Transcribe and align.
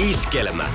Iskelmä. 0.00 0.68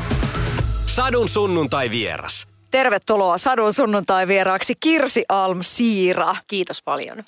Sadun 0.86 1.29
sunnuntai 1.29 1.89
vieras. 1.89 2.47
Tervetuloa 2.71 3.38
Sadun 3.38 3.74
sunnuntai 3.74 4.28
vieraaksi 4.28 4.74
Kirsi 4.79 5.24
Alm 5.29 5.59
Siira. 5.62 6.35
Kiitos 6.48 6.82
paljon. 6.83 7.24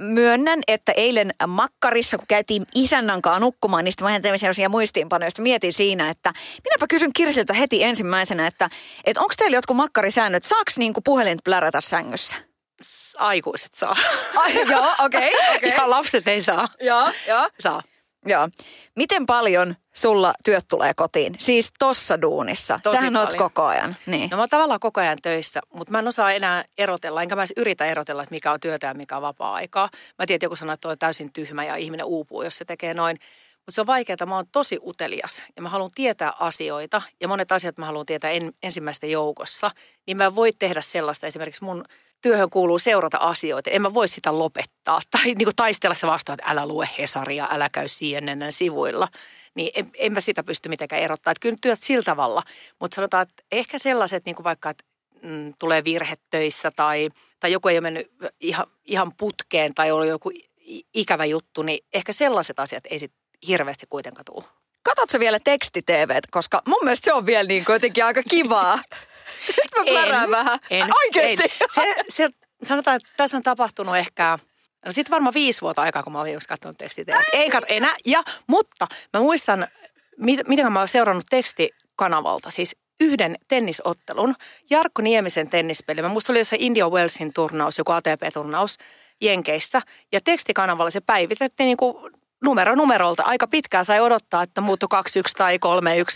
Myönnän, 0.00 0.60
että 0.68 0.92
eilen 0.92 1.30
makkarissa, 1.46 2.18
kun 2.18 2.26
käytiin 2.26 2.66
isännänkaan 2.74 3.40
nukkumaan, 3.40 3.84
niistä 3.84 4.04
mä 4.04 4.20
tein 4.20 4.38
sellaisia 4.38 4.68
muistiinpanoja, 4.68 5.30
mietin 5.38 5.72
siinä, 5.72 6.10
että 6.10 6.32
minäpä 6.64 6.86
kysyn 6.88 7.12
Kirsiltä 7.12 7.52
heti 7.52 7.84
ensimmäisenä, 7.84 8.46
että, 8.46 8.68
että 9.04 9.20
onko 9.20 9.34
teillä 9.38 9.56
jotkut 9.56 9.76
makkarisäännöt, 9.76 10.44
saaks 10.44 10.78
niinku 10.78 11.00
puhelin 11.00 11.38
plärätä 11.44 11.80
sängyssä? 11.80 12.36
Aikuiset 13.18 13.74
saa. 13.74 13.96
Ai, 14.36 14.54
joo, 14.70 14.94
okei. 14.98 15.34
Okay, 15.34 15.56
okay. 15.56 15.70
Ja 15.70 15.90
lapset 15.90 16.28
ei 16.28 16.40
saa. 16.40 16.68
Joo, 16.80 17.10
joo. 17.28 17.50
Saa. 17.60 17.82
Joo. 18.26 18.48
Miten 18.96 19.26
paljon 19.26 19.76
sulla 19.94 20.34
työt 20.44 20.64
tulee 20.68 20.94
kotiin? 20.94 21.34
Siis 21.38 21.72
tossa 21.78 22.22
duunissa. 22.22 22.80
Tosi 22.82 22.96
Sähän 22.96 23.16
oot 23.16 23.28
paljon. 23.28 23.50
koko 23.50 23.62
ajan. 23.66 23.96
Niin. 24.06 24.30
No 24.30 24.36
mä 24.36 24.42
oon 24.42 24.48
tavallaan 24.48 24.80
koko 24.80 25.00
ajan 25.00 25.18
töissä, 25.22 25.60
mutta 25.74 25.92
mä 25.92 25.98
en 25.98 26.08
osaa 26.08 26.32
enää 26.32 26.64
erotella, 26.78 27.22
enkä 27.22 27.36
mä 27.36 27.42
edes 27.42 27.52
yritä 27.56 27.84
erotella, 27.86 28.22
että 28.22 28.34
mikä 28.34 28.52
on 28.52 28.60
työtä 28.60 28.86
ja 28.86 28.94
mikä 28.94 29.16
on 29.16 29.22
vapaa-aikaa. 29.22 29.88
Mä 30.18 30.26
tiedän, 30.26 30.36
että 30.36 30.44
joku 30.46 30.56
sanoo, 30.56 30.72
että 30.72 30.80
toi 30.80 30.92
on 30.92 30.98
täysin 30.98 31.32
tyhmä 31.32 31.64
ja 31.64 31.76
ihminen 31.76 32.06
uupuu, 32.06 32.42
jos 32.42 32.56
se 32.56 32.64
tekee 32.64 32.94
noin. 32.94 33.16
Mutta 33.56 33.74
se 33.74 33.80
on 33.80 33.86
vaikeaa, 33.86 34.26
mä 34.26 34.36
oon 34.36 34.46
tosi 34.52 34.78
utelias 34.86 35.42
ja 35.56 35.62
mä 35.62 35.68
haluan 35.68 35.90
tietää 35.94 36.32
asioita 36.40 37.02
ja 37.20 37.28
monet 37.28 37.52
asiat 37.52 37.78
mä 37.78 37.86
haluan 37.86 38.06
tietää 38.06 38.30
en, 38.30 38.52
ensimmäistä 38.62 39.06
joukossa. 39.06 39.70
Niin 40.06 40.16
mä 40.16 40.24
en 40.24 40.34
voi 40.34 40.52
tehdä 40.58 40.80
sellaista, 40.80 41.26
esimerkiksi 41.26 41.64
mun 41.64 41.84
työhön 42.20 42.50
kuuluu 42.50 42.78
seurata 42.78 43.18
asioita. 43.18 43.70
En 43.70 43.82
mä 43.82 43.94
voi 43.94 44.08
sitä 44.08 44.38
lopettaa 44.38 45.00
tai 45.10 45.24
niin 45.24 45.44
kuin 45.44 45.56
taistella 45.56 45.94
se 45.94 46.06
vastaan, 46.06 46.38
että 46.40 46.50
älä 46.50 46.66
lue 46.66 46.88
Hesaria, 46.98 47.48
älä 47.50 47.68
käy 47.72 47.86
CNNn 47.86 48.52
sivuilla. 48.52 49.08
Niin 49.54 49.70
en, 49.74 49.90
en 49.94 50.12
mä 50.12 50.20
sitä 50.20 50.42
pysty 50.42 50.68
mitenkään 50.68 51.02
erottaa. 51.02 51.30
Että 51.30 51.40
kyllä 51.40 51.56
työt 51.60 51.78
sillä 51.82 52.02
tavalla, 52.02 52.42
mutta 52.80 52.94
sanotaan, 52.94 53.22
että 53.22 53.42
ehkä 53.52 53.78
sellaiset 53.78 54.24
niin 54.24 54.36
kuin 54.36 54.44
vaikka, 54.44 54.70
että 54.70 54.84
mm, 55.22 55.54
tulee 55.58 55.84
virhe 55.84 56.14
töissä 56.30 56.70
tai, 56.76 57.08
tai 57.40 57.52
joku 57.52 57.68
ei 57.68 57.74
ole 57.74 57.80
mennyt 57.80 58.10
ihan, 58.40 58.66
ihan 58.84 59.12
putkeen 59.16 59.74
tai 59.74 59.90
ollut 59.90 60.08
joku 60.08 60.30
ikävä 60.94 61.24
juttu, 61.24 61.62
niin 61.62 61.86
ehkä 61.92 62.12
sellaiset 62.12 62.60
asiat 62.60 62.84
ei 62.90 62.98
sit 62.98 63.12
hirveästi 63.48 63.86
kuitenkaan 63.88 64.24
tule. 64.24 64.44
Katsotko 64.82 65.20
vielä 65.20 65.38
teksti-TVt, 65.44 66.26
koska 66.30 66.62
mun 66.66 66.78
mielestä 66.82 67.04
se 67.04 67.12
on 67.12 67.26
vielä 67.26 67.48
niin 67.48 67.64
kuin 67.64 67.74
jotenkin 67.74 68.04
aika 68.04 68.22
kivaa. 68.22 68.78
Mä 69.78 69.84
plärään 69.84 70.30
vähän. 70.30 70.58
En, 70.70 70.88
Oikeesti? 70.96 71.42
En. 71.42 71.68
Se, 71.70 71.94
se, 72.08 72.28
sanotaan, 72.62 72.96
että 72.96 73.08
tässä 73.16 73.36
on 73.36 73.42
tapahtunut 73.42 73.96
ehkä, 73.96 74.38
no 74.86 74.92
sitten 74.92 75.10
varmaan 75.10 75.34
viisi 75.34 75.60
vuotta 75.60 75.82
aikaa, 75.82 76.02
kun 76.02 76.12
mä 76.12 76.20
olin 76.20 76.34
just 76.34 76.46
katsonut 76.46 76.78
tekstiteet. 76.78 77.24
Ei 77.32 77.50
katso 77.50 77.66
enää. 77.68 77.96
Ja, 78.06 78.22
mutta 78.46 78.86
mä 79.12 79.20
muistan, 79.20 79.68
mit, 80.18 80.40
miten 80.48 80.72
mä 80.72 80.78
oon 80.78 80.88
seurannut 80.88 81.26
tekstikanavalta, 81.30 82.50
siis 82.50 82.76
yhden 83.00 83.36
tennisottelun, 83.48 84.34
Jarkko 84.70 85.02
Niemisen 85.02 85.48
tennispeli. 85.48 86.02
Mä 86.02 86.08
muistan, 86.08 86.36
oli 86.36 86.44
se 86.44 86.56
India 86.60 86.88
Wellsin 86.88 87.32
turnaus, 87.32 87.78
joku 87.78 87.92
ATP-turnaus 87.92 88.78
Jenkeissä. 89.20 89.82
Ja 90.12 90.20
tekstikanavalla 90.20 90.90
se 90.90 91.00
päivitettiin 91.00 91.66
niin 91.66 91.76
kuin 91.76 92.12
numero 92.44 92.74
numerolta. 92.74 93.22
Aika 93.22 93.46
pitkään 93.46 93.84
sai 93.84 94.00
odottaa, 94.00 94.42
että 94.42 94.60
muuttui 94.60 94.88
2-1 94.94 94.98
tai 95.36 95.56
3-1 95.56 95.58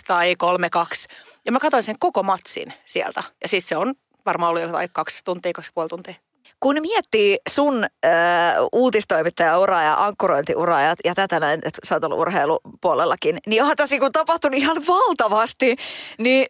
tai 0.06 0.34
3-2. 0.34 1.12
Ja 1.44 1.52
mä 1.52 1.58
katsoin 1.58 1.82
sen 1.82 1.98
koko 1.98 2.22
matsin 2.22 2.72
sieltä. 2.86 3.22
Ja 3.42 3.48
siis 3.48 3.68
se 3.68 3.76
on 3.76 3.94
varmaan 4.26 4.50
ollut 4.50 4.62
jotain 4.62 4.88
kaksi 4.92 5.24
tuntia, 5.24 5.52
kaksi 5.52 5.70
puoli 5.74 5.88
tuntia. 5.88 6.14
Kun 6.62 6.76
miettii 6.80 7.38
sun 7.48 7.84
äh, 7.84 8.10
uutistoimittajauraa 8.72 9.82
ja 9.82 10.04
ankkurointiuraa 10.04 10.82
ja, 10.82 10.94
ja 11.04 11.14
tätä 11.14 11.40
näin, 11.40 11.60
että 11.64 11.80
sä 11.84 11.94
oot 11.94 12.04
ollut 12.04 12.18
urheilupuolellakin, 12.18 13.38
niin 13.46 13.62
onhan 13.62 13.76
tässä 13.76 13.98
kun 13.98 14.12
tapahtunut 14.12 14.58
ihan 14.58 14.86
valtavasti, 14.86 15.76
niin 16.18 16.46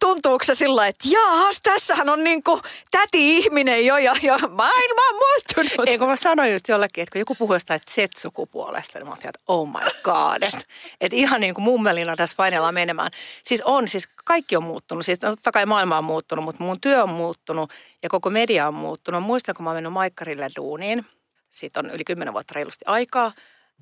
tuntuuko 0.00 0.44
se 0.44 0.54
sillä 0.54 0.86
että 0.86 1.08
jaahas, 1.08 1.60
tässähän 1.62 2.08
on 2.08 2.24
niinku 2.24 2.60
täti-ihminen 2.90 3.86
jo 3.86 3.96
ja, 3.96 4.14
ja 4.22 4.38
maailma 4.38 5.02
on 5.10 5.16
muuttunut. 5.16 5.88
Ei 5.88 5.98
kun 5.98 6.08
mä 6.08 6.16
sanoin 6.16 6.52
just 6.52 6.68
jollekin, 6.68 7.02
että 7.02 7.12
kun 7.12 7.18
joku 7.18 7.34
puhuu 7.34 7.54
jostain 7.54 7.80
Z-sukupuolesta, 7.90 8.98
niin 8.98 9.06
mä 9.06 9.10
ajattelin, 9.10 9.34
että 9.34 9.52
oh 9.52 9.68
my 9.68 9.90
god. 10.02 10.42
Että 10.42 10.62
et 11.00 11.12
ihan 11.12 11.40
niin 11.40 11.54
kuin 11.54 11.64
mummelina 11.64 12.16
tässä 12.16 12.36
painellaan 12.36 12.74
menemään. 12.74 13.10
Siis 13.42 13.62
on, 13.62 13.88
siis 13.88 14.08
kaikki 14.24 14.56
on 14.56 14.64
muuttunut. 14.64 15.04
Siis 15.06 15.18
totta 15.18 15.52
kai 15.52 15.66
maailma 15.66 15.98
on 15.98 16.04
muuttunut, 16.04 16.44
mutta 16.44 16.64
mun 16.64 16.80
työ 16.80 17.02
on 17.02 17.08
muuttunut 17.08 17.70
ja 18.04 18.10
koko 18.10 18.30
media 18.30 18.68
on 18.68 18.74
muuttunut. 18.74 19.22
Muistan, 19.22 19.54
kun 19.54 19.64
mä 19.64 19.70
oon 19.70 19.76
mennyt 19.76 19.92
Maikkarille 19.92 20.48
duuniin, 20.56 21.06
siitä 21.50 21.80
on 21.80 21.90
yli 21.90 22.04
kymmenen 22.04 22.34
vuotta 22.34 22.52
reilusti 22.54 22.84
aikaa, 22.88 23.32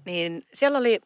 niin 0.07 0.43
siellä 0.53 0.79
oli 0.79 1.01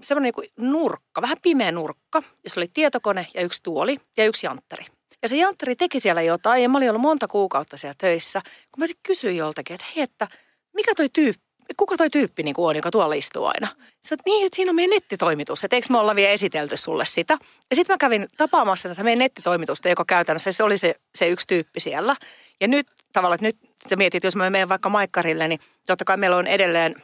semmoinen 0.00 0.32
niin 0.36 0.72
nurkka, 0.72 1.22
vähän 1.22 1.36
pimeä 1.42 1.72
nurkka, 1.72 2.22
jossa 2.44 2.60
oli 2.60 2.68
tietokone 2.74 3.26
ja 3.34 3.42
yksi 3.42 3.62
tuoli 3.62 4.00
ja 4.16 4.24
yksi 4.24 4.46
jantteri. 4.46 4.86
Ja 5.22 5.28
se 5.28 5.36
jantteri 5.36 5.76
teki 5.76 6.00
siellä 6.00 6.22
jotain 6.22 6.62
ja 6.62 6.68
mä 6.68 6.78
olin 6.78 6.90
ollut 6.90 7.02
monta 7.02 7.28
kuukautta 7.28 7.76
siellä 7.76 7.94
töissä, 7.98 8.40
kun 8.44 8.80
mä 8.80 8.86
sitten 8.86 9.02
kysyin 9.02 9.36
joltakin, 9.36 9.74
että 9.74 9.86
hei, 9.96 10.02
että 10.02 10.28
mikä 10.74 10.94
toi 10.94 11.08
tyyppi, 11.12 11.43
kuka 11.76 11.96
toi 11.96 12.10
tyyppi 12.10 12.42
niin 12.42 12.54
on, 12.58 12.76
joka 12.76 12.90
tuolla 12.90 13.14
istuu 13.14 13.44
aina? 13.44 13.68
Sä 14.08 14.16
niin, 14.26 14.46
että 14.46 14.56
siinä 14.56 14.70
on 14.70 14.76
meidän 14.76 14.90
nettitoimitus, 14.90 15.64
että 15.64 15.76
eikö 15.76 15.86
me 15.90 15.98
olla 15.98 16.16
vielä 16.16 16.32
esitelty 16.32 16.76
sulle 16.76 17.04
sitä. 17.04 17.38
Ja 17.70 17.76
sitten 17.76 17.94
mä 17.94 17.98
kävin 17.98 18.28
tapaamassa 18.36 18.88
tätä 18.88 19.04
meidän 19.04 19.18
nettitoimitusta, 19.18 19.88
joka 19.88 20.04
käytännössä 20.08 20.52
se 20.52 20.64
oli 20.64 20.78
se, 20.78 20.94
se 21.14 21.28
yksi 21.28 21.46
tyyppi 21.46 21.80
siellä. 21.80 22.16
Ja 22.60 22.68
nyt 22.68 22.86
tavallaan, 23.12 23.34
että 23.34 23.46
nyt 23.46 23.76
sä 23.88 23.96
mietit, 23.96 24.24
jos 24.24 24.36
mä 24.36 24.50
menen 24.50 24.68
vaikka 24.68 24.88
Maikkarille, 24.88 25.48
niin 25.48 25.60
totta 25.86 26.04
kai 26.04 26.16
meillä 26.16 26.36
on 26.36 26.46
edelleen, 26.46 26.94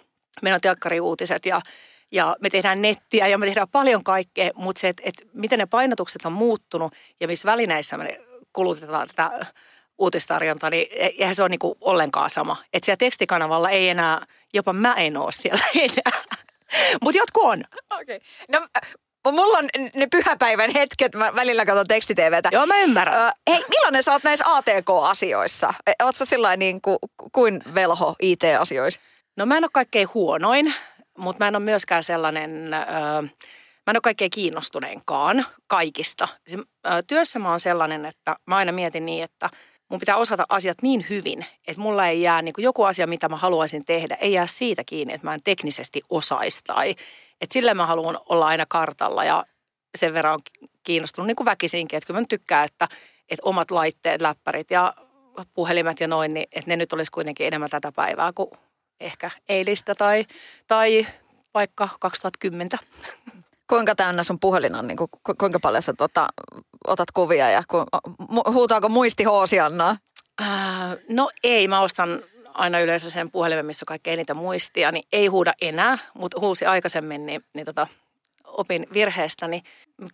meillä 0.43 0.55
on 0.55 0.61
telkkariuutiset 0.61 1.47
ja 1.47 1.61
ja 2.13 2.37
me 2.41 2.51
tehdään 2.51 2.83
nettiä 2.83 3.27
ja 3.27 3.39
me 3.39 3.47
tehdään 3.47 3.69
paljon 3.69 4.05
kaikkea, 4.05 4.51
mutta 4.55 4.81
se, 4.81 4.89
että, 4.89 5.03
että 5.07 5.25
miten 5.33 5.59
ne 5.59 5.67
painotukset 5.67 6.25
on 6.25 6.33
muuttunut 6.33 6.93
ja 7.21 7.27
missä 7.27 7.47
välineissä 7.47 7.99
me 7.99 8.21
kulutetaan 8.53 9.09
tätä 9.09 9.47
uutistarjontaa, 10.01 10.71
niin 10.71 10.87
e- 10.91 11.11
eihän 11.19 11.35
se 11.35 11.43
ole 11.43 11.49
niin 11.49 11.77
ollenkaan 11.81 12.31
sama. 12.31 12.57
Että 12.73 12.87
siellä 12.87 12.97
tekstikanavalla 12.97 13.71
ei 13.71 13.89
enää, 13.89 14.27
jopa 14.55 14.73
mä 14.73 14.95
en 14.95 15.17
ole 15.17 15.33
siellä 15.33 15.65
enää. 15.75 16.23
Mutta 17.03 17.19
jotkut 17.19 17.45
on. 17.45 17.65
Okei. 18.01 18.17
Okay. 18.17 18.29
No, 18.49 18.69
mulla 19.33 19.59
on 19.59 19.69
ne 19.95 20.07
pyhäpäivän 20.07 20.71
hetket, 20.71 21.15
mä 21.15 21.35
välillä 21.35 21.67
katson 21.67 21.87
teksti-TVtä. 21.87 22.49
Joo, 22.53 22.67
mä 22.67 22.79
ymmärrän. 22.79 23.29
Ö, 23.29 23.33
hei, 23.51 23.65
millainen 23.69 24.03
sä 24.03 24.13
oot 24.13 24.25
näissä 24.25 24.45
ATK-asioissa? 24.55 25.75
E, 25.87 25.93
Oot 26.03 26.17
sä 26.17 26.25
sillä 26.25 26.57
niin 26.57 26.81
kuin, 26.81 26.99
kuin 27.33 27.63
velho 27.75 28.17
IT-asioissa? 28.23 29.01
No 29.37 29.47
mä 29.47 29.57
en 29.57 29.65
ole 29.65 29.71
kaikkein 29.73 30.09
huonoin, 30.15 30.75
mutta 31.19 31.45
mä 31.45 31.49
en 31.49 31.57
ole 31.57 31.65
myöskään 31.65 32.03
sellainen, 32.03 32.75
öö, 32.75 33.23
mä 33.87 33.91
en 33.91 33.97
ole 33.97 34.01
kaikkein 34.01 34.31
kiinnostuneenkaan 34.31 35.47
kaikista. 35.67 36.29
Työssä 37.07 37.39
mä 37.39 37.51
oon 37.51 37.61
sellainen, 37.61 38.07
että 38.07 38.37
mä 38.47 38.57
aina 38.57 38.73
mietin 38.73 39.07
niin, 39.07 39.25
että 39.25 39.51
mun 39.91 40.01
pitää 40.01 40.17
osata 40.17 40.47
asiat 40.49 40.83
niin 40.83 41.07
hyvin, 41.11 41.47
että 41.67 41.83
mulla 41.83 42.07
ei 42.07 42.23
jää 42.23 42.43
niin 42.43 42.53
kuin 42.53 42.63
joku 42.63 42.83
asia, 42.83 43.07
mitä 43.07 43.29
mä 43.29 43.37
haluaisin 43.37 43.85
tehdä, 43.85 44.15
ei 44.15 44.33
jää 44.33 44.47
siitä 44.47 44.83
kiinni, 44.87 45.15
että 45.15 45.27
mä 45.27 45.35
en 45.35 45.43
teknisesti 45.45 46.03
osaisi 46.11 46.65
tai 46.65 46.91
että 47.41 47.53
sillä 47.53 47.75
mä 47.75 47.87
haluan 47.87 48.19
olla 48.29 48.47
aina 48.47 48.67
kartalla 48.69 49.25
ja 49.25 49.45
sen 49.99 50.15
verran 50.15 50.35
on 50.35 50.41
kiinnostunut 50.83 51.27
niin 51.27 51.37
kuin 51.37 51.45
väkisinkin, 51.45 51.97
että 51.97 52.07
kyllä 52.07 52.21
mä 52.21 52.27
tykkään, 52.29 52.65
että, 52.65 52.89
että 53.29 53.43
omat 53.47 53.71
laitteet, 53.71 54.21
läppärit 54.21 54.71
ja 54.71 54.95
puhelimet 55.55 56.01
ja 56.01 56.09
noin, 56.09 56.35
niin 56.35 56.47
että 56.53 56.71
ne 56.71 56.77
nyt 56.77 56.93
olisi 56.93 57.13
kuitenkin 57.13 57.47
enemmän 57.47 57.71
tätä 57.71 57.93
päivää 57.93 58.33
kuin 58.33 58.51
ehkä 59.01 59.31
eilistä 59.49 59.95
tai, 59.95 60.27
tai 60.67 61.07
vaikka 61.55 61.89
2010. 62.01 62.79
Kuinka 63.67 63.95
täynnä 63.95 64.23
sun 64.23 64.41
puhelin 64.41 64.75
on? 64.75 64.87
Niin 64.87 64.97
kuin, 64.97 65.11
ku- 65.11 65.35
kuinka 65.39 65.61
paljon 65.61 65.83
sä 65.83 65.93
tota, 65.93 66.29
otat 66.87 67.11
kuvia 67.11 67.51
ja 67.51 67.63
ku, 67.69 67.85
mu, 68.29 68.43
huutaako 68.53 68.89
muisti 68.89 69.25
hoosiannaa? 69.25 69.97
Ää, 70.41 70.97
no 71.09 71.31
ei, 71.45 71.69
mä 71.69 71.81
ostan 71.81 72.23
aina 72.55 72.81
yleensä 72.81 73.11
sen 73.11 73.31
puhelimen, 73.31 73.67
missä 73.67 73.85
on 73.85 73.87
kaikkein 73.87 74.13
eniten 74.13 74.37
muistia, 74.37 74.93
niin 74.93 75.05
ei 75.13 75.27
huuda 75.27 75.53
enää, 75.63 75.99
mutta 76.15 76.41
huusi 76.41 76.67
aikaisemmin, 76.67 77.27
niin, 77.27 77.45
niin 77.55 77.67
tota, 77.67 77.87
opin 78.45 78.87
virheestäni. 78.93 79.63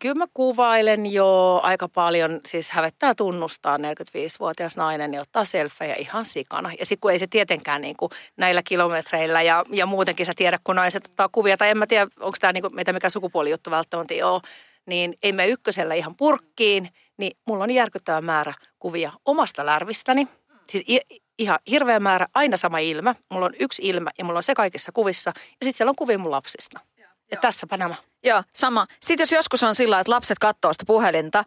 Kyllä 0.00 0.14
mä 0.14 0.26
kuvailen 0.34 1.12
jo 1.12 1.60
aika 1.62 1.88
paljon, 1.88 2.40
siis 2.46 2.70
hävettää 2.70 3.14
tunnustaa 3.14 3.76
45-vuotias 3.76 4.76
nainen, 4.76 5.10
niin 5.10 5.20
ottaa 5.20 5.44
selfejä 5.44 5.94
ihan 5.94 6.24
sikana. 6.24 6.72
Ja 6.78 6.86
sitten 6.86 7.00
kun 7.00 7.10
ei 7.10 7.18
se 7.18 7.26
tietenkään 7.26 7.82
niin 7.82 7.96
kuin 7.96 8.10
näillä 8.36 8.62
kilometreillä 8.62 9.42
ja, 9.42 9.64
ja 9.72 9.86
muutenkin 9.86 10.26
sä 10.26 10.32
tiedä, 10.36 10.58
kun 10.64 10.76
naiset 10.76 11.04
ottaa 11.04 11.28
kuvia, 11.32 11.56
tai 11.56 11.70
en 11.70 11.78
mä 11.78 11.86
tiedä, 11.86 12.06
onko 12.20 12.36
tämä 12.40 12.52
niin 12.52 12.62
kuin, 12.62 12.74
mitä 12.74 12.92
mikä 12.92 13.10
sukupuolijuttu 13.10 13.70
välttämättä 13.70 14.14
ole, 14.22 14.42
niin 14.86 15.18
ei 15.22 15.32
me 15.32 15.48
ykkösellä 15.48 15.94
ihan 15.94 16.14
purkkiin, 16.16 16.88
niin 17.18 17.38
mulla 17.46 17.64
on 17.64 17.70
järkyttävä 17.70 18.20
määrä 18.20 18.54
kuvia 18.78 19.12
omasta 19.24 19.66
lärvistäni. 19.66 20.28
Siis 20.70 20.84
i- 20.88 21.20
ihan 21.38 21.58
hirveä 21.70 22.00
määrä, 22.00 22.26
aina 22.34 22.56
sama 22.56 22.78
ilmä. 22.78 23.14
Mulla 23.30 23.46
on 23.46 23.54
yksi 23.60 23.82
ilmä 23.84 24.10
ja 24.18 24.24
mulla 24.24 24.38
on 24.38 24.42
se 24.42 24.54
kaikissa 24.54 24.92
kuvissa. 24.92 25.32
Ja 25.36 25.42
sitten 25.64 25.72
siellä 25.76 25.90
on 25.90 25.96
kuvia 25.96 26.18
mun 26.18 26.30
lapsista. 26.30 26.80
Ja 27.30 27.36
tässäpä 27.40 27.76
nämä. 27.76 27.94
Joo, 28.24 28.42
sama. 28.54 28.86
Sitten 29.00 29.22
jos 29.22 29.32
joskus 29.32 29.62
on 29.62 29.74
sillä 29.74 30.00
että 30.00 30.12
lapset 30.12 30.38
katsoo 30.38 30.72
sitä 30.72 30.84
puhelinta, 30.86 31.44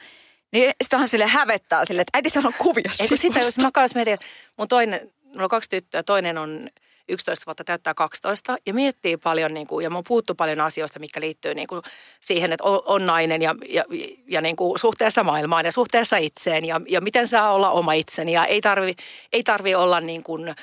niin 0.51 0.74
sitähän 0.83 1.07
sille 1.07 1.27
hävettää 1.27 1.85
sille, 1.85 2.01
että 2.01 2.18
äiti 2.18 2.30
täällä 2.30 2.47
on 2.47 2.53
kuvia. 2.57 2.92
Eikö 3.00 3.18
sitä, 3.18 3.39
jos 3.39 3.57
mä 3.57 3.69
kanssa 3.74 3.97
mietin, 3.97 4.13
että 4.13 4.25
mun 4.57 4.68
toinen, 4.68 5.12
mulla 5.24 5.44
on 5.44 5.50
kaksi 5.50 5.69
tyttöä, 5.69 6.03
toinen 6.03 6.38
on 6.38 6.69
11 7.09 7.45
vuotta 7.45 7.63
täyttää 7.63 7.94
12 7.94 8.57
ja 8.65 8.73
miettii 8.73 9.17
paljon 9.17 9.53
niin 9.53 9.67
kuin, 9.67 9.83
ja 9.83 9.89
mun 9.89 10.03
puuttuu 10.07 10.35
paljon 10.35 10.61
asioista, 10.61 11.00
mikä 11.00 11.21
liittyy 11.21 11.53
niin 11.53 11.67
kuin 11.67 11.81
siihen, 12.21 12.53
että 12.53 12.63
on, 12.63 12.81
on 12.85 13.06
nainen 13.06 13.41
ja, 13.41 13.56
ja, 13.69 13.83
ja 14.27 14.41
niin 14.41 14.56
kuin 14.56 14.79
suhteessa 14.79 15.23
maailmaan 15.23 15.65
ja 15.65 15.71
suhteessa 15.71 16.17
itseen. 16.17 16.65
Ja, 16.65 16.81
ja 16.88 17.01
miten 17.01 17.27
saa 17.27 17.53
olla 17.53 17.71
oma 17.71 17.94
itseni. 17.94 18.31
Ja 18.31 18.45
ei 18.45 18.61
tarvi, 18.61 18.95
ei 19.33 19.44
tarvi 19.44 19.75
olla 19.75 20.01
niin 20.01 20.23
kuin, 20.23 20.50
äh, 20.50 20.56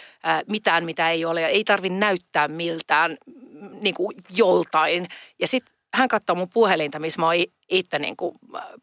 mitään, 0.48 0.84
mitä 0.84 1.10
ei 1.10 1.24
ole. 1.24 1.40
Ja 1.40 1.48
ei 1.48 1.64
tarvi 1.64 1.88
näyttää 1.88 2.48
miltään 2.48 3.18
niin 3.80 3.94
kuin 3.94 4.16
joltain. 4.36 5.06
Ja 5.38 5.46
sitten 5.46 5.74
hän 5.94 6.08
katsoo 6.08 6.36
mun 6.36 6.48
puhelinta, 6.48 6.98
missä 6.98 7.20
mä 7.20 7.26
oon 7.26 7.34
itse 7.70 7.98
niin 7.98 8.16
kuin 8.16 8.34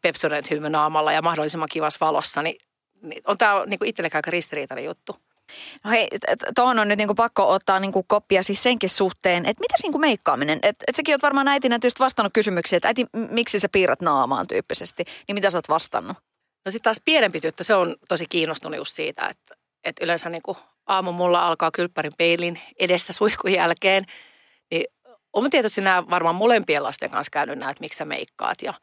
Pepsodent 0.02 0.46
naamalla 0.68 1.12
ja 1.12 1.22
mahdollisimman 1.22 1.68
kivassa 1.72 2.06
valossa, 2.06 2.42
niin, 2.42 2.56
niin 3.02 3.22
on 3.26 3.38
tämä 3.38 3.64
niin 3.66 3.84
itsellekään 3.84 4.18
aika 4.18 4.30
ristiriitainen 4.30 4.84
juttu. 4.84 5.16
No 5.84 5.90
hei, 5.90 6.08
tuohon 6.54 6.78
on 6.78 6.88
nyt 6.88 6.98
niinku 6.98 7.14
pakko 7.14 7.50
ottaa 7.50 7.80
niinku 7.80 8.02
koppia 8.02 8.42
siis 8.42 8.62
senkin 8.62 8.90
suhteen, 8.90 9.46
että 9.46 9.60
mitäs 9.60 9.82
niinku 9.82 9.98
meikkaaminen, 9.98 10.58
että 10.62 10.84
et 10.88 10.96
säkin 10.96 11.14
oot 11.14 11.22
varmaan 11.22 11.48
äitinä 11.48 11.78
tietysti 11.78 12.00
vastannut 12.00 12.32
kysymyksiä, 12.32 12.76
että 12.76 12.88
äiti, 12.88 13.06
miksi 13.30 13.60
sä 13.60 13.68
piirrät 13.72 14.00
naamaan 14.00 14.46
tyyppisesti, 14.46 15.04
niin 15.28 15.34
mitä 15.34 15.50
sä 15.50 15.58
oot 15.58 15.68
vastannut? 15.68 16.16
No 16.64 16.70
sitten 16.70 16.84
taas 16.84 17.00
pienempi 17.04 17.40
tyttö, 17.40 17.64
se 17.64 17.74
on 17.74 17.96
tosi 18.08 18.26
kiinnostunut 18.26 18.78
just 18.78 18.96
siitä, 18.96 19.28
että, 19.28 19.54
että 19.84 20.04
yleensä 20.04 20.28
niinku 20.28 20.56
aamu 20.86 21.12
mulla 21.12 21.46
alkaa 21.46 21.70
kylppärin 21.70 22.12
peilin 22.18 22.60
edessä 22.78 23.12
suihkun 23.12 23.52
jälkeen, 23.52 24.04
niin 24.70 24.84
olen 25.32 25.50
tietysti 25.50 25.80
nämä 25.80 26.10
varmaan 26.10 26.34
molempien 26.34 26.82
lasten 26.82 27.10
kanssa 27.10 27.30
käynyt 27.30 27.58
nämä, 27.58 27.70
että 27.70 27.80
miksi 27.80 27.96
sä 27.96 28.04
meikkaat 28.04 28.62
ja, 28.62 28.74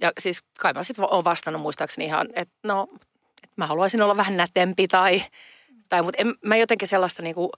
ja 0.00 0.12
siis 0.18 0.42
kai 0.58 0.72
mä 0.72 0.82
sitten 0.82 1.04
olen 1.10 1.24
vastannut 1.24 1.62
muistaakseni 1.62 2.06
ihan, 2.06 2.28
että 2.34 2.54
no, 2.64 2.88
että 3.42 3.54
mä 3.56 3.66
haluaisin 3.66 4.02
olla 4.02 4.16
vähän 4.16 4.36
nätempi 4.36 4.88
tai 4.88 5.22
tai, 5.90 6.02
mutta 6.02 6.20
en, 6.20 6.34
mä 6.44 6.56
jotenkin 6.56 6.88
sellaista 6.88 7.22
niin 7.22 7.34
kuin, 7.34 7.50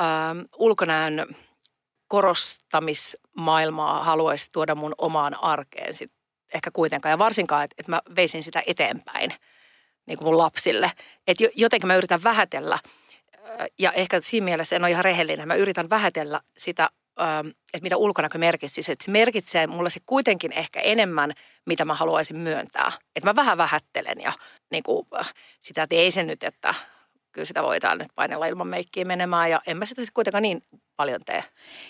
äh, 0.00 0.06
ulkonäön 0.56 1.26
korostamismaailmaa 2.08 4.04
haluaisi 4.04 4.52
tuoda 4.52 4.74
mun 4.74 4.94
omaan 4.98 5.42
arkeen 5.42 5.94
sit 5.94 6.12
ehkä 6.54 6.70
kuitenkaan. 6.70 7.10
Ja 7.10 7.18
varsinkaan, 7.18 7.64
että, 7.64 7.74
että 7.78 7.92
mä 7.92 8.00
veisin 8.16 8.42
sitä 8.42 8.62
eteenpäin 8.66 9.32
niin 10.06 10.18
kuin 10.18 10.28
mun 10.28 10.38
lapsille. 10.38 10.92
Että 11.26 11.44
jotenkin 11.54 11.86
mä 11.86 11.96
yritän 11.96 12.22
vähätellä, 12.24 12.78
ja 13.78 13.92
ehkä 13.92 14.20
siinä 14.20 14.44
mielessä 14.44 14.76
en 14.76 14.82
ole 14.82 14.90
ihan 14.90 15.04
rehellinen, 15.04 15.48
mä 15.48 15.54
yritän 15.54 15.90
vähätellä 15.90 16.40
sitä, 16.56 16.90
että 17.74 17.82
mitä 17.82 17.96
ulkonäkö 17.96 18.38
merkitsisi. 18.38 18.92
Että 18.92 19.04
se 19.04 19.10
merkitsee 19.10 19.66
mulle 19.66 19.90
se 19.90 20.00
kuitenkin 20.06 20.52
ehkä 20.52 20.80
enemmän, 20.80 21.32
mitä 21.66 21.84
mä 21.84 21.94
haluaisin 21.94 22.38
myöntää. 22.38 22.92
Että 23.16 23.30
mä 23.30 23.36
vähän 23.36 23.58
vähättelen 23.58 24.20
ja 24.20 24.32
niin 24.70 24.82
kuin, 24.82 25.06
sitä, 25.60 25.82
että 25.82 25.96
ei 25.96 26.10
se 26.10 26.22
nyt, 26.22 26.44
että 26.44 26.74
kyllä 27.34 27.46
sitä 27.46 27.62
voidaan 27.62 27.98
nyt 27.98 28.08
painella 28.14 28.46
ilman 28.46 28.66
meikkiä 28.66 29.04
menemään 29.04 29.50
ja 29.50 29.60
en 29.66 29.76
mä 29.76 29.86
sitä 29.86 30.02
kuitenkaan 30.14 30.42
niin 30.42 30.62
paljon 30.96 31.20
tee. 31.26 31.44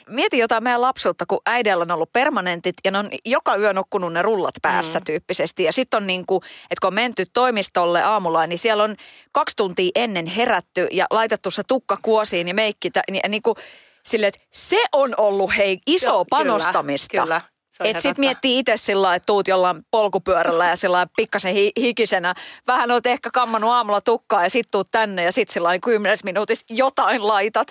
Mieti 0.09 0.39
jotain 0.39 0.63
meidän 0.65 0.81
lapsuutta, 0.81 1.27
kun 1.27 1.41
äidellä 1.47 1.83
on 1.83 1.91
ollut 1.91 2.13
permanentit 2.13 2.75
ja 2.85 2.91
ne 2.91 2.99
on 2.99 3.11
joka 3.25 3.57
yö 3.57 3.73
nukkunut 3.73 4.13
ne 4.13 4.23
rullat 4.23 4.55
päässä 4.63 4.99
mm. 4.99 5.05
tyyppisesti. 5.05 5.63
Ja 5.63 5.73
sitten 5.73 5.97
on 5.97 6.07
niin 6.07 6.27
kuin, 6.27 6.43
että 6.71 6.81
kun 6.81 6.89
on 6.89 6.95
menty 6.95 7.27
toimistolle 7.33 8.03
aamulla, 8.03 8.47
niin 8.47 8.59
siellä 8.59 8.85
on 8.85 8.97
kaksi 9.33 9.57
tuntia 9.57 9.91
ennen 9.95 10.27
herätty 10.27 10.89
ja 10.93 11.07
laitettu 11.11 11.51
se 11.51 11.63
tukka 11.69 11.99
kuosiin 12.03 12.49
ja 12.49 12.55
meikki. 12.55 12.91
Niin, 13.11 13.31
niin 13.31 13.43
kuin, 13.43 13.57
sille, 14.03 14.27
että 14.27 14.41
se 14.51 14.83
on 14.93 15.15
ollut 15.17 15.51
hei 15.57 15.79
iso 15.87 16.25
panostamista. 16.31 17.11
Kyllä, 17.11 17.25
kyllä. 17.25 17.54
Et 17.81 18.01
sit 18.01 18.19
miettii 18.19 18.59
itse 18.59 18.77
sillä 18.77 19.15
että 19.15 19.27
tuut 19.27 19.49
jollain 19.49 19.83
polkupyörällä 19.91 20.69
ja 20.69 20.77
sillä 20.77 21.07
pikkasen 21.17 21.55
hi- 21.55 21.73
hikisenä. 21.77 22.35
Vähän 22.67 22.91
oot 22.91 23.07
ehkä 23.07 23.31
kammannut 23.33 23.71
aamulla 23.71 24.01
tukkaa 24.01 24.43
ja 24.43 24.51
sit 24.51 24.71
tuut 24.71 24.91
tänne 24.91 25.25
ja 25.25 25.33
sit 25.33 25.49
sillä 25.49 25.79
kymmenes 25.79 26.25
minuutissa 26.25 26.65
jotain 26.71 27.27
laitat. 27.27 27.69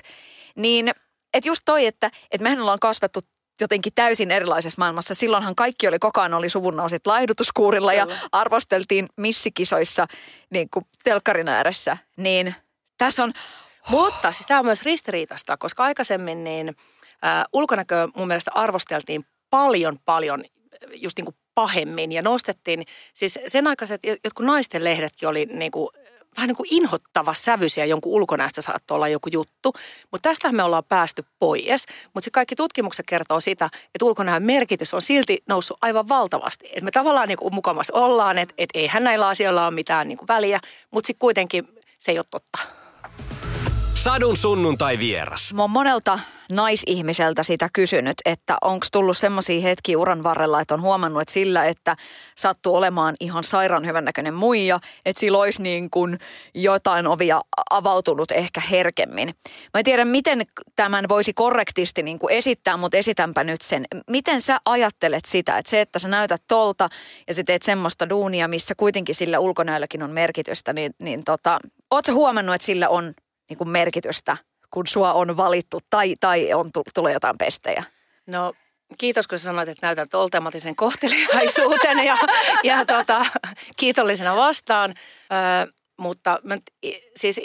Niin, 0.55 0.91
että 1.33 1.50
just 1.50 1.61
toi, 1.65 1.85
että, 1.85 2.11
että 2.31 2.44
mehän 2.44 2.61
ollaan 2.61 2.79
kasvettu 2.79 3.19
jotenkin 3.61 3.94
täysin 3.95 4.31
erilaisessa 4.31 4.79
maailmassa. 4.79 5.13
Silloinhan 5.13 5.55
kaikki 5.55 5.88
oli 5.88 6.00
koko 6.00 6.21
ajan 6.21 6.33
oli 6.33 6.50
suvunnausit 6.50 7.07
laihdutuskuurilla 7.07 7.91
Kyllä. 7.91 8.13
ja 8.13 8.17
arvosteltiin 8.31 9.07
missikisoissa 9.17 10.07
niin 10.50 10.69
kuin 10.69 10.85
telkkarin 11.03 11.50
ääressä. 11.50 11.97
Niin 12.17 12.55
tässä 12.97 13.23
on... 13.23 13.33
Mutta 13.89 14.31
siis 14.31 14.45
tämä 14.45 14.59
on 14.59 14.65
myös 14.65 14.83
ristiriitasta, 14.83 15.57
koska 15.57 15.83
aikaisemmin 15.83 16.44
niin 16.44 16.67
äh, 17.25 17.44
ulkonäköä 17.53 18.07
mun 18.15 18.27
mielestä 18.27 18.51
arvosteltiin 18.55 19.25
paljon, 19.53 19.97
paljon 20.05 20.44
just 20.94 21.17
niin 21.17 21.25
kuin 21.25 21.35
pahemmin 21.55 22.11
ja 22.11 22.21
nostettiin, 22.21 22.83
siis 23.13 23.39
sen 23.47 23.67
aikaiset 23.67 24.01
jotkut 24.23 24.45
naisten 24.45 24.83
lehdetkin 24.83 25.29
oli 25.29 25.45
niin 25.45 25.71
kuin, 25.71 25.89
vähän 26.38 26.47
niin 26.47 26.55
kuin 26.55 26.67
inhottava 26.71 27.33
sävyisiä 27.33 27.85
jonkun 27.85 28.11
ulkonäöstä 28.11 28.61
saattoi 28.61 28.95
olla 28.95 29.07
joku 29.07 29.29
juttu, 29.31 29.73
mutta 30.11 30.29
tästä 30.29 30.51
me 30.51 30.63
ollaan 30.63 30.83
päästy 30.89 31.25
pois. 31.39 31.85
Mutta 32.13 32.29
kaikki 32.31 32.55
tutkimukset 32.55 33.05
kertoo 33.05 33.39
sitä, 33.39 33.65
että 33.65 34.05
ulkonäön 34.05 34.44
merkitys 34.44 34.94
on 34.94 35.01
silti 35.01 35.44
noussut 35.50 35.77
aivan 35.81 36.09
valtavasti. 36.09 36.67
Että 36.67 36.81
me 36.81 36.91
tavallaan 36.91 37.27
niin 37.27 37.38
kuin 37.38 37.53
mukamassa 37.53 37.94
ollaan, 37.94 38.38
että, 38.38 38.55
että 38.57 38.79
eihän 38.79 39.03
näillä 39.03 39.27
asioilla 39.27 39.67
ole 39.67 39.75
mitään 39.75 40.07
niin 40.07 40.17
kuin 40.17 40.27
väliä, 40.27 40.59
mutta 40.91 41.07
sitten 41.07 41.19
kuitenkin 41.19 41.67
se 42.00 42.11
ei 42.11 42.17
ole 42.17 42.25
totta. 42.31 42.82
Sadun 43.95 44.38
sunnuntai 44.38 45.00
vieras. 45.00 45.54
Mä 45.54 45.62
oon 45.62 45.69
monelta 45.69 46.19
naisihmiseltä 46.51 47.44
sitä 47.44 47.69
kysynyt, 47.74 48.18
että 48.25 48.57
onko 48.62 48.86
tullut 48.92 49.18
semmoisia 49.18 49.62
hetkiä 49.62 49.98
uran 49.98 50.24
varrella, 50.24 50.62
että 50.62 50.74
on 50.74 50.81
huomannut, 50.81 51.22
että 51.22 51.34
sillä, 51.34 51.66
että 51.66 51.95
sattuu 52.36 52.75
olemaan 52.75 53.16
ihan 53.19 53.44
sairaan 53.44 53.86
hyvännäköinen 53.86 54.34
muija, 54.34 54.80
että 55.06 55.19
sillä 55.19 55.38
olisi 55.38 55.62
niin 55.62 55.90
kuin 55.90 56.19
jotain 56.54 57.07
ovia 57.07 57.42
avautunut 57.69 58.31
ehkä 58.31 58.62
herkemmin. 58.62 59.36
Mä 59.74 59.80
en 59.80 59.84
tiedä, 59.84 60.06
miten 60.06 60.42
tämän 60.75 61.10
voisi 61.10 61.34
korrektisti 61.34 62.04
niin 62.04 62.19
kuin 62.19 62.34
esittää, 62.34 62.78
mutta 62.78 62.98
esitänpä 62.98 63.44
nyt 63.44 63.62
sen. 63.62 63.86
Miten 64.10 64.42
sä 64.42 64.60
ajattelet 64.66 65.25
sitä, 65.25 65.57
että 65.57 65.69
se, 65.69 65.81
että 65.81 66.00
sä 66.00 66.07
näytät 66.07 66.44
tolta 66.48 66.89
ja 67.28 67.34
sä 67.34 67.44
teet 67.44 67.62
semmoista 67.62 68.10
duunia, 68.10 68.48
missä 68.48 68.75
kuitenkin 68.78 69.16
sillä 69.16 69.39
ulkonäölläkin 69.39 70.04
on 70.04 70.12
merkitystä, 70.12 70.74
niin, 70.74 70.92
niin 71.00 71.24
tota, 71.24 71.60
oot 71.92 72.06
sä 72.06 72.13
huomannut, 72.13 72.56
että 72.56 72.66
sillä 72.66 72.89
on 72.89 73.13
niin 73.53 73.57
kuin 73.57 73.69
merkitystä, 73.69 74.38
kun 74.71 74.88
sua 74.88 75.13
on 75.13 75.38
valittu 75.38 75.79
tai, 75.89 76.15
tai 76.19 76.53
on 76.53 76.69
tulee 76.94 77.13
jotain 77.13 77.38
pestejä? 77.38 77.83
No 78.27 78.53
kiitos, 78.97 79.27
kun 79.27 79.39
sanoit, 79.39 79.69
että 79.69 79.88
näytät 79.88 80.09
toltemaattisen 80.09 80.75
kohteliaisuuden 80.75 82.05
ja, 82.05 82.17
ja 82.63 82.85
tota, 82.85 83.25
kiitollisena 83.77 84.35
vastaan. 84.35 84.94
Ö, 85.67 85.73
mutta 85.97 86.39
mä, 86.44 86.57
siis 87.15 87.38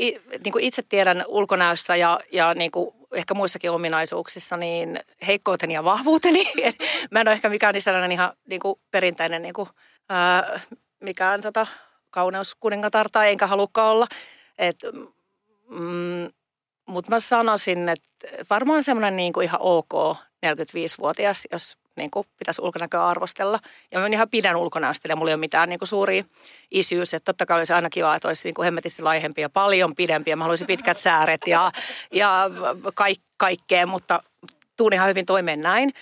niin 0.44 0.52
kuin 0.52 0.64
itse 0.64 0.82
tiedän 0.88 1.24
ulkonäössä 1.26 1.96
ja, 1.96 2.20
ja 2.32 2.54
niin 2.54 2.70
kuin 2.70 2.94
ehkä 3.14 3.34
muissakin 3.34 3.70
ominaisuuksissa, 3.70 4.56
niin 4.56 5.00
heikkouteni 5.26 5.74
ja 5.74 5.84
vahvuuteni. 5.84 6.44
mä 7.10 7.20
en 7.20 7.28
ole 7.28 7.32
ehkä 7.32 7.48
mikään 7.48 7.74
niin 7.74 7.82
sellainen 7.82 8.12
ihan 8.12 8.32
niin 8.46 8.60
kuin 8.60 8.80
perinteinen 8.90 9.42
niin 9.42 9.54
kuin, 9.54 9.68
ää, 10.08 10.60
mikään 11.00 11.42
tota, 11.42 11.66
kauneuskuningatar 12.10 13.08
tai 13.12 13.30
enkä 13.30 13.46
halukka 13.46 13.90
olla. 13.90 14.06
Et 14.58 14.78
Mm, 15.68 16.32
mutta 16.88 17.10
mä 17.10 17.20
sanoisin, 17.20 17.88
että 17.88 18.28
varmaan 18.50 18.82
semmoinen 18.82 19.16
niin 19.16 19.32
kuin 19.32 19.44
ihan 19.44 19.60
ok 19.60 20.16
45-vuotias, 20.46 21.48
jos 21.52 21.76
niin 21.96 22.10
kuin 22.10 22.26
pitäisi 22.38 22.62
ulkonäköä 22.62 23.06
arvostella. 23.06 23.60
Ja 23.92 24.00
mä 24.00 24.06
ihan 24.06 24.28
pidän 24.30 24.56
ulkonäöstä 24.56 25.08
ja 25.08 25.16
mulla 25.16 25.30
ei 25.30 25.34
ole 25.34 25.40
mitään 25.40 25.68
niin 25.68 25.78
kuin 25.78 25.88
suuria 25.88 26.24
isyys. 26.70 27.14
Että 27.14 27.24
totta 27.24 27.46
kai 27.46 27.58
olisi 27.58 27.72
aina 27.72 27.90
kiva, 27.90 28.14
että 28.14 28.28
olisi 28.28 28.48
niin 28.48 28.54
kuin 28.54 28.64
hemmetisti 28.64 29.02
laihempi 29.02 29.40
ja 29.40 29.50
paljon 29.50 29.94
pidempiä. 29.96 30.36
Mä 30.36 30.44
haluaisin 30.44 30.66
pitkät 30.66 30.98
sääret 30.98 31.40
ja, 31.46 31.72
ja 32.12 32.50
kaik, 32.94 33.20
kaikkea, 33.36 33.86
mutta 33.86 34.22
tuun 34.76 34.92
ihan 34.92 35.08
hyvin 35.08 35.26
toimeen 35.26 35.60
näin. 35.60 35.92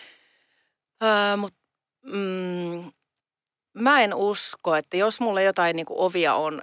Öö, 1.02 1.36
mut, 1.36 1.54
mm, 2.02 2.92
mä 3.74 4.02
en 4.02 4.14
usko, 4.14 4.76
että 4.76 4.96
jos 4.96 5.20
mulla 5.20 5.40
jotain 5.40 5.76
niin 5.76 5.86
kuin 5.86 6.00
ovia 6.00 6.34
on 6.34 6.62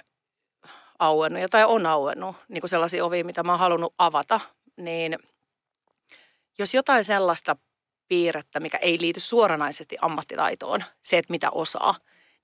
auennut 1.05 1.41
ja 1.41 1.49
tai 1.49 1.65
on 1.65 1.85
auennut, 1.85 2.35
niin 2.47 2.61
kuin 2.61 2.69
sellaisia 2.69 3.05
ovia, 3.05 3.25
mitä 3.25 3.43
mä 3.43 3.51
oon 3.51 3.59
halunnut 3.59 3.93
avata, 3.97 4.39
niin 4.77 5.17
jos 6.59 6.73
jotain 6.73 7.03
sellaista 7.03 7.55
piirrettä, 8.07 8.59
mikä 8.59 8.77
ei 8.77 9.01
liity 9.01 9.19
suoranaisesti 9.19 9.97
ammattitaitoon, 10.01 10.83
se, 11.01 11.17
että 11.17 11.31
mitä 11.31 11.49
osaa, 11.51 11.95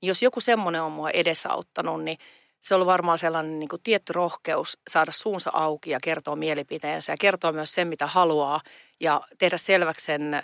niin 0.01 0.07
jos 0.07 0.23
joku 0.23 0.41
semmoinen 0.41 0.83
on 0.83 0.91
mua 0.91 1.09
edesauttanut, 1.09 2.03
niin 2.03 2.17
se 2.61 2.75
on 2.75 2.85
varmaan 2.85 3.17
sellainen 3.17 3.59
niin 3.59 3.69
kuin 3.69 3.81
tietty 3.83 4.13
rohkeus 4.13 4.77
saada 4.87 5.11
suunsa 5.11 5.49
auki 5.53 5.89
ja 5.89 5.99
kertoa 6.03 6.35
mielipiteensä 6.35 7.13
ja 7.13 7.17
kertoa 7.19 7.51
myös 7.51 7.73
sen, 7.73 7.87
mitä 7.87 8.07
haluaa 8.07 8.61
ja 8.99 9.21
tehdä 9.37 9.57
selväksi 9.57 10.05
sen 10.05 10.43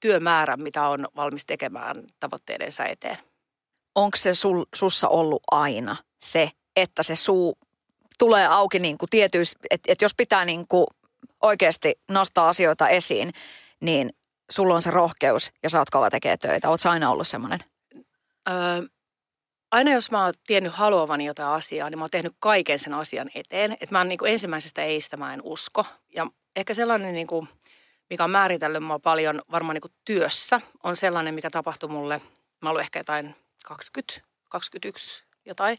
työmäärän, 0.00 0.62
mitä 0.62 0.88
on 0.88 1.08
valmis 1.16 1.44
tekemään 1.46 2.04
tavoitteidensa 2.20 2.84
eteen. 2.84 3.18
Onko 3.94 4.16
se 4.16 4.34
sul, 4.34 4.64
sussa 4.74 5.08
ollut 5.08 5.42
aina 5.50 5.96
se, 6.20 6.50
että 6.76 7.02
se 7.02 7.14
suu 7.14 7.58
tulee 8.18 8.46
auki 8.46 8.78
niin 8.78 8.98
kuin 8.98 9.10
tietyis, 9.10 9.56
että, 9.70 9.92
että 9.92 10.04
jos 10.04 10.14
pitää 10.14 10.44
niin 10.44 10.68
kuin 10.68 10.86
oikeasti 11.42 11.94
nostaa 12.08 12.48
asioita 12.48 12.88
esiin, 12.88 13.32
niin 13.80 14.12
sulla 14.50 14.74
on 14.74 14.82
se 14.82 14.90
rohkeus 14.90 15.50
ja 15.62 15.70
sä 15.70 15.78
oot 15.78 15.90
kova 15.90 16.10
tekee 16.10 16.36
töitä. 16.36 16.70
Oot 16.70 16.86
aina 16.86 17.10
ollut 17.10 17.28
semmoinen? 17.28 17.60
Öö, 18.48 18.82
aina 19.70 19.92
jos 19.92 20.10
mä 20.10 20.24
oon 20.24 20.34
tiennyt 20.46 20.72
haluavani 20.72 21.24
jotain 21.24 21.48
asiaa, 21.48 21.90
niin 21.90 21.98
mä 21.98 22.02
oon 22.02 22.10
tehnyt 22.10 22.32
kaiken 22.40 22.78
sen 22.78 22.94
asian 22.94 23.30
eteen. 23.34 23.72
Että 23.72 23.94
mä 23.94 23.98
oon 23.98 24.08
niin 24.08 24.18
kuin 24.18 24.32
ensimmäisestä 24.32 24.82
eistä 24.82 25.16
mä 25.16 25.34
en 25.34 25.40
usko. 25.42 25.86
Ja 26.16 26.26
ehkä 26.56 26.74
sellainen, 26.74 27.14
niin 27.14 27.26
kuin, 27.26 27.48
mikä 28.10 28.24
on 28.24 28.30
määritellyt 28.30 28.82
mua 28.82 28.98
paljon 28.98 29.42
varmaan 29.50 29.74
niin 29.74 29.82
kuin 29.82 29.92
työssä, 30.04 30.60
on 30.82 30.96
sellainen, 30.96 31.34
mikä 31.34 31.50
tapahtui 31.50 31.88
mulle, 31.88 32.20
mä 32.62 32.70
olin 32.70 32.80
ehkä 32.80 32.98
jotain 32.98 33.34
20, 33.64 34.20
21 34.48 35.22
jotain. 35.44 35.78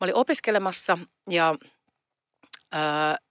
Mä 0.00 0.04
olin 0.04 0.14
opiskelemassa 0.14 0.98
ja 1.30 1.54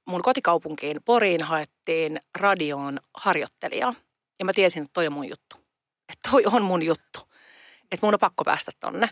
mun 0.06 0.22
kotikaupunkiin 0.22 0.98
Poriin 1.06 1.44
haettiin 1.44 2.20
radioon 2.38 3.00
harjoittelijaa. 3.14 3.94
Ja 4.40 4.46
mä 4.46 4.54
tiesin, 4.54 4.82
että 4.82 4.94
toi 4.94 5.08
on 5.08 5.14
mun 5.14 5.30
juttu. 5.30 5.56
Että 6.10 6.30
toi 6.32 6.44
on 6.46 6.64
mun 6.64 6.84
juttu. 6.84 7.20
Että 7.92 8.06
mun 8.06 8.14
on 8.14 8.20
pakko 8.20 8.44
päästä 8.44 8.72
tonne. 8.80 9.10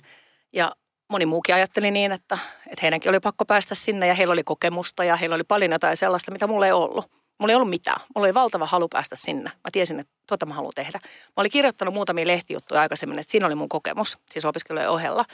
Ja 0.53 0.75
moni 1.09 1.25
muukin 1.25 1.55
ajatteli 1.55 1.91
niin, 1.91 2.11
että, 2.11 2.37
että 2.67 2.81
heidänkin 2.81 3.09
oli 3.09 3.19
pakko 3.19 3.45
päästä 3.45 3.75
sinne 3.75 4.07
ja 4.07 4.13
heillä 4.13 4.31
oli 4.31 4.43
kokemusta 4.43 5.03
ja 5.03 5.15
heillä 5.15 5.35
oli 5.35 5.43
paljon 5.43 5.71
jotain 5.71 5.97
sellaista, 5.97 6.31
mitä 6.31 6.47
mulla 6.47 6.65
ei 6.65 6.71
ollut. 6.71 7.11
Mulla 7.39 7.51
ei 7.51 7.55
ollut 7.55 7.69
mitään. 7.69 8.01
Mulla 8.15 8.25
oli 8.25 8.33
valtava 8.33 8.65
halu 8.65 8.87
päästä 8.87 9.15
sinne. 9.15 9.49
Mä 9.49 9.71
tiesin, 9.71 9.99
että 9.99 10.13
tuota 10.27 10.45
mä 10.45 10.53
haluan 10.53 10.73
tehdä. 10.75 10.99
Mä 11.03 11.33
olin 11.35 11.51
kirjoittanut 11.51 11.93
muutamia 11.93 12.27
lehtijuttuja 12.27 12.81
aikaisemmin, 12.81 13.19
että 13.19 13.31
siinä 13.31 13.45
oli 13.45 13.55
mun 13.55 13.69
kokemus, 13.69 14.17
siis 14.31 14.45
opiskelujen 14.45 14.89
ohella. 14.89 15.25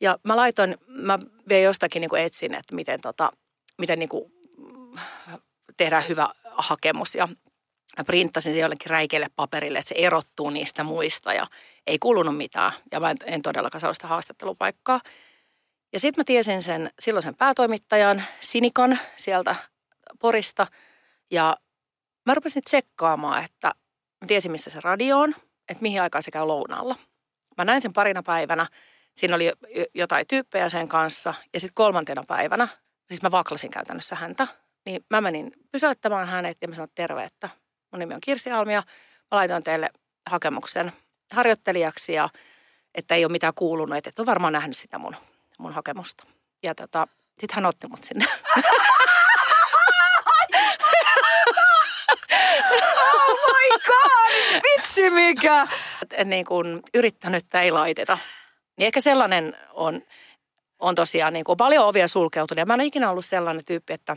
Ja 0.00 0.18
mä 0.24 0.36
laitoin, 0.36 0.76
mä 0.86 1.18
vein 1.48 1.64
jostakin 1.64 2.00
niin 2.00 2.10
kuin 2.10 2.22
etsin, 2.22 2.54
että 2.54 2.74
miten, 2.74 3.00
tota, 3.00 3.32
miten 3.78 3.98
niin 3.98 4.08
kuin 4.08 4.32
tehdään 5.76 6.08
hyvä 6.08 6.28
hakemus. 6.54 7.14
Ja 7.14 7.28
mä 7.98 8.04
printtasin 8.04 8.54
se 8.54 8.60
jollekin 8.60 8.90
räikeelle 8.90 9.26
paperille, 9.36 9.78
että 9.78 9.88
se 9.88 9.94
erottuu 9.98 10.50
niistä 10.50 10.84
muista 10.84 11.32
ja 11.32 11.46
ei 11.86 11.98
kulunut 11.98 12.36
mitään. 12.36 12.72
Ja 12.92 13.00
mä 13.00 13.14
en 13.24 13.42
todellakaan 13.42 13.80
saa 13.80 13.94
sitä 13.94 14.06
haastattelupaikkaa. 14.06 15.00
Ja 15.92 16.00
sitten 16.00 16.20
mä 16.20 16.24
tiesin 16.24 16.62
sen 16.62 16.90
silloisen 17.00 17.34
päätoimittajan 17.34 18.24
Sinikan 18.40 18.98
sieltä 19.16 19.56
Porista 20.18 20.66
ja 21.30 21.56
mä 22.26 22.34
rupesin 22.34 22.62
tsekkaamaan, 22.64 23.44
että 23.44 23.68
mä 24.20 24.26
tiesin 24.26 24.52
missä 24.52 24.70
se 24.70 24.80
radio 24.80 25.18
on, 25.18 25.34
että 25.68 25.82
mihin 25.82 26.02
aikaan 26.02 26.22
se 26.22 26.30
käy 26.30 26.46
lounaalla. 26.46 26.96
Mä 27.56 27.64
näin 27.64 27.82
sen 27.82 27.92
parina 27.92 28.22
päivänä, 28.22 28.66
siinä 29.18 29.34
oli 29.34 29.52
jotain 29.94 30.26
tyyppejä 30.26 30.68
sen 30.68 30.88
kanssa 30.88 31.34
ja 31.54 31.60
sitten 31.60 31.74
kolmantena 31.74 32.22
päivänä, 32.28 32.68
siis 33.08 33.22
mä 33.22 33.30
vaklasin 33.30 33.70
käytännössä 33.70 34.16
häntä, 34.16 34.46
niin 34.86 35.04
mä 35.10 35.20
menin 35.20 35.52
pysäyttämään 35.72 36.28
hänet 36.28 36.58
ja 36.60 36.68
mä 36.68 36.74
sanoin 36.74 36.90
terve, 36.94 37.24
että 37.24 37.48
mun 37.92 37.98
nimi 37.98 38.14
on 38.14 38.20
Kirsi 38.20 38.50
Almia, 38.50 38.82
mä 39.30 39.36
laitoin 39.36 39.64
teille 39.64 39.90
hakemuksen 40.30 40.92
harjoittelijaksi 41.32 42.12
ja 42.12 42.28
että 42.94 43.14
ei 43.14 43.24
ole 43.24 43.32
mitään 43.32 43.54
kuulunut, 43.54 43.98
että 43.98 44.10
et 44.10 44.18
ole 44.18 44.26
varmaan 44.26 44.52
nähnyt 44.52 44.76
sitä 44.76 44.98
mun, 44.98 45.16
mun 45.58 45.72
hakemusta. 45.72 46.24
Ja 46.62 46.74
tota, 46.74 47.08
sitten 47.38 47.54
hän 47.54 47.66
otti 47.66 47.86
mut 47.86 48.04
sinne. 48.04 48.26
Oh 52.80 53.38
my 53.52 53.78
god! 53.86 54.62
Vitsi 54.62 55.10
mikä! 55.10 55.66
Et 56.16 56.28
niin 56.28 56.44
kuin 56.44 56.82
yrittänyt 56.94 57.54
ei 57.54 57.70
laiteta. 57.70 58.18
Niin 58.78 58.86
ehkä 58.86 59.00
sellainen 59.00 59.56
on, 59.72 60.02
on 60.78 60.94
tosiaan 60.94 61.32
niin 61.32 61.44
kuin 61.44 61.56
paljon 61.56 61.86
ovia 61.86 62.08
sulkeutunut. 62.08 62.58
Ja 62.58 62.66
mä 62.66 62.74
en 62.74 62.80
ikinä 62.80 63.10
ollut 63.10 63.24
sellainen 63.24 63.64
tyyppi, 63.64 63.92
että, 63.92 64.16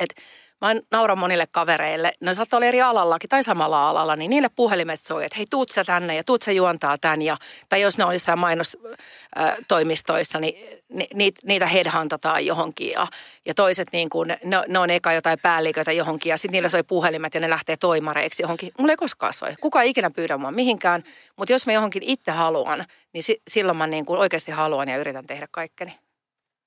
että 0.00 0.22
Mä 0.60 0.74
nauran 0.90 1.18
monille 1.18 1.46
kavereille, 1.50 2.12
ne 2.20 2.34
saattaa 2.34 2.56
olla 2.56 2.66
eri 2.66 2.82
alallakin 2.82 3.28
tai 3.28 3.44
samalla 3.44 3.88
alalla, 3.88 4.16
niin 4.16 4.30
niille 4.30 4.48
puhelimet 4.56 5.00
soi, 5.00 5.24
että 5.24 5.36
hei 5.36 5.46
tuut 5.50 5.70
sä 5.70 5.84
tänne 5.84 6.16
ja 6.16 6.24
tuut 6.24 6.42
sä 6.42 6.52
juontaa 6.52 6.96
tän. 7.00 7.22
Ja, 7.22 7.36
tai 7.68 7.80
jos 7.80 7.98
ne 7.98 8.04
on 8.04 8.12
jossain 8.12 8.38
mainostoimistoissa, 8.38 10.40
niin 10.40 10.82
ni, 11.14 11.32
niitä 11.44 11.66
headhuntataan 11.66 12.46
johonkin. 12.46 12.90
Ja, 12.90 13.06
ja 13.46 13.54
toiset 13.54 13.88
niin 13.92 14.10
kuin, 14.10 14.28
ne, 14.28 14.38
ne 14.68 14.78
on 14.78 14.90
eka 14.90 15.12
jotain 15.12 15.38
päälliköitä 15.42 15.92
johonkin 15.92 16.30
ja 16.30 16.36
sitten 16.36 16.52
niillä 16.52 16.68
soi 16.68 16.82
puhelimet 16.82 17.34
ja 17.34 17.40
ne 17.40 17.50
lähtee 17.50 17.76
toimareiksi 17.76 18.42
johonkin. 18.42 18.70
Mulla 18.78 18.92
ei 18.92 18.96
koskaan 18.96 19.34
soi. 19.34 19.54
Kuka 19.60 19.82
ei 19.82 19.90
ikinä 19.90 20.10
pyydä 20.10 20.36
mua 20.36 20.50
mihinkään, 20.50 21.04
mutta 21.36 21.52
jos 21.52 21.66
mä 21.66 21.72
johonkin 21.72 22.02
itse 22.02 22.30
haluan, 22.30 22.84
niin 23.12 23.22
si, 23.22 23.42
silloin 23.48 23.78
mä 23.78 23.86
niin 23.86 24.06
kuin 24.06 24.20
oikeasti 24.20 24.52
haluan 24.52 24.88
ja 24.88 24.96
yritän 24.96 25.26
tehdä 25.26 25.48
kaikkeni 25.50 26.03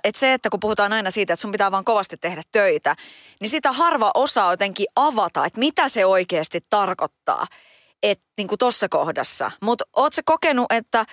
että 0.03 0.19
se, 0.19 0.33
että 0.33 0.49
kun 0.49 0.59
puhutaan 0.59 0.93
aina 0.93 1.11
siitä, 1.11 1.33
että 1.33 1.41
sun 1.41 1.51
pitää 1.51 1.71
vaan 1.71 1.83
kovasti 1.83 2.17
tehdä 2.17 2.41
töitä, 2.51 2.95
niin 3.39 3.49
sitä 3.49 3.71
harva 3.71 4.11
osaa 4.13 4.53
jotenkin 4.53 4.87
avata, 4.95 5.45
että 5.45 5.59
mitä 5.59 5.89
se 5.89 6.05
oikeasti 6.05 6.61
tarkoittaa, 6.69 7.47
että 8.03 8.25
niin 8.37 8.47
kuin 8.47 8.59
tuossa 8.59 8.89
kohdassa. 8.89 9.51
Mutta 9.61 9.85
oot 9.95 10.13
se 10.13 10.21
kokenut, 10.25 10.65
että 10.71 11.05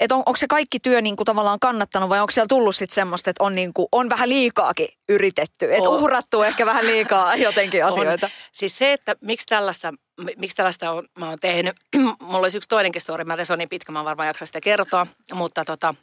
että 0.00 0.14
on, 0.14 0.22
onko 0.26 0.36
se 0.36 0.46
kaikki 0.46 0.80
työ 0.80 1.00
niin 1.00 1.16
kuin 1.16 1.24
tavallaan 1.24 1.60
kannattanut 1.60 2.08
vai 2.08 2.20
onko 2.20 2.30
siellä 2.30 2.48
tullut 2.48 2.76
sitten 2.76 2.94
semmoista, 2.94 3.30
että 3.30 3.44
on, 3.44 3.54
niin 3.54 3.72
kuin, 3.74 3.88
on 3.92 4.10
vähän 4.10 4.28
liikaakin 4.28 4.88
yritetty, 5.08 5.74
että 5.74 5.88
uhrattu 5.88 6.42
ehkä 6.42 6.66
vähän 6.66 6.86
liikaa 6.86 7.36
jotenkin 7.46 7.84
asioita? 7.84 8.26
On. 8.26 8.32
Siis 8.52 8.78
se, 8.78 8.92
että 8.92 9.16
miksi 9.20 9.46
tällaista, 9.46 9.94
miksi 10.36 10.56
tällaista 10.56 10.90
on, 10.90 11.08
mä 11.18 11.28
oon 11.28 11.38
tehnyt, 11.40 11.76
mulla 12.22 12.38
olisi 12.38 12.56
yksi 12.56 12.68
toinenkin 12.68 13.02
story, 13.02 13.24
mä 13.24 13.44
se 13.44 13.52
on 13.52 13.58
niin 13.58 13.68
pitkä, 13.68 13.92
mä 13.92 14.04
varmaan 14.04 14.26
jaksa 14.26 14.46
sitä 14.46 14.60
kertoa, 14.60 15.06
mutta 15.32 15.64
tota, 15.64 15.94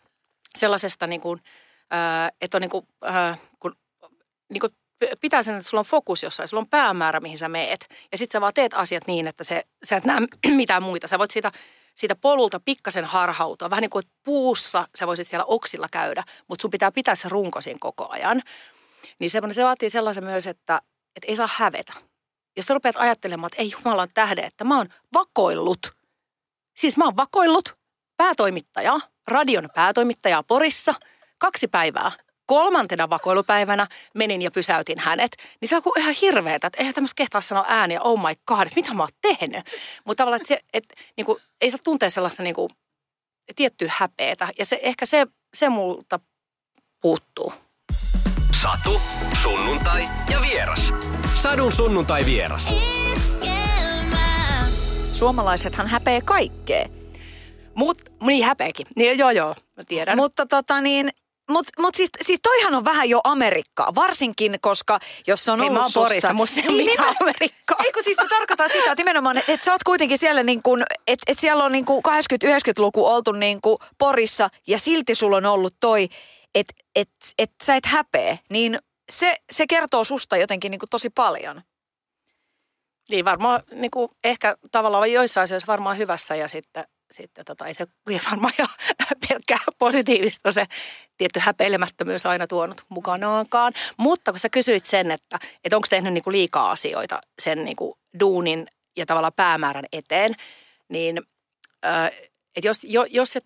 sellaisesta 0.57 1.07
niin 1.07 1.21
kuin– 1.21 1.41
että 2.41 2.57
on 2.57 2.61
niin 2.61 2.69
kuin, 2.69 2.87
kun 3.59 3.75
niin 4.49 4.61
kuin 4.61 4.73
pitää 5.21 5.43
sen, 5.43 5.55
että 5.55 5.69
sulla 5.69 5.81
on 5.81 5.85
fokus 5.85 6.23
jossain, 6.23 6.47
sulla 6.47 6.61
on 6.61 6.69
päämäärä, 6.69 7.19
mihin 7.19 7.37
sä 7.37 7.49
meet. 7.49 7.87
Ja 8.11 8.17
sitten 8.17 8.37
sä 8.37 8.41
vaan 8.41 8.53
teet 8.53 8.73
asiat 8.73 9.07
niin, 9.07 9.27
että 9.27 9.43
se, 9.43 9.63
sä 9.83 9.97
et 9.97 10.05
näe 10.05 10.19
mitään 10.55 10.83
muita. 10.83 11.07
Sä 11.07 11.19
voit 11.19 11.31
siitä, 11.31 11.51
siitä 11.95 12.15
polulta 12.15 12.59
pikkasen 12.59 13.05
harhautua. 13.05 13.69
Vähän 13.69 13.81
niin 13.81 13.89
kuin 13.89 14.05
puussa 14.23 14.87
sä 14.99 15.07
voisit 15.07 15.27
siellä 15.27 15.45
oksilla 15.45 15.87
käydä, 15.91 16.23
mutta 16.47 16.61
sun 16.61 16.71
pitää 16.71 16.91
pitää 16.91 17.15
se 17.15 17.29
runko 17.29 17.61
siinä 17.61 17.77
koko 17.81 18.07
ajan. 18.09 18.41
Niin 19.19 19.29
semmoinen, 19.29 19.55
se 19.55 19.63
vaatii 19.63 19.89
sellaisen 19.89 20.25
myös, 20.25 20.47
että, 20.47 20.81
että 21.15 21.27
ei 21.27 21.35
saa 21.35 21.49
hävetä. 21.55 21.93
Jos 22.57 22.65
sä 22.65 22.73
rupeat 22.73 22.95
ajattelemaan, 22.97 23.49
että 23.53 23.61
ei 23.61 23.71
Jumalan 23.71 24.09
tähde, 24.13 24.41
että 24.41 24.63
mä 24.63 24.77
oon 24.77 24.89
vakoillut. 25.13 25.79
Siis 26.77 26.97
mä 26.97 27.05
oon 27.05 27.17
vakoillut 27.17 27.73
päätoimittaja, 28.17 28.99
radion 29.27 29.69
päätoimittaja 29.75 30.43
Porissa– 30.43 30.93
kaksi 31.41 31.67
päivää. 31.67 32.11
Kolmantena 32.45 33.09
vakoilupäivänä 33.09 33.87
menin 34.15 34.41
ja 34.41 34.51
pysäytin 34.51 34.99
hänet. 34.99 35.31
Niin 35.61 35.69
se 35.69 35.75
on 35.75 35.81
ihan 35.97 36.15
hirveetä, 36.21 36.67
että 36.67 36.79
eihän 36.79 36.93
tämmöistä 36.93 37.17
kehtaa 37.17 37.41
sanoa 37.41 37.65
ääniä, 37.67 38.01
oh 38.01 38.19
my 38.19 38.35
god, 38.47 38.67
että 38.67 38.75
mitä 38.75 38.93
mä 38.93 39.03
oon 39.03 39.09
tehnyt. 39.21 39.65
Mutta 40.05 40.21
tavallaan, 40.21 40.41
että, 40.41 40.47
se, 40.47 40.59
että 40.73 40.95
niin 41.17 41.25
kuin, 41.25 41.39
ei 41.61 41.71
saa 41.71 41.79
tuntea 41.83 42.09
sellaista 42.09 42.43
niin 42.43 42.55
kuin, 42.55 42.69
tiettyä 43.55 43.91
häpeetä. 43.97 44.47
Ja 44.59 44.65
se, 44.65 44.79
ehkä 44.81 45.05
se, 45.05 45.27
se 45.53 45.69
multa 45.69 46.19
puuttuu. 47.01 47.53
Satu, 48.61 49.01
sunnuntai 49.41 50.03
ja 50.29 50.41
vieras. 50.41 50.93
Sadun 51.33 51.71
sunnuntai 51.71 52.25
vieras. 52.25 52.75
Suomalaisethan 55.13 55.87
häpeä 55.87 56.21
kaikkea. 56.21 56.85
Mut, 57.75 57.97
niin 58.21 58.45
häpeäkin. 58.45 58.87
Niin, 58.95 59.17
joo, 59.17 59.31
joo, 59.31 59.55
mä 59.77 59.83
tiedän. 59.87 60.17
Mutta 60.17 60.45
tota 60.45 60.81
niin, 60.81 61.09
mutta 61.49 61.81
mut 61.81 61.95
siis, 61.95 62.09
siis 62.21 62.39
toihan 62.43 62.75
on 62.75 62.85
vähän 62.85 63.09
jo 63.09 63.21
Amerikkaa, 63.23 63.95
varsinkin 63.95 64.57
koska 64.61 64.99
jos 65.27 65.45
se 65.45 65.51
on 65.51 65.59
Hei, 65.59 65.69
oon 65.69 65.91
Porista, 65.93 66.33
musta 66.33 66.59
ei 66.59 66.67
ole 66.67 66.77
niin, 66.77 66.85
mitään 66.85 67.07
niin, 67.09 67.17
Amerikkaa. 67.21 67.77
Ei 67.83 67.91
kun 67.91 68.03
siis 68.03 68.17
mä 68.17 68.27
tarkoitan 68.29 68.69
sitä, 68.69 68.91
että 68.91 68.95
nimenomaan, 69.01 69.37
että 69.37 69.53
et 69.53 69.61
sä 69.61 69.71
oot 69.71 69.83
kuitenkin 69.83 70.17
siellä 70.17 70.43
niin 70.43 70.63
kuin, 70.63 70.83
että 71.07 71.31
et 71.31 71.39
siellä 71.39 71.63
on 71.63 71.71
niin 71.71 71.85
kuin 71.85 72.03
80-90-luku 72.07 73.05
oltu 73.05 73.31
niin 73.31 73.61
kuin 73.61 73.77
Porissa 73.97 74.49
ja 74.67 74.79
silti 74.79 75.15
sulla 75.15 75.37
on 75.37 75.45
ollut 75.45 75.73
toi, 75.79 76.09
että 76.55 76.73
et, 76.95 77.09
et 77.39 77.51
sä 77.63 77.75
et 77.75 77.85
häpeä, 77.85 78.37
niin 78.49 78.79
se, 79.09 79.35
se 79.51 79.67
kertoo 79.67 80.03
susta 80.03 80.37
jotenkin 80.37 80.71
niin 80.71 80.79
kuin 80.79 80.89
tosi 80.89 81.09
paljon. 81.09 81.61
Niin 83.09 83.25
varmaan 83.25 83.63
niin 83.71 83.91
kuin 83.91 84.11
ehkä 84.23 84.57
tavallaan 84.71 85.11
joissain 85.11 85.43
asioissa 85.43 85.67
varmaan 85.67 85.97
hyvässä 85.97 86.35
ja 86.35 86.47
sitten 86.47 86.85
sitten 87.11 87.45
tota, 87.45 87.65
ei 87.65 87.73
se 87.73 87.87
varmaan 88.31 88.53
jo 88.57 88.65
pelkkää 89.27 89.57
positiivista 89.79 90.51
se 90.51 90.65
tietty 91.17 91.39
häpeilemättömyys 91.39 92.25
aina 92.25 92.47
tuonut 92.47 92.81
mukanaankaan. 92.89 93.73
Mutta 93.97 94.31
kun 94.31 94.39
sä 94.39 94.49
kysyit 94.49 94.85
sen, 94.85 95.11
että, 95.11 95.39
että 95.63 95.75
onko 95.75 95.87
tehnyt 95.89 96.13
niinku 96.13 96.31
liikaa 96.31 96.71
asioita 96.71 97.21
sen 97.39 97.65
niinku 97.65 97.97
duunin 98.19 98.67
ja 98.97 99.05
tavallaan 99.05 99.33
päämäärän 99.35 99.85
eteen, 99.91 100.35
niin 100.89 101.21
että 102.55 102.67
jos, 102.67 102.83
jo, 102.83 103.05
jos 103.09 103.31
se 103.31 103.39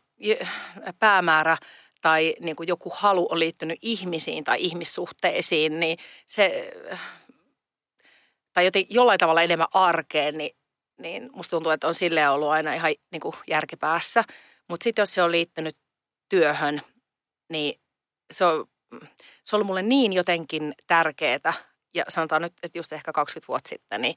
päämäärä 1.00 1.58
tai 2.02 2.36
niin 2.40 2.56
kuin 2.56 2.68
joku 2.68 2.92
halu 2.96 3.28
on 3.32 3.40
liittynyt 3.40 3.80
ihmisiin 3.82 4.44
tai 4.44 4.58
ihmissuhteisiin, 4.60 5.80
niin 5.80 5.98
se, 6.28 6.74
tai 8.54 8.66
joten, 8.66 8.86
jollain 8.90 9.20
tavalla 9.20 9.42
enemmän 9.42 9.68
arkeen, 9.74 10.38
niin 10.38 10.56
niin 10.98 11.30
musta 11.34 11.50
tuntuu, 11.50 11.72
että 11.72 11.88
on 11.88 11.96
silleen 11.96 12.32
ollut 12.32 12.50
aina 12.50 12.74
ihan 12.74 12.92
niin 13.12 13.22
kuin 13.22 13.36
järkipäässä. 13.48 14.24
Mutta 14.68 14.84
sitten 14.84 15.02
jos 15.02 15.14
se 15.14 15.24
on 15.24 15.32
liittynyt 15.32 15.78
työhön, 16.30 16.82
niin 17.50 17.82
se 18.34 18.46
on, 18.46 18.66
se 19.44 19.56
on 19.56 19.58
ollut 19.58 19.68
mulle 19.68 19.82
niin 19.82 20.14
jotenkin 20.14 20.74
tärkeää, 20.88 21.54
ja 21.94 22.04
sanotaan 22.08 22.42
nyt, 22.42 22.54
että 22.64 22.78
just 22.78 22.94
ehkä 22.94 23.14
20 23.14 23.48
vuotta 23.48 23.70
sitten, 23.70 24.02
niin, 24.02 24.16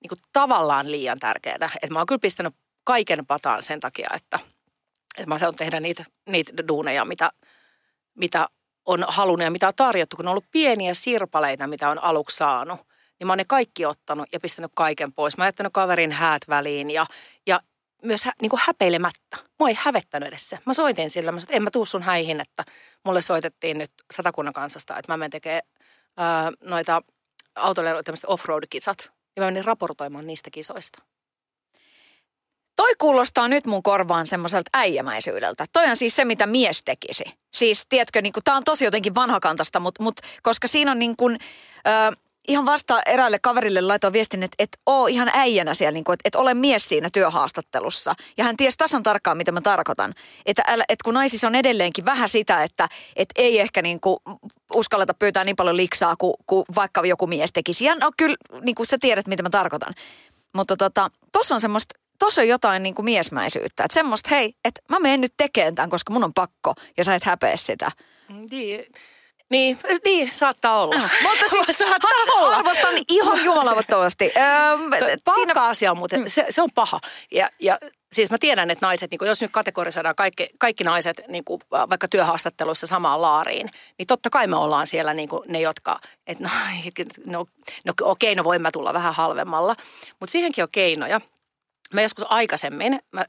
niin 0.00 0.08
kuin 0.08 0.18
tavallaan 0.32 0.90
liian 0.90 1.18
tärkeää. 1.18 1.54
Että 1.54 1.92
mä 1.92 1.98
oon 1.98 2.06
kyllä 2.06 2.18
pistänyt 2.18 2.54
kaiken 2.84 3.26
pataan 3.26 3.62
sen 3.62 3.80
takia, 3.80 4.08
että, 4.14 4.38
että 5.16 5.28
mä 5.28 5.38
saan 5.38 5.56
tehdä 5.56 5.80
niitä, 5.80 6.04
niitä 6.28 6.68
duuneja, 6.68 7.04
mitä, 7.04 7.32
mitä 8.14 8.48
on 8.86 9.04
halunnut 9.08 9.44
ja 9.44 9.50
mitä 9.50 9.68
on 9.68 9.74
tarjottu, 9.76 10.16
kun 10.16 10.26
on 10.26 10.30
ollut 10.30 10.50
pieniä 10.50 10.94
sirpaleita, 10.94 11.66
mitä 11.66 11.90
on 11.90 11.98
aluksi 11.98 12.36
saanut 12.36 12.80
niin 13.20 13.26
mä 13.26 13.32
oon 13.32 13.38
ne 13.38 13.44
kaikki 13.44 13.86
ottanut 13.86 14.28
ja 14.32 14.40
pistänyt 14.40 14.70
kaiken 14.74 15.12
pois. 15.12 15.36
Mä 15.36 15.44
oon 15.44 15.48
jättänyt 15.48 15.72
kaverin 15.72 16.12
häät 16.12 16.42
väliin 16.48 16.90
ja, 16.90 17.06
ja 17.46 17.60
myös 18.02 18.24
hä, 18.24 18.32
niin 18.42 18.50
kuin 18.50 18.60
häpeilemättä. 18.66 19.36
Mua 19.58 19.68
ei 19.68 19.76
hävettänyt 19.78 20.28
edessä. 20.28 20.58
Mä 20.66 20.74
soitin 20.74 21.10
sillä, 21.10 21.32
mä 21.32 21.40
sanoin, 21.40 21.48
että 21.48 21.56
en 21.56 21.62
mä 21.62 21.70
tuu 21.70 21.84
sun 21.84 22.02
häihin, 22.02 22.40
että 22.40 22.64
mulle 23.04 23.22
soitettiin 23.22 23.78
nyt 23.78 23.90
satakunnan 24.12 24.54
kansasta, 24.54 24.98
että 24.98 25.12
mä 25.12 25.16
menen 25.16 25.30
tekemään 25.30 25.62
ää, 26.16 26.52
noita 26.64 27.02
autoille 27.54 28.02
tämmöiset 28.02 28.30
offroad-kisat. 28.30 29.10
Ja 29.36 29.42
mä 29.42 29.46
menin 29.46 29.64
raportoimaan 29.64 30.26
niistä 30.26 30.50
kisoista. 30.50 31.02
Toi 32.76 32.94
kuulostaa 32.98 33.48
nyt 33.48 33.66
mun 33.66 33.82
korvaan 33.82 34.26
semmoiselta 34.26 34.70
äijämäisyydeltä. 34.72 35.64
Toi 35.72 35.88
on 35.88 35.96
siis 35.96 36.16
se, 36.16 36.24
mitä 36.24 36.46
mies 36.46 36.82
tekisi. 36.82 37.24
Siis, 37.52 37.86
tiedätkö, 37.88 38.22
niin 38.22 38.32
tää 38.44 38.56
on 38.56 38.64
tosi 38.64 38.84
jotenkin 38.84 39.14
vanhakantasta, 39.14 39.80
mutta 39.80 40.02
mut, 40.02 40.20
koska 40.42 40.68
siinä 40.68 40.90
on 40.90 40.98
niin 40.98 41.16
kuin, 41.16 41.38
ö, 41.86 42.16
ihan 42.50 42.66
vasta 42.66 43.00
eräälle 43.06 43.38
kaverille 43.38 43.80
laitoin 43.80 44.12
viestin, 44.12 44.42
että 44.42 44.54
et 44.58 44.78
oo 44.86 45.06
ihan 45.06 45.30
äijänä 45.34 45.74
siellä, 45.74 45.92
niin 45.92 46.04
kuin, 46.04 46.14
että 46.14 46.28
et 46.28 46.34
ole 46.34 46.54
mies 46.54 46.88
siinä 46.88 47.08
työhaastattelussa. 47.12 48.14
Ja 48.36 48.44
hän 48.44 48.56
tiesi 48.56 48.78
tasan 48.78 49.02
tarkkaan, 49.02 49.36
mitä 49.36 49.52
mä 49.52 49.60
tarkoitan. 49.60 50.14
Että 50.46 50.62
et 50.88 51.02
kun 51.02 51.14
naisissa 51.14 51.46
on 51.46 51.54
edelleenkin 51.54 52.04
vähän 52.04 52.28
sitä, 52.28 52.62
että 52.62 52.88
et 53.16 53.28
ei 53.36 53.60
ehkä 53.60 53.82
niin 53.82 54.00
kuin 54.00 54.16
uskalleta 54.74 55.14
pyytää 55.14 55.44
niin 55.44 55.56
paljon 55.56 55.76
liksaa 55.76 56.16
kuin, 56.16 56.34
kuin 56.46 56.64
vaikka 56.74 57.06
joku 57.06 57.26
mies 57.26 57.52
tekisi. 57.52 57.84
Ja 57.84 57.94
no 57.94 58.10
kyllä, 58.16 58.36
niin 58.62 58.74
kuin 58.74 58.86
sä 58.86 58.98
tiedät, 59.00 59.26
mitä 59.26 59.42
mä 59.42 59.50
tarkoitan. 59.50 59.94
Mutta 60.54 60.76
tota, 60.76 61.10
tossa 61.32 61.54
on 61.54 61.60
semmoista 61.60 61.94
tossa 62.18 62.40
on 62.40 62.48
jotain 62.48 62.82
niin 62.82 62.94
kuin 62.94 63.04
miesmäisyyttä. 63.04 63.84
Että 63.84 63.94
semmoista, 63.94 64.28
hei, 64.30 64.54
että 64.64 64.80
mä 64.88 64.98
menen 64.98 65.20
nyt 65.20 65.34
tekemään 65.36 65.74
tämän, 65.74 65.90
koska 65.90 66.12
mun 66.12 66.24
on 66.24 66.34
pakko 66.34 66.74
ja 66.96 67.04
sä 67.04 67.14
et 67.14 67.24
häpeä 67.24 67.56
sitä. 67.56 67.92
Niin, 68.50 68.84
niin, 69.50 69.78
niin 70.04 70.30
saattaa 70.32 70.82
olla. 70.82 70.96
Ah, 70.96 71.10
mutta 71.22 71.48
siis 71.48 71.78
saattaa 71.90 72.10
olla. 72.34 72.56
arvostan 72.56 72.94
ihan 73.08 73.44
jumalavattomasti. 73.44 74.32
Palkka-asia 75.24 75.90
on 75.90 75.98
muuten, 75.98 76.30
se, 76.30 76.46
se 76.50 76.62
on 76.62 76.68
paha. 76.74 77.00
Ja, 77.30 77.50
ja 77.60 77.78
siis 78.12 78.30
mä 78.30 78.36
tiedän, 78.40 78.70
että 78.70 78.86
naiset, 78.86 79.10
niin 79.10 79.18
kun 79.18 79.28
jos 79.28 79.40
nyt 79.40 79.50
kategorisoidaan 79.50 80.14
kaikki, 80.14 80.48
kaikki 80.58 80.84
naiset 80.84 81.20
niin 81.28 81.44
kuin 81.44 81.60
vaikka 81.72 82.08
työhaastatteluissa 82.08 82.86
samaan 82.86 83.22
laariin, 83.22 83.70
niin 83.98 84.06
totta 84.06 84.30
kai 84.30 84.46
me 84.46 84.56
ollaan 84.56 84.86
siellä 84.86 85.14
niin 85.14 85.28
kuin 85.28 85.42
ne, 85.48 85.60
jotka, 85.60 86.00
että 86.26 86.44
no, 86.44 86.50
no, 87.38 87.46
no 87.84 87.92
okei, 88.02 88.34
no 88.34 88.44
voin 88.44 88.62
mä 88.62 88.70
tulla 88.70 88.92
vähän 88.92 89.14
halvemmalla. 89.14 89.76
Mutta 90.20 90.32
siihenkin 90.32 90.64
on 90.64 90.70
keinoja. 90.72 91.20
Mä 91.94 92.02
joskus 92.02 92.24
aikaisemmin, 92.28 93.00
mä, 93.12 93.26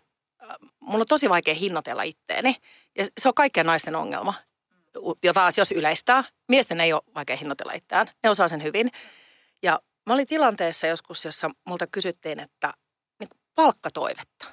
mun 0.79 1.01
on 1.01 1.07
tosi 1.07 1.29
vaikea 1.29 1.55
hinnoitella 1.55 2.03
itteeni. 2.03 2.55
Ja 2.97 3.05
se 3.17 3.27
on 3.27 3.33
kaikkien 3.33 3.65
naisten 3.65 3.95
ongelma 3.95 4.33
jota 5.23 5.33
taas 5.33 5.57
jos 5.57 5.71
yleistää, 5.71 6.23
miesten 6.49 6.81
ei 6.81 6.93
ole 6.93 7.01
vaikea 7.15 7.37
hinnoitella 7.37 7.73
itseään. 7.73 8.07
Ne 8.23 8.29
osaa 8.29 8.47
sen 8.47 8.63
hyvin. 8.63 8.91
Ja 9.63 9.79
mä 10.05 10.13
olin 10.13 10.27
tilanteessa 10.27 10.87
joskus, 10.87 11.25
jossa 11.25 11.49
multa 11.65 11.87
kysyttiin, 11.87 12.39
että 12.39 12.73
niin 13.19 13.29
palkkatoivetta. 13.55 14.47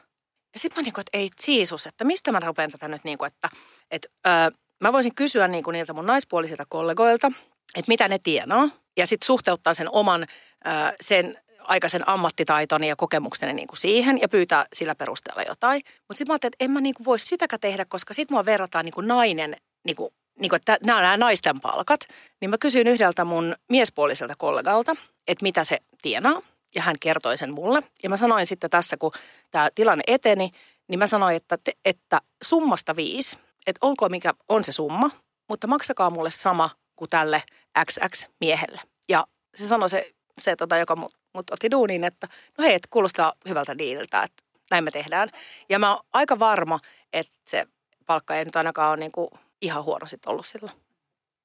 Ja 0.54 0.60
sitten 0.60 0.80
mä 0.80 0.84
niin 0.84 0.92
kuin, 0.92 1.02
että 1.02 1.18
ei 1.18 1.30
Jeesus, 1.48 1.86
että 1.86 2.04
mistä 2.04 2.32
mä 2.32 2.40
rupean 2.40 2.70
tätä 2.70 2.88
nyt 2.88 3.04
niin 3.04 3.18
kuin, 3.18 3.26
että, 3.26 3.48
että 3.90 4.08
öö, 4.26 4.50
mä 4.80 4.92
voisin 4.92 5.14
kysyä 5.14 5.48
niin 5.48 5.64
kuin 5.64 5.72
niiltä 5.72 5.92
mun 5.92 6.06
naispuolisilta 6.06 6.64
kollegoilta, 6.68 7.32
että 7.74 7.88
mitä 7.88 8.08
ne 8.08 8.18
tienaa. 8.18 8.68
Ja 8.96 9.06
sitten 9.06 9.26
suhteuttaa 9.26 9.74
sen 9.74 9.88
oman, 9.92 10.26
öö, 10.66 10.72
sen 11.00 11.38
aikaisen 11.68 12.08
ammattitaitoni 12.08 12.88
ja 12.88 12.96
kokemukseni 12.96 13.52
niin 13.52 13.68
kuin 13.68 13.78
siihen 13.78 14.20
ja 14.20 14.28
pyytää 14.28 14.66
sillä 14.72 14.94
perusteella 14.94 15.42
jotain. 15.42 15.82
Mutta 15.84 16.18
sitten 16.18 16.26
mä 16.30 16.34
ajattelin, 16.34 16.52
että 16.54 16.64
en 16.64 16.70
mä 16.70 16.80
niin 16.80 16.94
kuin 16.94 17.04
voi 17.04 17.18
sitäkään 17.18 17.60
tehdä, 17.60 17.84
koska 17.84 18.14
sitten 18.14 18.34
mua 18.34 18.44
verrataan 18.44 18.84
niin 18.84 18.92
kuin 18.92 19.08
nainen 19.08 19.56
niin 19.84 19.96
kuin 19.96 20.14
niin 20.40 20.50
kuin, 20.50 20.56
että 20.56 20.78
nämä 20.84 20.98
on 20.98 21.02
nämä 21.02 21.16
naisten 21.16 21.60
palkat, 21.60 22.00
niin 22.40 22.50
mä 22.50 22.58
kysyin 22.58 22.86
yhdeltä 22.86 23.24
mun 23.24 23.56
miespuoliselta 23.68 24.34
kollegalta, 24.38 24.96
että 25.28 25.42
mitä 25.42 25.64
se 25.64 25.78
tienaa. 26.02 26.42
Ja 26.74 26.82
hän 26.82 26.96
kertoi 27.00 27.36
sen 27.36 27.54
mulle. 27.54 27.82
Ja 28.02 28.08
mä 28.08 28.16
sanoin 28.16 28.46
sitten 28.46 28.70
tässä, 28.70 28.96
kun 28.96 29.12
tämä 29.50 29.68
tilanne 29.74 30.04
eteni, 30.06 30.50
niin 30.88 30.98
mä 30.98 31.06
sanoin, 31.06 31.36
että, 31.36 31.58
te, 31.64 31.72
että 31.84 32.20
summasta 32.42 32.96
viisi, 32.96 33.38
että 33.66 33.86
olkoon 33.86 34.10
mikä 34.10 34.34
on 34.48 34.64
se 34.64 34.72
summa, 34.72 35.10
mutta 35.48 35.66
maksakaa 35.66 36.10
mulle 36.10 36.30
sama 36.30 36.70
kuin 36.96 37.08
tälle 37.08 37.42
XX-miehelle. 37.86 38.80
Ja 39.08 39.26
se 39.54 39.66
sanoi 39.66 39.90
se, 39.90 40.12
se 40.38 40.56
tota, 40.56 40.76
joka 40.76 40.96
mut, 40.96 41.14
mut 41.34 41.50
otti 41.50 41.70
duuniin, 41.70 42.04
että 42.04 42.28
no 42.58 42.64
hei, 42.64 42.74
että 42.74 42.88
kuulostaa 42.90 43.32
hyvältä 43.48 43.78
diililtä, 43.78 44.22
että 44.22 44.42
näin 44.70 44.84
me 44.84 44.90
tehdään. 44.90 45.28
Ja 45.68 45.78
mä 45.78 45.94
oon 45.94 46.04
aika 46.12 46.38
varma, 46.38 46.80
että 47.12 47.34
se 47.44 47.66
palkka 48.06 48.34
ei 48.36 48.44
nyt 48.44 48.56
ainakaan 48.56 48.90
ole 48.90 48.96
niin 48.96 49.12
kuin 49.12 49.28
ihan 49.62 49.84
huono 49.84 50.06
sitten 50.06 50.30
ollut 50.30 50.46
sillä. 50.46 50.70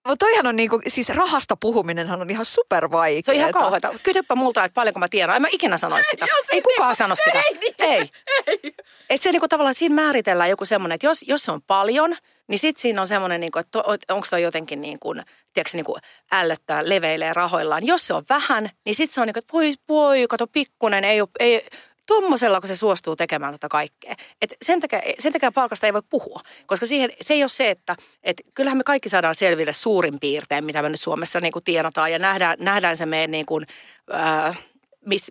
Mutta 0.07 0.25
toihan 0.25 0.47
on 0.47 0.55
niinku, 0.55 0.81
siis 0.87 1.09
rahasta 1.09 1.57
puhuminenhan 1.57 2.21
on 2.21 2.29
ihan 2.29 2.45
super 2.45 2.91
vaikea. 2.91 3.21
Se 3.23 3.31
on 3.31 3.37
ihan 3.37 3.51
kauheata. 3.51 3.93
Kysypä 4.03 4.35
multa, 4.35 4.63
että 4.63 4.73
paljonko 4.73 4.99
mä 4.99 5.07
tiedän. 5.07 5.35
En 5.35 5.41
mä 5.41 5.47
ikinä 5.51 5.77
sanoisi 5.77 6.09
sitä. 6.09 6.25
Ei, 6.25 6.31
ei 6.51 6.61
kukaan 6.61 6.89
niin, 6.89 6.95
sano 6.95 7.15
sitä. 7.15 7.41
Ei. 7.41 7.53
Niin, 7.53 7.75
ei. 7.79 8.09
ei. 8.47 8.73
Et 9.09 9.21
se 9.21 9.31
niinku 9.31 9.47
tavallaan 9.47 9.75
siinä 9.75 9.95
määritellään 9.95 10.49
joku 10.49 10.65
semmoinen, 10.65 10.95
että 10.95 11.07
jos, 11.07 11.23
jos 11.27 11.43
se 11.43 11.51
on 11.51 11.61
paljon, 11.61 12.15
niin 12.47 12.59
sitten 12.59 12.81
siinä 12.81 13.01
on 13.01 13.07
semmoinen, 13.07 13.39
niinku, 13.39 13.59
että 13.59 13.79
onko 14.09 14.27
toi 14.29 14.41
jotenkin 14.41 14.81
niin 14.81 14.99
kuin, 14.99 15.23
tiedätkö, 15.53 15.77
niin 15.77 15.85
kuin 15.85 16.01
ällöttää, 16.31 16.89
leveilee 16.89 17.33
rahoillaan. 17.33 17.85
Jos 17.85 18.07
se 18.07 18.13
on 18.13 18.23
vähän, 18.29 18.69
niin 18.85 18.95
sitten 18.95 19.13
se 19.13 19.21
on 19.21 19.27
niin 19.27 19.33
kuin, 19.33 19.41
että 19.43 19.53
voi, 19.53 19.73
voi, 19.89 20.25
kato 20.29 20.47
pikkunen, 20.47 21.03
ei, 21.03 21.19
ei, 21.39 21.67
tuommoisella, 22.05 22.61
kun 22.61 22.67
se 22.67 22.75
suostuu 22.75 23.15
tekemään 23.15 23.53
tota 23.53 23.69
kaikkea. 23.69 24.15
Et 24.41 24.53
sen, 24.61 24.79
takia, 24.79 25.01
sen 25.19 25.33
takia 25.33 25.51
palkasta 25.51 25.87
ei 25.87 25.93
voi 25.93 26.01
puhua, 26.09 26.39
koska 26.65 26.85
siihen, 26.85 27.09
se 27.21 27.33
ei 27.33 27.43
ole 27.43 27.49
se, 27.49 27.69
että 27.69 27.95
et 28.23 28.41
kyllähän 28.53 28.77
me 28.77 28.83
kaikki 28.83 29.09
saadaan 29.09 29.35
selville 29.35 29.73
suurin 29.73 30.19
piirtein, 30.19 30.65
mitä 30.65 30.81
me 30.81 30.89
nyt 30.89 30.99
Suomessa 30.99 31.39
niin 31.39 31.53
kuin 31.53 31.63
tienataan 31.63 32.11
ja 32.11 32.19
nähdään, 32.19 32.57
nähdään 32.59 32.97
se 32.97 33.05
meidän 33.05 33.31
niin 33.31 33.45
kuin, 33.45 33.65
äh, 34.13 34.59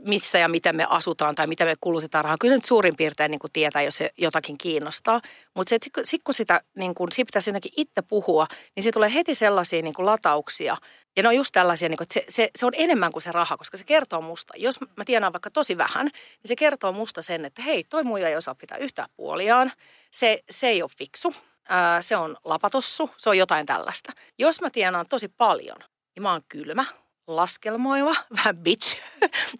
missä 0.00 0.38
ja 0.38 0.48
miten 0.48 0.76
me 0.76 0.86
asutaan 0.88 1.34
tai 1.34 1.46
miten 1.46 1.68
me 1.68 1.74
kulutetaan 1.80 2.24
rahaa. 2.24 2.36
Kyllä 2.40 2.54
nyt 2.54 2.64
suurin 2.64 2.96
piirtein 2.96 3.30
niin 3.30 3.38
kuin 3.38 3.52
tietää, 3.52 3.82
jos 3.82 3.96
se 3.96 4.10
jotakin 4.18 4.58
kiinnostaa. 4.58 5.20
Mutta 5.54 5.70
se, 5.70 5.74
että 5.74 6.00
sit 6.04 6.22
kun 6.22 6.34
sitä, 6.34 6.60
niin 6.76 6.94
kuin, 6.94 7.12
siitä 7.12 7.28
pitäisi 7.28 7.50
jotenkin 7.50 7.72
itse 7.76 8.02
puhua, 8.02 8.46
niin 8.76 8.82
se 8.82 8.92
tulee 8.92 9.14
heti 9.14 9.34
sellaisia 9.34 9.82
niin 9.82 9.94
kuin 9.94 10.06
latauksia. 10.06 10.76
Ja 11.16 11.22
ne 11.22 11.28
on 11.28 11.36
just 11.36 11.52
tällaisia, 11.52 11.88
niin 11.88 11.98
kuin, 11.98 12.04
että 12.04 12.14
se, 12.14 12.24
se, 12.28 12.50
se 12.58 12.66
on 12.66 12.72
enemmän 12.76 13.12
kuin 13.12 13.22
se 13.22 13.32
raha, 13.32 13.56
koska 13.56 13.76
se 13.76 13.84
kertoo 13.84 14.20
musta. 14.20 14.54
Jos 14.56 14.80
mä 14.80 15.04
tienaan 15.04 15.32
vaikka 15.32 15.50
tosi 15.50 15.76
vähän, 15.76 16.06
niin 16.06 16.48
se 16.48 16.56
kertoo 16.56 16.92
musta 16.92 17.22
sen, 17.22 17.44
että 17.44 17.62
hei, 17.62 17.84
toi 17.84 18.04
muija 18.04 18.28
ei 18.28 18.36
osaa 18.36 18.54
pitää 18.54 18.78
yhtään 18.78 19.08
puoliaan. 19.16 19.72
Se, 20.10 20.42
se 20.50 20.68
ei 20.68 20.82
ole 20.82 20.90
fiksu. 20.98 21.34
Ää, 21.68 22.00
se 22.00 22.16
on 22.16 22.36
lapatossu, 22.44 23.10
se 23.16 23.30
on 23.30 23.38
jotain 23.38 23.66
tällaista. 23.66 24.12
Jos 24.38 24.60
mä 24.60 24.70
tienaan 24.70 25.06
tosi 25.08 25.28
paljon, 25.28 25.76
niin 26.14 26.22
mä 26.22 26.32
oon 26.32 26.42
kylmä, 26.48 26.84
laskelmoiva, 27.26 28.14
vähän 28.36 28.56
bitch. 28.56 28.98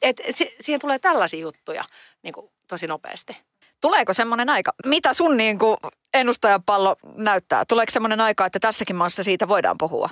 Et 0.03 0.21
siihen 0.61 0.81
tulee 0.81 0.99
tällaisia 0.99 1.41
juttuja 1.41 1.85
niin 2.23 2.35
kuin, 2.35 2.51
tosi 2.69 2.87
nopeasti. 2.87 3.37
Tuleeko 3.81 4.13
semmoinen 4.13 4.49
aika? 4.49 4.73
Mitä 4.87 5.13
sun 5.13 5.37
niin 5.37 5.59
kuin 5.59 5.77
ennustajapallo 6.15 6.97
näyttää? 7.17 7.65
Tuleeko 7.65 7.91
semmoinen 7.91 8.21
aika, 8.21 8.47
että 8.47 8.61
tässäkin 8.61 8.97
maassa 8.97 9.23
siitä 9.23 9.49
voidaan 9.49 9.79
puhua? 9.79 10.11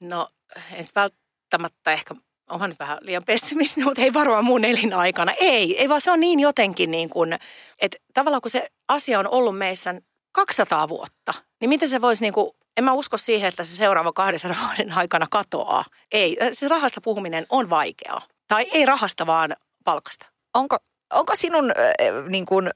No, 0.00 0.28
en 0.72 0.86
välttämättä 0.94 1.92
ehkä, 1.92 2.14
onhan 2.50 2.70
nyt 2.70 2.78
vähän 2.78 2.98
liian 3.00 3.22
pessimistinen, 3.26 3.86
mutta 3.86 4.02
ei 4.02 4.12
varmaan 4.12 4.44
mun 4.44 4.64
elinaikana. 4.64 5.32
Ei, 5.40 5.80
ei 5.80 5.88
vaan 5.88 6.00
se 6.00 6.10
on 6.10 6.20
niin 6.20 6.40
jotenkin 6.40 6.90
niin 6.90 7.10
kuin, 7.10 7.38
että 7.78 7.98
tavallaan 8.14 8.42
kun 8.42 8.50
se 8.50 8.68
asia 8.88 9.18
on 9.18 9.28
ollut 9.28 9.58
meissä 9.58 9.94
200 10.32 10.88
vuotta, 10.88 11.34
niin 11.60 11.68
miten 11.68 11.88
se 11.88 12.00
voisi 12.00 12.22
niin 12.22 12.32
kuin 12.32 12.50
en 12.76 12.84
mä 12.84 12.92
usko 12.92 13.18
siihen, 13.18 13.48
että 13.48 13.64
se 13.64 13.76
seuraava 13.76 14.12
200 14.12 14.58
vuoden 14.66 14.92
aikana 14.92 15.26
katoaa. 15.30 15.84
Ei, 16.12 16.36
se 16.52 16.68
rahasta 16.68 17.00
puhuminen 17.00 17.46
on 17.48 17.70
vaikeaa. 17.70 18.22
Tai 18.48 18.66
ei 18.72 18.86
rahasta, 18.86 19.26
vaan 19.26 19.56
palkasta. 19.84 20.26
Onko, 20.54 20.76
onko 21.12 21.32
sinun 21.36 21.70
äh, 21.70 22.28
niin 22.28 22.46
kuin, 22.46 22.70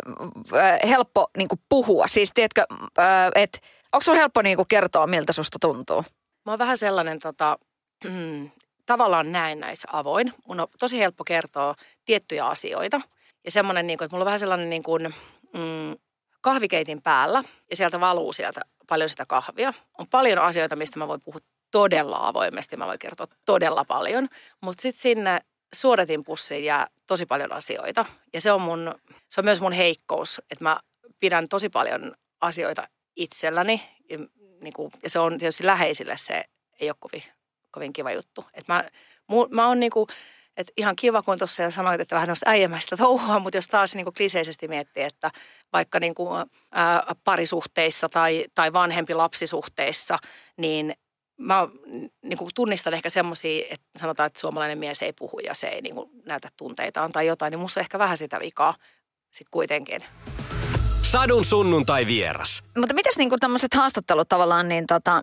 äh, 0.54 0.90
helppo 0.90 1.30
niin 1.37 1.48
kuin 1.48 1.61
puhua? 1.68 2.09
Siis 2.09 2.30
tiedätkö, 2.35 2.64
äh, 2.98 3.06
että 3.35 3.59
onko 3.92 4.02
sun 4.02 4.16
helppo 4.16 4.42
niin 4.42 4.56
kuin 4.56 4.68
kertoa, 4.68 5.06
miltä 5.06 5.32
susta 5.32 5.59
tuntuu? 5.61 6.04
Mä 6.46 6.52
oon 6.52 6.59
vähän 6.59 6.78
sellainen 6.78 7.18
tota, 7.18 7.59
mm, 8.04 8.50
tavallaan 8.87 9.32
näin 9.32 9.61
näissä 9.61 9.88
avoin. 9.92 10.32
Mun 10.46 10.61
on 10.61 10.68
tosi 10.78 10.98
helppo 10.98 11.24
kertoa 11.24 11.74
tiettyjä 12.04 12.46
asioita. 12.46 13.00
Ja 13.44 13.50
semmoinen, 13.50 13.87
niin 13.87 13.98
kuin, 13.98 14.06
että 14.06 14.14
mulla 14.14 14.22
on 14.22 14.26
vähän 14.26 14.38
sellainen 14.38 14.70
niin 14.70 14.82
kuin, 14.82 15.14
mm, 15.54 15.96
kahvikeitin 16.40 17.02
päällä 17.02 17.44
ja 17.70 17.76
sieltä 17.76 18.00
valuu 18.00 18.32
sieltä 18.32 18.61
paljon 18.87 19.09
sitä 19.09 19.27
kahvia. 19.27 19.72
On 19.99 20.07
paljon 20.07 20.38
asioita, 20.38 20.77
mistä 20.77 20.99
mä 20.99 21.09
voin 21.09 21.20
puhua 21.20 21.40
todella 21.70 22.29
avoimesti. 22.29 22.77
Mä 22.77 22.87
voin 22.87 22.99
kertoa 22.99 23.27
todella 23.44 23.85
paljon. 23.85 24.29
Mutta 24.62 24.83
sitten 24.83 25.01
sinne 25.01 25.40
suodatin 25.75 26.25
pussiin 26.25 26.64
jää 26.64 26.87
tosi 27.07 27.27
paljon 27.27 27.53
asioita. 27.53 28.05
Ja 28.33 28.40
se 28.40 28.53
on, 28.53 28.61
mun, 28.61 28.94
se 29.29 29.40
on 29.40 29.44
myös 29.44 29.61
mun 29.61 29.72
heikkous, 29.72 30.42
että 30.51 30.64
mä 30.64 30.81
pidän 31.20 31.46
tosi 31.51 31.68
paljon 31.68 32.14
asioita 32.40 32.88
itselläni. 33.16 33.83
Ja, 34.11 34.18
niin 34.61 34.72
kuin, 34.72 34.92
ja 35.03 35.11
se 35.11 35.18
on 35.18 35.38
tietysti 35.38 35.66
läheisille 35.66 36.16
se 36.16 36.44
ei 36.81 36.90
ole 36.90 36.96
kovin, 37.01 37.22
kovin 37.70 37.92
kiva 37.92 38.12
juttu. 38.12 38.44
Et 38.55 38.68
mä, 38.68 38.85
mu, 39.27 39.46
mä 39.51 39.68
oon 39.68 39.81
niin 39.81 39.92
kuin, 39.92 40.07
että 40.57 40.73
ihan 40.77 40.97
kiva, 40.97 41.23
kun 41.23 41.38
tuossa 41.38 41.71
sanoit, 41.71 42.01
että 42.01 42.14
vähän 42.14 42.27
tämmöistä 42.27 42.51
äijämäistä 42.51 42.97
touhua, 42.97 43.38
mutta 43.38 43.57
jos 43.57 43.69
taas 43.69 43.95
niin 43.95 44.05
kuin 44.05 44.14
kliseisesti 44.14 44.69
miettii, 44.69 45.03
että 45.03 45.31
vaikka 45.73 46.01
niin 46.01 46.14
kuin, 46.14 46.45
ää, 46.73 47.03
parisuhteissa 47.25 48.09
tai, 48.09 48.45
tai 48.55 48.73
vanhempi 48.73 49.14
lapsisuhteissa, 49.14 50.19
niin 50.57 50.95
mä 51.38 51.69
niin 52.23 52.38
kuin 52.38 52.51
tunnistan 52.55 52.95
ehkä 52.95 53.11
semmoisia, 53.11 53.64
että 53.71 53.87
sanotaan, 53.99 54.27
että 54.27 54.40
suomalainen 54.40 54.79
mies 54.79 55.03
ei 55.03 55.12
puhu 55.12 55.38
ja 55.38 55.55
se 55.55 55.66
ei 55.66 55.83
niin 55.83 55.95
kuin 55.95 56.11
näytä 56.25 56.49
tunteitaan 56.57 57.12
tai 57.12 57.27
jotain, 57.27 57.51
niin 57.51 57.61
musta 57.61 57.81
on 57.81 57.83
ehkä 57.83 57.99
vähän 57.99 58.19
sitä 58.19 58.40
vikaa 58.40 58.75
sitten 59.31 59.51
kuitenkin. 59.51 60.03
Sadun 61.07 61.45
sunnuntai 61.45 62.07
vieras. 62.07 62.62
Mutta 62.79 62.95
mitäs 62.95 63.16
niinku 63.16 63.37
tämmöiset 63.40 63.75
haastattelut 63.75 64.29
tavallaan, 64.29 64.69
niin 64.69 64.87
tota, 64.87 65.23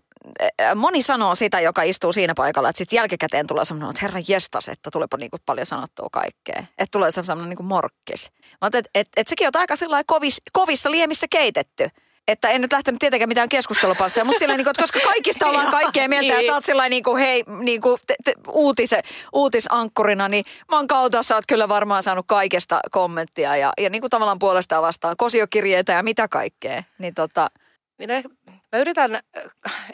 moni 0.76 1.02
sanoo 1.02 1.36
sitä, 1.36 1.60
joka 1.60 1.84
istuu 1.84 2.14
siinä 2.14 2.34
paikalla, 2.36 2.70
että 2.70 2.78
sitten 2.78 2.98
jälkikäteen 2.98 3.48
tulee 3.48 3.66
semmoinen, 3.66 3.90
että 3.90 4.02
herra 4.02 4.20
jestas, 4.28 4.70
että 4.70 4.92
tulepa 4.92 5.18
niinku 5.18 5.38
paljon 5.46 5.66
sanottua 5.66 6.08
kaikkea. 6.12 6.64
Että 6.78 6.92
tulee 6.92 7.12
semmoinen 7.12 7.50
niinku 7.50 7.64
morkkis. 7.64 8.32
Mutta 8.62 8.78
et, 8.78 8.86
et, 8.96 9.08
et 9.18 9.28
sekin 9.28 9.48
on 9.48 9.60
aika 9.60 9.76
kovis, 10.06 10.42
kovissa 10.54 10.92
liemissä 10.92 11.28
keitetty. 11.30 11.88
Että 12.28 12.50
en 12.50 12.62
nyt 12.62 12.72
lähtenyt 12.72 13.00
tietenkään 13.00 13.30
mitään 13.30 13.50
keskustelupalstoja, 13.50 14.26
mutta 14.26 14.40
sillä 14.40 14.58
niin 14.58 14.66
kuin, 14.66 14.74
koska 14.78 15.00
kaikista 15.00 15.48
ollaan 15.48 15.72
kaikkea 15.82 16.10
mieltä 16.10 16.34
ja 16.34 16.38
niin. 16.38 16.48
sä 16.48 16.54
oot 16.54 16.66
sillä 16.66 16.90
niin 16.90 17.04
kuin, 17.04 17.20
hei, 17.20 17.44
niin 17.60 17.82
kuin, 17.82 18.00
te, 18.08 18.16
te, 18.24 18.34
uutise, 18.48 19.02
uutisankkurina, 19.34 20.28
niin 20.30 20.46
maan 20.72 20.88
kautta 20.88 21.24
sä 21.24 21.36
oot 21.36 21.46
kyllä 21.48 21.70
varmaan 21.70 22.04
saanut 22.04 22.26
kaikesta 22.28 22.80
kommenttia 22.92 23.56
ja, 23.58 23.74
ja 23.78 23.90
niin 23.90 24.02
kuin 24.02 24.10
tavallaan 24.10 24.40
puolestaan 24.40 24.84
vastaan 24.84 25.16
kosiokirjeitä 25.18 25.94
ja 25.94 26.04
mitä 26.04 26.28
kaikkea. 26.28 26.84
Niin 26.98 27.14
tota... 27.14 27.50
Minä 27.98 28.14
niin 28.14 28.38
mä 28.72 28.80
yritän 28.80 29.20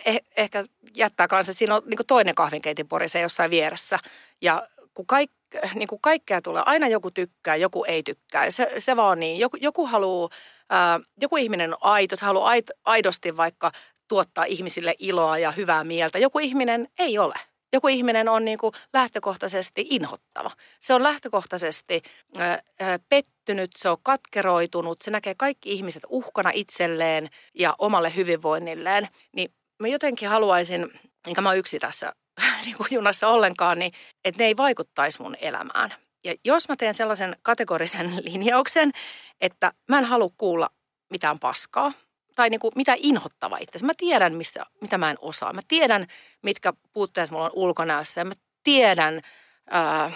eh, 0.05 0.21
ehkä 0.37 0.63
jättää 0.95 1.27
kanssa, 1.27 1.53
siinä 1.53 1.75
on 1.75 1.81
niin 1.85 1.99
toinen 2.07 2.35
kahvinkeitin 2.35 2.87
porise 2.87 3.19
jossain 3.19 3.51
vieressä 3.51 3.99
ja 4.41 4.67
kun 4.93 5.05
kaikki 5.05 5.39
niin 5.73 5.87
kuin 5.87 6.01
kaikkea 6.01 6.41
tulee. 6.41 6.63
Aina 6.65 6.87
joku 6.87 7.11
tykkää, 7.11 7.55
joku 7.55 7.83
ei 7.83 8.03
tykkää. 8.03 8.51
Se, 8.51 8.71
se 8.77 8.95
vaan 8.95 9.19
niin. 9.19 9.39
Joku, 9.39 9.57
joku 9.61 9.85
haluaa, 9.87 10.29
ää, 10.69 10.99
joku 11.21 11.37
ihminen 11.37 11.73
on 11.73 11.77
aito, 11.81 12.15
se 12.15 12.25
haluaa 12.25 12.53
aidosti 12.85 13.37
vaikka 13.37 13.71
tuottaa 14.07 14.43
ihmisille 14.43 14.95
iloa 14.99 15.37
ja 15.37 15.51
hyvää 15.51 15.83
mieltä. 15.83 16.19
Joku 16.19 16.39
ihminen 16.39 16.87
ei 16.99 17.17
ole. 17.17 17.35
Joku 17.73 17.87
ihminen 17.87 18.29
on 18.29 18.45
niin 18.45 18.57
kuin 18.57 18.73
lähtökohtaisesti 18.93 19.87
inhottava. 19.89 20.51
Se 20.79 20.93
on 20.93 21.03
lähtökohtaisesti 21.03 22.01
ää, 22.37 22.59
pettynyt, 23.09 23.71
se 23.75 23.89
on 23.89 23.97
katkeroitunut, 24.03 25.01
se 25.01 25.11
näkee 25.11 25.35
kaikki 25.37 25.71
ihmiset 25.71 26.03
uhkana 26.09 26.51
itselleen 26.53 27.29
ja 27.53 27.75
omalle 27.77 28.15
hyvinvoinnilleen. 28.15 29.07
Niin 29.35 29.53
mä 29.79 29.87
jotenkin 29.87 30.29
haluaisin, 30.29 30.99
enkä 31.27 31.41
mä 31.41 31.53
yksi 31.53 31.79
tässä 31.79 32.13
niin 32.65 32.77
kuin 32.77 32.87
junassa 32.91 33.27
ollenkaan, 33.27 33.79
niin 33.79 33.91
että 34.25 34.43
ne 34.43 34.47
ei 34.47 34.57
vaikuttaisi 34.57 35.21
mun 35.21 35.35
elämään. 35.41 35.93
Ja 36.23 36.35
jos 36.45 36.69
mä 36.69 36.75
teen 36.75 36.93
sellaisen 36.93 37.35
kategorisen 37.41 38.13
linjauksen, 38.31 38.91
että 39.41 39.73
mä 39.87 39.97
en 39.97 40.05
halua 40.05 40.29
kuulla 40.37 40.69
mitään 41.09 41.39
paskaa 41.39 41.91
tai 42.35 42.49
niin 42.49 42.59
kuin 42.59 42.71
mitä 42.75 42.95
inhottava 42.97 43.57
itse. 43.57 43.85
Mä 43.85 43.93
tiedän, 43.97 44.33
missä, 44.33 44.65
mitä 44.81 44.97
mä 44.97 45.11
en 45.11 45.17
osaa. 45.21 45.53
Mä 45.53 45.61
tiedän, 45.67 46.07
mitkä 46.43 46.73
puutteet 46.93 47.31
mulla 47.31 47.45
on 47.45 47.51
ulkonäössä 47.53 48.21
ja 48.21 48.25
mä 48.25 48.33
tiedän, 48.63 49.21
ää, 49.69 50.11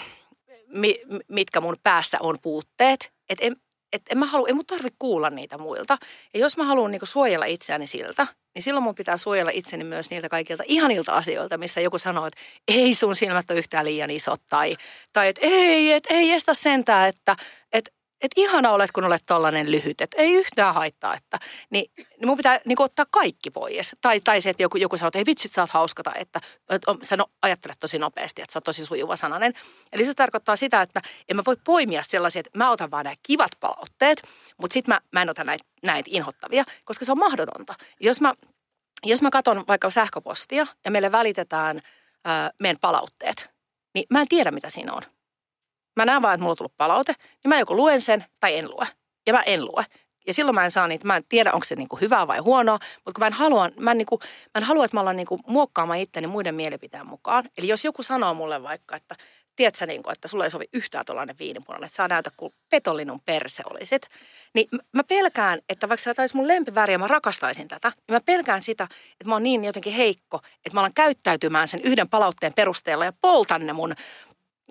mi, 0.68 0.96
mitkä 1.28 1.62
mun 1.62 1.76
päässä 1.84 2.18
on 2.20 2.36
puutteet. 2.42 3.14
Että 3.30 3.46
en, 3.46 3.56
et 3.94 4.02
en 4.10 4.18
mä 4.18 4.26
halua, 4.26 4.48
ei 4.48 4.54
mun 4.54 4.66
tarvitse 4.66 4.96
kuulla 5.00 5.30
niitä 5.30 5.58
muilta. 5.58 5.98
Ja 6.34 6.40
jos 6.40 6.58
mä 6.58 6.64
haluan 6.64 6.92
niinku 6.92 7.06
suojella 7.06 7.46
itseäni 7.46 7.88
siltä, 7.88 8.28
niin 8.56 8.64
silloin 8.64 8.84
mun 8.84 8.96
pitää 8.96 9.18
suojella 9.18 9.52
itseni 9.54 9.84
myös 9.84 10.10
niiltä 10.10 10.30
kaikilta 10.30 10.64
ihanilta 10.68 11.12
asioilta, 11.12 11.58
missä 11.58 11.82
joku 11.82 11.98
sanoo, 11.98 12.26
että 12.26 12.40
ei 12.68 12.96
sun 12.96 13.16
silmät 13.16 13.52
ole 13.52 13.60
yhtään 13.60 13.86
liian 13.86 14.10
isot 14.10 14.42
tai, 14.50 14.78
tai 15.14 15.28
että 15.28 15.42
ei, 15.44 15.94
et, 15.94 16.04
ei 16.10 16.32
estä 16.32 16.54
sentään, 16.54 17.10
että, 17.10 17.36
että 17.74 17.92
että 18.24 18.42
ihana 18.42 18.72
olet, 18.72 18.92
kun 18.92 19.04
olet 19.04 19.24
tollainen 19.26 19.72
lyhyt, 19.72 20.02
että 20.02 20.18
ei 20.18 20.34
yhtään 20.34 20.74
haittaa, 20.74 21.16
että 21.16 21.40
niin, 21.70 21.92
niin 21.96 22.28
mun 22.28 22.38
pitää 22.38 22.60
niin 22.66 22.82
ottaa 22.82 23.06
kaikki 23.12 23.52
pois. 23.52 23.96
Tai, 24.02 24.20
tai 24.20 24.42
se, 24.42 24.50
että 24.50 24.64
joku, 24.64 24.78
joku 24.78 24.98
sanoo, 24.98 25.08
että 25.08 25.20
ei 25.20 25.26
vitsit, 25.26 25.54
sä 25.54 25.62
oot 25.62 25.70
hauskata, 25.70 26.12
että, 26.16 26.42
että 26.70 26.96
sä 27.02 27.18
no, 27.18 27.26
ajattelet 27.42 27.78
tosi 27.80 28.00
nopeasti, 28.00 28.42
että 28.42 28.54
sä 28.54 28.58
oot 28.58 28.64
tosi 28.64 28.86
sujuva 28.86 29.16
sananen. 29.16 29.54
Eli 29.92 30.06
se 30.06 30.14
tarkoittaa 30.14 30.56
sitä, 30.56 30.82
että 30.82 31.02
en 31.30 31.36
mä 31.36 31.44
voi 31.46 31.58
poimia 31.64 32.04
sellaisia, 32.04 32.40
että 32.40 32.58
mä 32.58 32.72
otan 32.72 32.92
vaan 32.92 33.04
nämä 33.04 33.16
kivat 33.24 33.52
palautteet, 33.60 34.24
mutta 34.58 34.74
sitten 34.74 34.96
mä, 34.96 35.02
mä 35.12 35.22
en 35.22 35.30
ota 35.30 35.44
näitä, 35.44 35.66
näitä 35.86 36.10
inhottavia, 36.14 36.64
koska 36.86 37.06
se 37.06 37.12
on 37.12 37.20
mahdotonta. 37.20 37.76
Jos 38.00 38.22
mä, 38.22 38.34
jos 39.06 39.22
mä 39.22 39.32
katson 39.32 39.64
vaikka 39.68 39.90
sähköpostia 39.90 40.68
ja 40.86 40.92
meille 40.92 41.12
välitetään 41.12 41.82
ää, 42.26 42.52
meidän 42.60 42.80
palautteet, 42.82 43.50
niin 43.94 44.06
mä 44.10 44.22
en 44.22 44.28
tiedä, 44.28 44.52
mitä 44.52 44.70
siinä 44.70 44.94
on. 44.94 45.02
Mä 45.96 46.06
näen 46.06 46.22
vaan, 46.22 46.34
että 46.34 46.42
mulla 46.42 46.52
on 46.52 46.58
tullut 46.58 46.78
palaute, 46.78 47.14
niin 47.44 47.50
mä 47.50 47.60
joko 47.60 47.76
luen 47.76 48.02
sen 48.02 48.26
tai 48.40 48.58
en 48.58 48.70
lue. 48.70 48.88
Ja 49.28 49.34
mä 49.34 49.42
en 49.42 49.66
lue. 49.66 49.86
Ja 50.28 50.34
silloin 50.34 50.56
mä 50.56 50.64
en 50.64 50.72
saa 50.72 50.88
niitä, 50.88 51.08
mä 51.08 51.18
en 51.18 51.24
tiedä, 51.30 51.52
onko 51.54 51.64
se 51.64 51.76
niinku 51.76 51.96
hyvää 51.96 52.28
vai 52.28 52.40
huonoa, 52.40 52.80
mutta 52.96 53.12
kun 53.14 53.20
mä 53.20 53.28
en 53.28 53.34
halua, 53.34 53.70
mä 53.80 53.92
en, 53.92 53.98
niinku, 53.98 54.20
mä 54.22 54.58
en 54.58 54.64
halua 54.64 54.86
että 54.86 54.98
mä 54.98 55.02
ollaan 55.02 55.16
niinku 55.16 55.40
muokkaamaan 55.48 56.00
itteni 56.00 56.28
muiden 56.28 56.56
mielipiteen 56.56 57.08
mukaan. 57.08 57.44
Eli 57.58 57.68
jos 57.68 57.86
joku 57.86 58.04
sanoo 58.04 58.34
mulle 58.34 58.64
vaikka, 58.64 58.96
että 58.96 59.16
tiedätkö, 59.56 59.86
niin 59.86 60.04
kuin, 60.04 60.14
että 60.14 60.28
sulla 60.28 60.44
ei 60.44 60.52
sovi 60.52 60.66
yhtään 60.74 61.06
tuollainen 61.06 61.36
viinipunainen, 61.40 61.86
että 61.86 61.96
saa 61.96 62.08
näytä 62.08 62.32
kuin 62.38 62.54
petollinen 62.70 63.20
perse 63.26 63.64
olisit. 63.70 64.02
Niin 64.54 64.68
mä 64.92 65.04
pelkään, 65.04 65.60
että 65.70 65.90
vaikka 65.90 66.14
sä 66.14 66.22
olisi 66.22 66.36
mun 66.36 66.48
lempiväri 66.48 66.94
ja 66.94 67.00
mä 67.00 67.08
rakastaisin 67.08 67.68
tätä, 67.68 67.90
niin 67.90 68.16
mä 68.16 68.22
pelkään 68.26 68.62
sitä, 68.62 68.84
että 68.84 69.26
mä 69.26 69.36
oon 69.36 69.44
niin 69.44 69.66
jotenkin 69.66 69.94
heikko, 69.94 70.40
että 70.66 70.74
mä 70.74 70.80
alan 70.80 70.94
käyttäytymään 70.94 71.68
sen 71.68 71.82
yhden 71.84 72.10
palautteen 72.10 72.54
perusteella 72.54 73.06
ja 73.06 73.14
poltan 73.22 73.68
ne 73.68 73.74
mun 73.74 73.96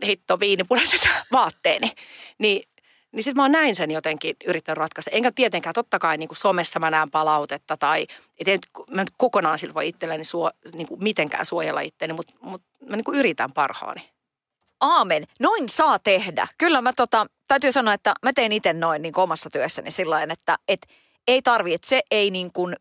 hitto 0.05 0.41
viinipunaiset 0.41 1.01
vaatteeni. 1.33 1.93
Niin, 2.39 2.69
niin 3.13 3.25
sitten 3.25 3.37
mä 3.37 3.43
oon 3.43 3.53
näin 3.53 3.77
sen 3.77 3.91
jotenkin 3.91 4.37
yrittänyt 4.47 4.79
ratkaista. 4.79 5.11
Enkä 5.11 5.33
tietenkään, 5.35 5.75
totta 5.75 5.99
kai 5.99 6.17
niin 6.17 6.29
kuin 6.29 6.37
somessa 6.37 6.81
mä 6.81 6.91
näen 6.91 7.11
palautetta 7.11 7.77
tai 7.77 8.07
et 8.39 8.49
en, 8.49 8.59
mä 8.91 9.03
nyt 9.03 9.15
kokonaan 9.17 9.59
siltä 9.59 9.75
voi 9.75 9.89
itselleni 9.89 10.25
suo, 10.25 10.51
niin 10.75 10.89
kuin 10.89 11.03
mitenkään 11.03 11.47
suojella 11.47 11.81
itteeni, 11.81 12.15
mutta, 12.15 12.33
mutta 12.41 12.69
mä 12.91 12.97
niin 12.97 13.05
kuin 13.05 13.19
yritän 13.19 13.53
parhaani. 13.53 14.11
Aamen. 14.81 15.27
Noin 15.41 15.69
saa 15.69 15.99
tehdä. 15.99 16.49
Kyllä 16.59 16.83
mä 16.83 16.93
tota, 16.93 17.27
täytyy 17.49 17.73
sanoa, 17.73 17.95
että 17.95 18.15
mä 18.23 18.33
teen 18.33 18.53
itse 18.53 18.73
noin 18.73 19.03
niin 19.03 19.19
omassa 19.19 19.51
työssäni 19.51 19.91
sillä 19.91 20.23
että, 20.23 20.59
että 20.69 20.87
ei 21.29 21.43
tarvi, 21.43 21.75
että 21.75 21.89
se 21.89 22.01
ei 22.11 22.31
niin 22.31 22.53
kuin 22.53 22.77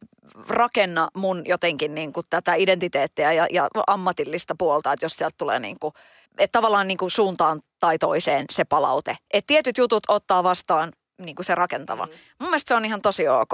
rakenna 0.48 1.08
mun 1.14 1.44
jotenkin 1.46 1.96
niin 1.96 2.14
kuin 2.14 2.26
tätä 2.30 2.56
identiteettiä 2.56 3.34
ja, 3.34 3.48
ja 3.52 3.68
ammatillista 3.88 4.56
puolta, 4.58 4.94
että 4.94 5.06
jos 5.06 5.14
sieltä 5.14 5.36
tulee 5.38 5.60
niin 5.60 5.80
kuin, 5.80 5.94
että 6.38 6.58
tavallaan 6.58 6.88
niin 6.88 6.98
kuin 6.98 7.12
suuntaan 7.12 7.62
tai 7.80 7.98
toiseen 7.98 8.46
se 8.52 8.66
palaute. 8.66 9.18
Että 9.34 9.48
tietyt 9.48 9.78
jutut 9.78 10.04
ottaa 10.08 10.44
vastaan 10.44 10.94
niin 11.22 11.36
kuin 11.36 11.46
se 11.46 11.56
rakentava. 11.56 12.06
Mm. 12.06 12.12
Mun 12.40 12.50
mielestä 12.50 12.68
se 12.68 12.76
on 12.76 12.86
ihan 12.86 13.02
tosi 13.02 13.28
ok. 13.28 13.52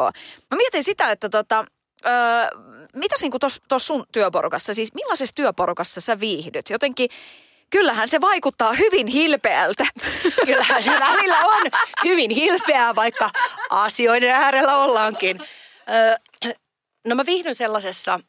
Mä 0.52 0.58
mietin 0.58 0.84
sitä, 0.84 1.12
että 1.12 1.30
tota, 1.30 1.66
öö, 2.06 2.14
mitäs 2.96 3.22
niin 3.22 3.32
tuossa 3.68 3.88
sun 3.88 4.06
työporukassa, 4.12 4.74
siis 4.74 4.94
millaisessa 4.94 5.36
työporukassa 5.36 6.02
sä 6.02 6.20
viihdyt? 6.20 6.70
Jotenkin 6.70 7.10
kyllähän 7.70 8.08
se 8.08 8.22
vaikuttaa 8.22 8.74
hyvin 8.74 9.08
hilpeältä. 9.08 9.86
Kyllähän 10.46 10.84
se 10.84 10.92
välillä 10.92 11.40
on 11.46 11.64
hyvin 12.04 12.32
hilpeää, 12.32 12.96
vaikka 12.96 13.30
asioiden 13.70 14.32
äärellä 14.32 14.78
ollaankin. 14.78 15.40
Öö, 15.90 16.16
no 17.08 17.16
mä 17.16 17.26
viihdyn 17.26 17.56
sellaisessa, 17.56 18.20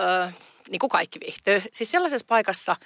öö, 0.00 0.28
niin 0.70 0.78
kuin 0.78 0.90
kaikki 0.90 1.20
viihtyy, 1.20 1.62
siis 1.72 1.90
sellaisessa 1.90 2.26
paikassa, 2.28 2.76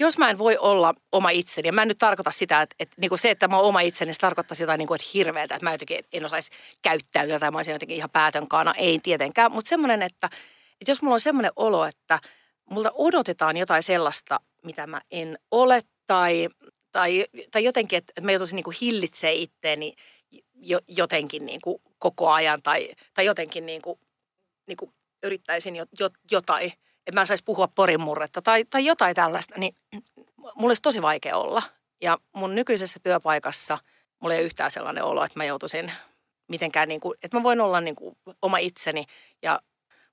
jos 0.00 0.18
mä 0.18 0.30
en 0.30 0.38
voi 0.38 0.56
olla 0.56 0.94
oma 1.12 1.30
itseni, 1.30 1.68
ja 1.68 1.72
mä 1.72 1.82
en 1.82 1.88
nyt 1.88 1.98
tarkoita 1.98 2.30
sitä, 2.30 2.62
että, 2.62 2.76
että 2.78 2.96
niin 3.00 3.08
kuin 3.08 3.18
se, 3.18 3.30
että 3.30 3.48
mä 3.48 3.56
oon 3.56 3.66
oma 3.66 3.80
itseni, 3.80 4.12
se 4.12 4.18
tarkoittaa 4.18 4.56
jotain 4.60 4.78
niin 4.78 4.88
kuin, 4.88 4.96
että 4.96 5.10
hirveältä, 5.14 5.54
että 5.54 5.66
mä 5.66 5.72
jotenkin 5.72 5.98
en 6.12 6.24
osaisi 6.24 6.50
käyttäytyä 6.82 7.38
tai 7.38 7.50
mä 7.50 7.58
olisin 7.58 7.72
jotenkin 7.72 7.96
ihan 7.96 8.10
päätön 8.10 8.48
kaana, 8.48 8.74
ei 8.74 8.98
tietenkään, 9.02 9.52
mutta 9.52 9.68
semmoinen, 9.68 10.02
että, 10.02 10.30
että 10.80 10.90
jos 10.90 11.02
mulla 11.02 11.14
on 11.14 11.20
semmoinen 11.20 11.52
olo, 11.56 11.84
että 11.84 12.18
multa 12.70 12.90
odotetaan 12.94 13.56
jotain 13.56 13.82
sellaista, 13.82 14.40
mitä 14.62 14.86
mä 14.86 15.00
en 15.10 15.38
ole 15.50 15.82
tai, 16.06 16.48
tai, 16.92 17.24
tai 17.50 17.64
jotenkin, 17.64 17.96
että 17.96 18.20
mä 18.20 18.32
joutuisin 18.32 18.56
niin 18.56 18.76
hillitsemään 18.80 19.36
itteeni 19.36 19.94
jo, 20.54 20.80
jotenkin 20.88 21.46
niin 21.46 21.60
kuin 21.60 21.82
koko 21.98 22.30
ajan 22.30 22.62
tai, 22.62 22.90
tai 23.14 23.24
jotenkin 23.24 23.66
niin 23.66 23.82
kuin, 23.82 24.00
niin 24.66 24.76
kuin 24.76 24.92
yrittäisin 25.22 25.76
jo, 25.76 25.84
jo, 26.00 26.10
jotain, 26.30 26.72
että 27.06 27.20
mä 27.20 27.26
saisi 27.26 27.44
puhua 27.44 27.68
porin 27.68 28.00
murretta 28.00 28.42
tai, 28.42 28.64
tai 28.64 28.86
jotain 28.86 29.14
tällaista, 29.14 29.54
niin 29.58 29.76
mulla 30.36 30.70
olisi 30.70 30.82
tosi 30.82 31.02
vaikea 31.02 31.36
olla. 31.36 31.62
Ja 32.02 32.18
mun 32.36 32.54
nykyisessä 32.54 33.00
työpaikassa 33.02 33.78
mulla 34.20 34.34
ei 34.34 34.40
ole 34.40 34.46
yhtään 34.46 34.70
sellainen 34.70 35.04
olo, 35.04 35.24
että 35.24 35.38
mä 35.38 35.44
joutuisin 35.44 35.92
mitenkään, 36.48 36.88
niin 36.88 37.00
kuin, 37.00 37.14
että 37.22 37.36
mä 37.36 37.42
voin 37.42 37.60
olla 37.60 37.80
niin 37.80 37.96
kuin 37.96 38.16
oma 38.42 38.58
itseni 38.58 39.06
ja 39.42 39.60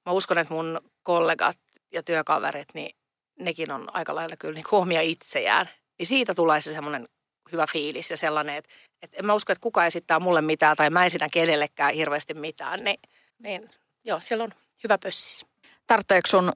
mä 0.06 0.12
uskon, 0.12 0.38
että 0.38 0.54
mun 0.54 0.82
kollegat 1.04 1.60
ja 1.91 2.04
työkaverit, 2.04 2.67
niin 2.73 2.95
nekin 3.39 3.71
on 3.71 3.95
aika 3.95 4.15
lailla 4.15 4.36
kyllä 4.38 4.54
niin 4.54 4.65
kuin 4.69 4.82
omia 4.82 5.02
itseään. 5.02 5.69
Niin 5.99 6.08
siitä 6.08 6.36
tulee 6.36 6.60
se 6.60 6.73
semmoinen 6.73 7.08
hyvä 7.52 7.65
fiilis 7.71 8.12
ja 8.12 8.17
sellainen, 8.17 8.56
että, 8.56 8.69
että 9.02 9.17
en 9.17 9.25
mä 9.25 9.34
usko, 9.34 9.52
että 9.52 9.62
kuka 9.62 9.86
esittää 9.86 10.19
mulle 10.19 10.41
mitään 10.41 10.75
tai 10.75 10.89
mä 10.89 11.06
esitän 11.06 11.30
kenellekään 11.30 11.93
hirveästi 11.93 12.34
mitään. 12.34 12.80
Niin, 12.84 12.99
niin 13.39 13.69
joo, 14.04 14.19
siellä 14.19 14.43
on 14.43 14.52
hyvä 14.84 14.97
pössis. 14.97 15.45
Tarvitseeko 15.88 16.28
sun 16.28 16.54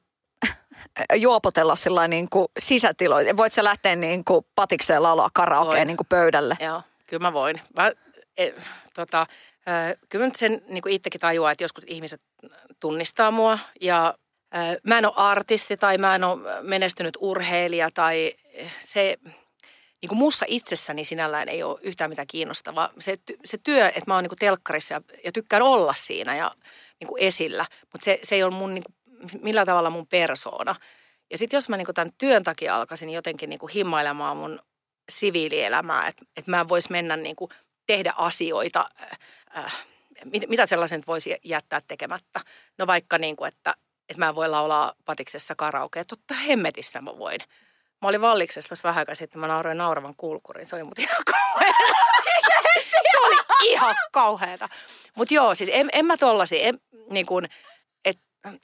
juopotella 1.16 1.76
sillä 1.76 2.08
niin 2.08 2.30
kuin 2.30 2.48
sisätiloja? 2.60 3.38
Voit 3.38 3.54
sä 3.54 3.64
lähteä 3.64 3.96
niin 3.96 4.26
kuin 4.26 4.46
patikseen 4.56 5.04
laulaa 5.04 5.30
karaokeen 5.34 5.88
niin 5.88 5.98
kuin 5.98 6.08
pöydälle? 6.08 6.58
Joo, 6.60 6.82
kyllä 7.08 7.22
mä 7.22 7.34
voin. 7.34 7.62
Mä, 7.78 7.92
e, 8.38 8.52
tota, 8.94 9.28
kyllä 10.10 10.24
mä 10.24 10.28
nyt 10.28 10.36
sen 10.36 10.62
niin 10.68 10.82
kuin 10.82 10.96
itsekin 10.96 11.22
tajuaa, 11.22 11.52
että 11.52 11.64
joskus 11.64 11.84
ihmiset 11.88 12.22
tunnistaa 12.80 13.32
mua 13.32 13.60
ja 13.82 14.14
Mä 14.84 14.98
en 14.98 15.06
ole 15.06 15.14
artisti 15.16 15.78
tai 15.78 15.98
mä 15.98 16.16
en 16.16 16.24
ole 16.24 16.62
menestynyt 16.62 17.18
urheilija 17.20 17.90
tai 17.94 18.34
se, 18.80 19.18
niin 20.02 20.10
kuin 20.10 20.20
mussa 20.20 20.46
itsessäni 20.50 21.06
sinällään 21.06 21.50
ei 21.50 21.64
ole 21.64 21.80
yhtään 21.82 22.10
mitään 22.10 22.28
kiinnostavaa. 22.28 22.90
Se, 23.00 23.18
se 23.46 23.58
työ, 23.58 23.88
että 23.88 24.04
mä 24.08 24.14
oon 24.14 24.24
niin 24.24 24.30
kuin 24.30 24.40
telkkarissa 24.40 24.94
ja, 24.94 25.02
ja 25.26 25.32
tykkään 25.32 25.62
olla 25.62 25.94
siinä 25.94 26.36
ja 26.36 26.52
niin 27.00 27.08
kuin 27.08 27.22
esillä, 27.24 27.66
mutta 27.82 28.06
se, 28.06 28.20
se 28.24 28.36
ei 28.36 28.44
ole 28.44 28.54
mun, 28.54 28.74
niin 28.74 28.84
kuin, 28.84 28.96
millään 29.42 29.68
tavalla 29.68 29.90
mun 29.90 30.08
persoona. 30.08 30.76
Ja 31.32 31.38
sitten 31.38 31.58
jos 31.58 31.70
mä 31.70 31.78
niin 31.78 31.86
kuin 31.86 31.96
tämän 31.96 32.14
työn 32.18 32.44
takia 32.44 32.76
alkaisin 32.76 33.10
jotenkin 33.10 33.50
niin 33.50 33.60
kuin 33.60 33.72
himmailemaan 33.72 34.38
mun 34.38 34.60
siviilielämää, 35.10 36.08
että, 36.08 36.26
että 36.38 36.52
mä 36.52 36.68
vois 36.68 36.90
mennä 36.90 37.18
niin 37.18 37.36
kuin 37.36 37.50
tehdä 37.88 38.14
asioita, 38.18 38.90
äh, 39.58 39.86
mitä 40.48 40.66
sellaisen 40.66 41.04
voisi 41.08 41.36
jättää 41.44 41.82
tekemättä. 41.88 42.40
No 42.78 42.88
vaikka 42.88 43.18
niin 43.18 43.36
kuin, 43.36 43.48
että, 43.48 43.76
että 44.10 44.26
mä 44.26 44.36
voin 44.36 44.52
laulaa 44.52 44.94
patiksessa 45.06 45.56
karaoke, 45.58 46.04
totta 46.04 46.34
hemmetissä 46.34 47.02
mä 47.02 47.18
voin. 47.18 47.40
Mä 48.02 48.08
olin 48.08 48.22
valliksessa 48.22 48.68
tuossa 48.68 48.88
vähän 48.88 49.02
aikaa 49.02 49.16
sitten, 49.16 49.42
mä 49.42 49.48
nauroin 49.48 49.78
nauravan 49.78 50.16
kulkurin. 50.18 50.66
Se 50.66 50.76
oli 50.76 50.84
mut 50.84 51.00
ihan 51.00 51.24
kauheata. 51.34 51.84
Se 53.12 53.20
oli 53.20 53.36
ihan 53.64 53.96
kauheata. 54.12 54.70
Mutta 55.16 55.34
joo, 55.34 55.56
siis 55.56 55.70
en, 55.74 55.90
en 55.94 56.06
mä 56.06 56.18
tollasi, 56.18 56.66
en, 56.66 56.80
niin 57.10 57.26
kuin, 57.26 57.46
et, 57.46 57.52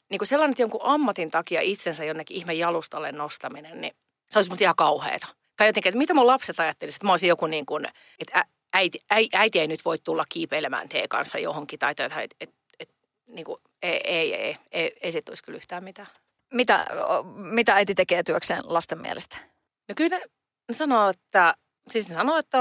niin 0.10 0.18
kuin 0.18 0.28
sellainen, 0.28 0.52
että 0.52 0.62
jonkun 0.62 0.82
ammatin 0.84 1.32
takia 1.32 1.62
itsensä 1.62 2.06
jonnekin 2.06 2.38
ihme 2.38 2.54
jalustalle 2.54 3.12
nostaminen, 3.12 3.82
niin 3.82 3.94
se 4.30 4.40
olisi 4.40 4.52
mut 4.52 4.62
ihan 4.62 4.76
kauheata. 4.76 5.28
Tai 5.58 5.68
jotenkin, 5.68 5.90
että 5.90 5.98
mitä 5.98 6.14
mun 6.14 6.28
lapset 6.28 6.60
ajattelisivat, 6.60 6.98
että 6.98 7.06
mä 7.08 7.14
olisin 7.14 7.30
joku 7.30 7.48
niin 7.48 7.66
kuin, 7.66 7.86
että 8.20 8.46
äiti, 8.74 9.00
äiti 9.34 9.60
ei 9.60 9.68
nyt 9.68 9.86
voi 9.86 9.98
tulla 9.98 10.26
kiipeilemään 10.30 10.90
tee 10.90 11.08
kanssa 11.08 11.40
johonkin 11.40 11.80
tai 11.80 11.92
että 11.92 12.22
et, 12.22 12.36
et, 12.42 12.50
et, 12.80 12.90
niin 13.32 13.46
kuin, 13.46 13.62
ei, 13.82 14.02
ei, 14.04 14.36
ei, 14.36 14.58
ei, 14.72 14.98
ei 15.02 15.12
se 15.12 15.22
olisi 15.30 15.44
kyllä 15.44 15.58
yhtään 15.58 15.84
mitään. 15.84 16.08
Mitä, 16.54 16.88
mitä 17.36 17.76
äiti 17.76 17.96
tekee 17.96 18.24
työkseen 18.24 18.64
lasten 18.66 19.02
mielestä? 19.02 19.38
No 19.88 19.96
kyllä 19.96 20.18
ne 20.18 20.74
sanoo, 20.74 21.10
että, 21.10 21.56
siis 21.90 22.10
ne 22.10 22.16
sanoo, 22.16 22.38
että 22.38 22.58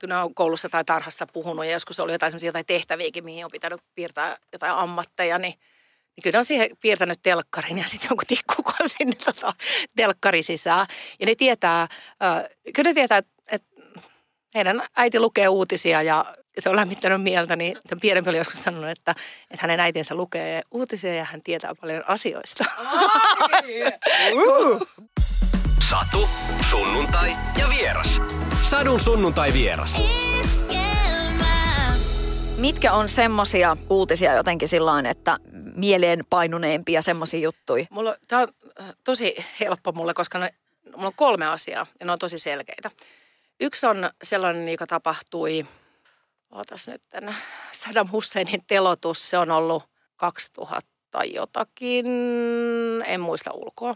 kun 0.00 0.08
ne 0.08 0.16
on 0.16 0.34
koulussa 0.34 0.68
tai 0.68 0.84
tarhassa 0.84 1.26
puhunut 1.26 1.64
ja 1.64 1.72
joskus 1.72 2.00
oli 2.00 2.12
jotain 2.12 2.32
jotain 2.42 2.66
tehtäviäkin, 2.66 3.24
mihin 3.24 3.44
on 3.44 3.50
pitänyt 3.50 3.80
piirtää 3.94 4.38
jotain 4.52 4.72
ammatteja, 4.72 5.38
niin, 5.38 5.54
niin 6.16 6.22
kyllä 6.22 6.34
ne 6.34 6.38
on 6.38 6.44
siihen 6.44 6.70
piirtänyt 6.80 7.18
telkkarin 7.22 7.78
ja 7.78 7.84
sitten 7.86 8.08
jonkun 8.10 8.26
tikkukon 8.26 8.88
sinne 8.98 9.16
tota, 9.24 9.54
telkkari 9.96 10.42
sisään. 10.42 10.86
Ja 11.20 11.26
ne 11.26 11.34
tietää, 11.34 11.82
äh, 11.82 12.44
kyllä 12.74 12.90
ne 12.90 12.94
tietää, 12.94 13.18
että, 13.18 13.32
että 13.52 13.68
heidän 14.54 14.82
äiti 14.96 15.20
lukee 15.20 15.48
uutisia 15.48 16.02
ja 16.02 16.34
se 16.58 16.70
on 16.70 16.76
lämmittänyt 16.76 17.22
mieltä, 17.22 17.56
niin 17.56 17.78
pienempi 18.00 18.30
oli 18.30 18.38
joskus 18.38 18.62
sanonut, 18.62 18.90
että, 18.90 19.14
että 19.50 19.62
hänen 19.62 19.80
äitinsä 19.80 20.14
lukee 20.14 20.60
uutisia 20.70 21.14
ja 21.14 21.24
hän 21.24 21.42
tietää 21.42 21.74
paljon 21.80 22.04
asioista. 22.08 22.64
Satu, 25.90 26.28
sunnuntai 26.70 27.32
ja 27.58 27.68
vieras. 27.68 28.20
Sadun 28.62 29.00
sunnuntai 29.00 29.52
vieras. 29.52 30.02
Mitkä 32.56 32.92
on 32.92 33.08
semmosia 33.08 33.76
uutisia 33.90 34.34
jotenkin 34.34 34.68
sillä 34.68 34.92
että 35.10 35.36
mieleen 35.74 36.20
painuneimpia 36.30 37.02
semmoisia 37.02 37.40
juttuja? 37.40 37.86
Mulla, 37.90 38.16
tämä 38.28 38.42
on 38.42 38.48
äh, 38.80 38.94
tosi 39.04 39.34
helppo 39.60 39.92
mulle, 39.92 40.14
koska 40.14 40.38
ne, 40.38 40.54
mulla 40.96 41.06
on 41.06 41.14
kolme 41.16 41.46
asiaa 41.46 41.86
ja 42.00 42.06
ne 42.06 42.12
on 42.12 42.18
tosi 42.18 42.38
selkeitä. 42.38 42.90
Yksi 43.60 43.86
on 43.86 44.10
sellainen, 44.22 44.68
joka 44.68 44.86
tapahtui, 44.86 45.66
ootas 46.50 46.88
nyt 46.88 47.02
tämän 47.10 47.36
Saddam 47.72 48.08
Husseinin 48.12 48.64
telotus, 48.66 49.30
se 49.30 49.38
on 49.38 49.50
ollut 49.50 49.82
2000 50.16 51.24
jotakin, 51.24 52.06
en 53.06 53.20
muista 53.20 53.52
ulkoa, 53.52 53.94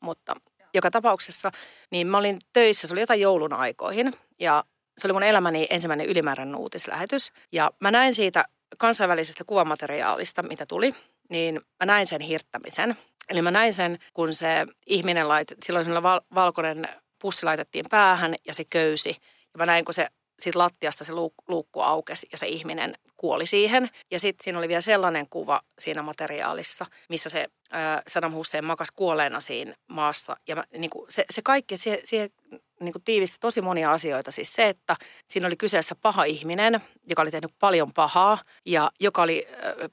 mutta 0.00 0.34
joka 0.74 0.90
tapauksessa, 0.90 1.50
niin 1.90 2.06
mä 2.06 2.18
olin 2.18 2.38
töissä, 2.52 2.86
se 2.86 2.94
oli 2.94 3.00
jotain 3.00 3.20
joulun 3.20 3.52
aikoihin 3.52 4.12
ja 4.40 4.64
se 4.98 5.06
oli 5.06 5.12
mun 5.12 5.22
elämäni 5.22 5.66
ensimmäinen 5.70 6.06
ylimääräinen 6.06 6.56
uutislähetys. 6.56 7.32
Ja 7.52 7.70
mä 7.80 7.90
näin 7.90 8.14
siitä 8.14 8.44
kansainvälisestä 8.78 9.44
kuvamateriaalista, 9.44 10.42
mitä 10.42 10.66
tuli, 10.66 10.94
niin 11.30 11.60
mä 11.80 11.86
näin 11.86 12.06
sen 12.06 12.20
hirttämisen. 12.20 12.96
Eli 13.30 13.42
mä 13.42 13.50
näin 13.50 13.72
sen, 13.72 13.98
kun 14.14 14.34
se 14.34 14.66
ihminen 14.86 15.28
lait, 15.28 15.52
silloin 15.62 16.02
val- 16.02 16.20
valkoinen 16.34 16.88
pussi 17.22 17.46
laitettiin 17.46 17.84
päähän 17.90 18.34
ja 18.46 18.54
se 18.54 18.64
köysi. 18.64 19.16
Ja 19.54 19.58
mä 19.58 19.66
näin, 19.66 19.84
kun 19.84 19.94
se 19.94 20.06
siitä 20.40 20.58
lattiasta 20.58 21.04
se 21.04 21.12
luukku 21.48 21.80
aukesi 21.80 22.26
ja 22.32 22.38
se 22.38 22.46
ihminen 22.46 22.98
kuoli 23.16 23.46
siihen. 23.46 23.88
Ja 24.10 24.18
sitten 24.18 24.44
siinä 24.44 24.58
oli 24.58 24.68
vielä 24.68 24.80
sellainen 24.80 25.28
kuva 25.28 25.62
siinä 25.78 26.02
materiaalissa, 26.02 26.86
missä 27.08 27.30
se 27.30 27.48
äh, 27.74 28.02
Saddam 28.06 28.32
Hussein 28.32 28.64
makas 28.64 28.90
kuolleena 28.90 29.40
siinä 29.40 29.74
maassa. 29.86 30.36
Ja 30.48 30.56
mä, 30.56 30.64
niin 30.78 30.90
kuin 30.90 31.06
se, 31.08 31.24
se 31.30 31.42
kaikki, 31.42 31.76
siihen, 31.76 31.98
siihen 32.04 32.30
niin 32.80 32.92
kuin 32.92 33.02
tiivisti 33.02 33.36
tosi 33.40 33.62
monia 33.62 33.92
asioita. 33.92 34.30
Siis 34.30 34.54
se, 34.54 34.68
että 34.68 34.96
siinä 35.26 35.46
oli 35.46 35.56
kyseessä 35.56 35.94
paha 35.94 36.24
ihminen, 36.24 36.80
joka 37.08 37.22
oli 37.22 37.30
tehnyt 37.30 37.54
paljon 37.58 37.92
pahaa 37.92 38.38
ja 38.64 38.90
joka 39.00 39.22
oli 39.22 39.48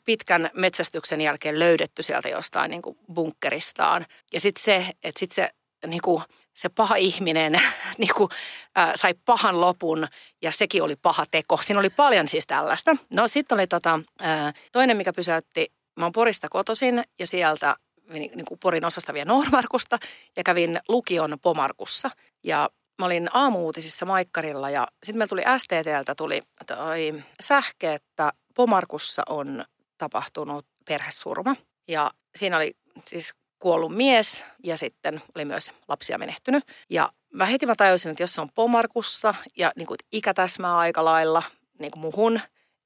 pitkän 0.06 0.50
metsästyksen 0.54 1.22
jälkeen 1.22 1.60
löydetty 1.60 2.04
sieltä 2.04 2.30
jostain 2.30 2.72
niin 2.72 2.82
kuin 2.82 2.98
bunkkeristaan. 3.14 4.06
Ja 4.34 4.40
sitten 4.40 4.64
se, 4.64 4.86
että 5.04 5.20
sitten 5.20 5.36
se 5.36 5.50
niin 5.88 6.02
kuin, 6.02 6.24
se 6.54 6.70
paha 6.70 6.96
ihminen 6.96 7.62
niin 7.98 8.14
kuin, 8.18 8.30
äh, 8.78 8.92
sai 8.96 9.14
pahan 9.26 9.62
lopun 9.62 10.08
ja 10.42 10.52
sekin 10.52 10.84
oli 10.84 10.96
paha 10.96 11.26
teko. 11.32 11.58
Siinä 11.58 11.80
oli 11.80 11.90
paljon 11.90 12.28
siis 12.28 12.48
tällaista. 12.48 12.96
No 13.10 13.28
sitten 13.28 13.56
oli 13.56 13.68
tota, 13.68 14.00
äh, 14.24 14.54
toinen, 14.72 14.98
mikä 14.98 15.14
pysäytti. 15.14 15.72
Mä 16.00 16.06
oon 16.06 16.12
Porista 16.12 16.50
kotoisin 16.50 17.04
ja 17.20 17.28
sieltä 17.28 17.76
niin, 18.10 18.32
niin 18.36 18.46
kuin 18.46 18.60
Porin 18.60 18.86
osasta 18.86 19.14
vielä 19.14 19.26
Noormarkusta 19.26 20.00
ja 20.38 20.44
kävin 20.44 20.80
lukion 20.88 21.38
Pomarkussa. 21.42 22.10
Ja 22.44 22.70
mä 23.00 23.06
olin 23.06 23.30
aamuutisissa 23.34 24.06
Maikkarilla 24.06 24.70
ja 24.70 24.88
sitten 25.04 25.18
meillä 25.18 25.30
tuli 25.30 25.44
STTltä 25.58 26.16
tuli 26.16 26.42
toi 26.68 27.24
sähke, 27.40 27.94
että 27.94 28.34
Pomarkussa 28.56 29.24
on 29.30 29.66
tapahtunut 29.98 30.66
perhesurma. 30.86 31.56
Ja 31.88 32.12
siinä 32.36 32.58
oli 32.58 32.76
siis 33.06 33.34
kuollut 33.62 33.96
mies 33.96 34.46
ja 34.64 34.78
sitten 34.78 35.22
oli 35.36 35.46
myös 35.46 35.74
lapsia 35.88 36.18
menehtynyt. 36.18 36.64
Ja 36.90 37.12
mä 37.34 37.46
heti 37.46 37.66
mä 37.66 37.76
tajusin, 37.76 38.12
että 38.12 38.24
jos 38.24 38.34
se 38.34 38.42
on 38.42 38.50
Pomarkussa 38.56 39.34
ja 39.58 39.72
niin 39.76 39.88
kuin 39.88 39.98
ikä 40.12 40.34
täsmää 40.34 40.78
aika 40.78 41.06
lailla 41.06 41.44
niin 41.80 41.92
kuin 41.92 42.02
muhun, 42.02 42.40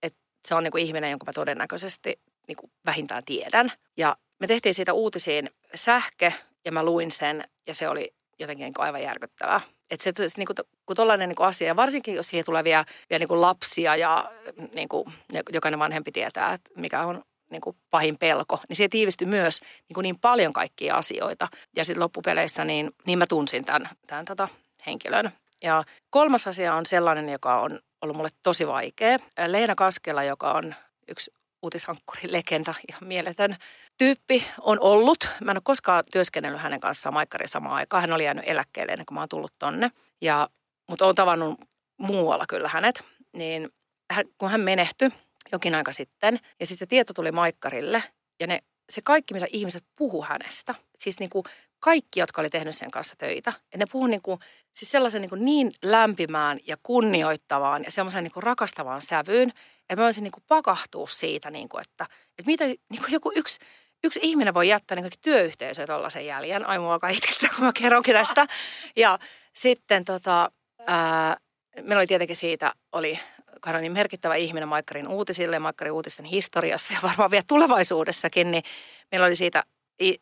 että 0.03 0.19
se 0.47 0.55
on 0.55 0.63
niin 0.63 0.71
kuin 0.71 0.83
ihminen, 0.83 1.11
jonka 1.11 1.25
mä 1.25 1.33
todennäköisesti 1.33 2.19
niin 2.47 2.55
kuin 2.55 2.71
vähintään 2.85 3.23
tiedän. 3.25 3.71
Ja 3.97 4.17
me 4.39 4.47
tehtiin 4.47 4.73
siitä 4.73 4.93
uutisiin 4.93 5.49
sähke 5.75 6.33
ja 6.65 6.71
mä 6.71 6.83
luin 6.83 7.11
sen 7.11 7.43
ja 7.67 7.73
se 7.73 7.89
oli 7.89 8.13
jotenkin 8.39 8.65
niin 8.65 8.73
aivan 8.77 9.03
järkyttävää. 9.03 9.61
Että 9.91 10.03
se, 10.03 10.11
niin 10.38 10.45
kuin, 10.45 10.55
kun 10.85 10.95
tollainen 10.95 11.29
niin 11.29 11.35
kuin 11.35 11.47
asia, 11.47 11.67
ja 11.67 11.75
varsinkin 11.75 12.15
jos 12.15 12.27
siihen 12.27 12.45
tulee 12.45 12.63
vielä, 12.63 12.85
vielä 13.09 13.19
niin 13.19 13.27
kuin 13.27 13.41
lapsia 13.41 13.95
ja 13.95 14.31
niin 14.73 14.89
kuin, 14.89 15.05
jokainen 15.53 15.79
vanhempi 15.79 16.11
tietää, 16.11 16.53
että 16.53 16.71
mikä 16.75 17.05
on 17.05 17.23
niin 17.51 17.62
kuin 17.62 17.77
pahin 17.89 18.17
pelko, 18.17 18.60
niin 18.69 18.75
se 18.75 18.88
tiivistyi 18.88 19.27
myös 19.27 19.62
niin, 19.62 19.93
kuin 19.93 20.03
niin 20.03 20.19
paljon 20.19 20.53
kaikkia 20.53 20.95
asioita. 20.95 21.47
Ja 21.75 21.86
sitten 21.86 22.03
loppupeleissä 22.03 22.65
niin, 22.65 22.91
niin 23.05 23.19
mä 23.19 23.27
tunsin 23.27 23.65
tämän, 23.65 23.89
tämän 24.08 24.25
tota 24.25 24.47
henkilön. 24.86 25.31
Ja 25.63 25.84
kolmas 26.10 26.47
asia 26.47 26.75
on 26.75 26.86
sellainen, 26.86 27.29
joka 27.29 27.62
on 27.62 27.79
ollut 28.01 28.17
mulle 28.17 28.29
tosi 28.43 28.67
vaikea. 28.67 29.17
Leena 29.47 29.75
Kaskela, 29.75 30.23
joka 30.23 30.51
on 30.51 30.75
yksi 31.08 31.31
uutisankkuri, 31.62 32.31
legenda, 32.31 32.73
ihan 32.89 33.08
mieletön 33.08 33.55
tyyppi 33.97 34.47
on 34.62 34.77
ollut. 34.79 35.17
Mä 35.43 35.51
en 35.51 35.58
ole 35.58 35.62
koskaan 35.63 36.03
työskennellyt 36.12 36.62
hänen 36.62 36.79
kanssaan 36.79 37.13
Maikkari 37.13 37.47
samaan 37.47 37.75
aikaan. 37.75 38.01
Hän 38.01 38.13
oli 38.13 38.23
jäänyt 38.23 38.43
eläkkeelle 38.47 38.91
ennen 38.91 39.05
kuin 39.05 39.15
mä 39.15 39.21
oon 39.21 39.29
tullut 39.29 39.53
tonne. 39.60 39.91
Ja, 40.21 40.49
mutta 40.89 41.05
oon 41.05 41.15
tavannut 41.15 41.60
muualla 41.97 42.45
kyllä 42.49 42.67
hänet. 42.67 43.03
Niin 43.34 43.69
hän, 44.12 44.25
kun 44.38 44.49
hän 44.49 44.62
menehtyi, 44.62 45.10
jokin 45.51 45.75
aika 45.75 45.91
sitten. 45.91 46.39
Ja 46.60 46.65
sitten 46.65 46.79
se 46.79 46.89
tieto 46.89 47.13
tuli 47.13 47.31
Maikkarille 47.31 48.03
ja 48.39 48.47
ne, 48.47 48.60
se 48.89 49.01
kaikki, 49.01 49.34
mitä 49.34 49.45
ihmiset 49.53 49.84
puhu 49.95 50.23
hänestä, 50.23 50.75
siis 50.95 51.19
niin 51.19 51.29
kuin 51.29 51.43
kaikki, 51.79 52.19
jotka 52.19 52.41
oli 52.41 52.49
tehnyt 52.49 52.75
sen 52.75 52.91
kanssa 52.91 53.15
töitä, 53.17 53.49
että 53.49 53.77
ne 53.77 53.86
puhuu 53.91 54.08
niin 54.08 54.21
kuin, 54.21 54.39
siis 54.73 54.91
sellaisen 54.91 55.21
niin, 55.21 55.29
kuin 55.29 55.45
niin 55.45 55.71
lämpimään 55.81 56.60
ja 56.67 56.77
kunnioittavaan 56.84 57.84
ja 57.84 57.91
semmoisen 57.91 58.23
niin 58.23 58.31
kuin 58.31 58.43
rakastavaan 58.43 59.01
sävyyn, 59.01 59.49
että 59.89 59.95
mä 59.95 60.03
voisin 60.03 60.23
niin 60.23 60.31
kuin 60.31 60.43
pakahtua 60.47 61.08
siitä, 61.08 61.51
niin 61.51 61.69
kuin, 61.69 61.81
että, 61.81 62.03
että 62.39 62.43
mitä 62.45 62.65
niin 62.65 62.99
kuin 62.99 63.12
joku 63.12 63.31
yksi, 63.36 63.60
yksi 64.03 64.19
ihminen 64.23 64.53
voi 64.53 64.67
jättää 64.67 64.95
niin 64.95 65.12
työyhteisöä 65.21 65.86
tuollaisen 65.86 66.25
jäljen. 66.25 66.65
Ai 66.67 66.79
mulla 66.79 66.93
alkaa 66.93 67.10
itkettää, 67.10 67.49
kun 67.55 67.65
mä 67.65 67.71
kerronkin 67.79 68.13
tästä. 68.13 68.47
Ja 68.95 69.19
sitten 69.53 70.05
tota, 70.05 70.51
ää, 70.88 71.38
meillä 71.75 71.99
oli 71.99 72.08
tietenkin 72.08 72.36
siitä, 72.36 72.73
oli 72.91 73.19
hän 73.65 73.76
on 73.76 73.82
niin 73.82 73.91
merkittävä 73.91 74.36
ihminen 74.36 74.70
Maikkarin 74.70 75.08
uutisille, 75.08 75.60
Maikkarin 75.60 75.94
uutisten 75.94 76.26
historiassa 76.26 76.94
ja 76.94 77.00
varmaan 77.04 77.32
vielä 77.32 77.44
tulevaisuudessakin, 77.48 78.52
niin 78.52 78.63
meillä 79.12 79.28
oli 79.28 79.36
siitä 79.36 79.63
i, 80.02 80.15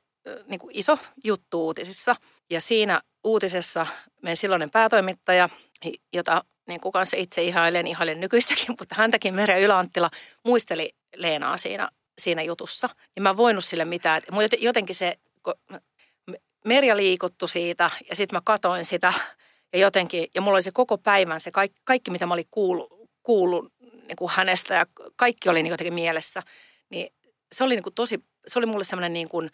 niin 0.48 0.60
kuin 0.60 0.72
iso 0.78 0.98
juttu 1.24 1.66
uutisissa. 1.66 2.16
Ja 2.50 2.62
siinä 2.62 3.02
uutisessa 3.24 3.88
meidän 4.22 4.38
silloinen 4.38 4.70
päätoimittaja, 4.70 5.50
jota 6.14 6.44
niin 6.68 6.82
kuin 6.82 6.92
kanssa 6.92 7.18
itse 7.18 7.44
ihailen, 7.44 7.88
ihailen 7.88 8.20
nykyistäkin, 8.20 8.66
mutta 8.80 8.96
häntäkin 8.98 9.34
Merja 9.34 9.60
Yläanttila 9.60 10.12
muisteli 10.46 10.96
Leenaa 11.16 11.58
siinä 11.58 11.90
siinä 12.22 12.44
jutussa. 12.44 12.90
Niin 13.16 13.24
mä 13.24 13.30
en 13.30 13.38
voinut 13.38 13.64
sille 13.64 13.86
mitään. 13.86 14.22
Jotenkin 14.60 14.96
se, 14.96 15.18
Merja 16.66 16.98
liikuttu 16.98 17.48
siitä 17.48 17.90
ja 18.10 18.16
sitten 18.16 18.38
mä 18.38 18.42
katoin 18.44 18.86
sitä 18.86 19.14
ja 19.74 19.80
jotenkin, 19.80 20.28
ja 20.36 20.42
mulla 20.42 20.56
oli 20.56 20.64
se 20.64 20.72
koko 20.72 20.98
päivän 20.98 21.40
se 21.40 21.52
kaikki, 21.52 21.82
kaikki 21.84 22.12
mitä 22.12 22.26
mä 22.26 22.34
olin 22.34 22.48
kuullut, 22.52 23.03
kuullut 23.24 23.74
niin 23.80 24.16
kuin 24.16 24.32
hänestä 24.32 24.74
ja 24.74 24.86
kaikki 25.16 25.50
oli 25.50 25.64
niin 25.64 25.72
jotenkin 25.72 25.94
mielessä. 25.94 26.42
Niin 26.90 27.14
se 27.56 27.64
oli 27.64 27.76
niin 27.76 27.84
kuin 27.84 27.94
tosi, 27.94 28.24
se 28.48 28.60
oli 28.60 28.66
mulle 28.66 28.84
semmoinen 28.84 29.14
niin 29.14 29.30
kuin, 29.30 29.50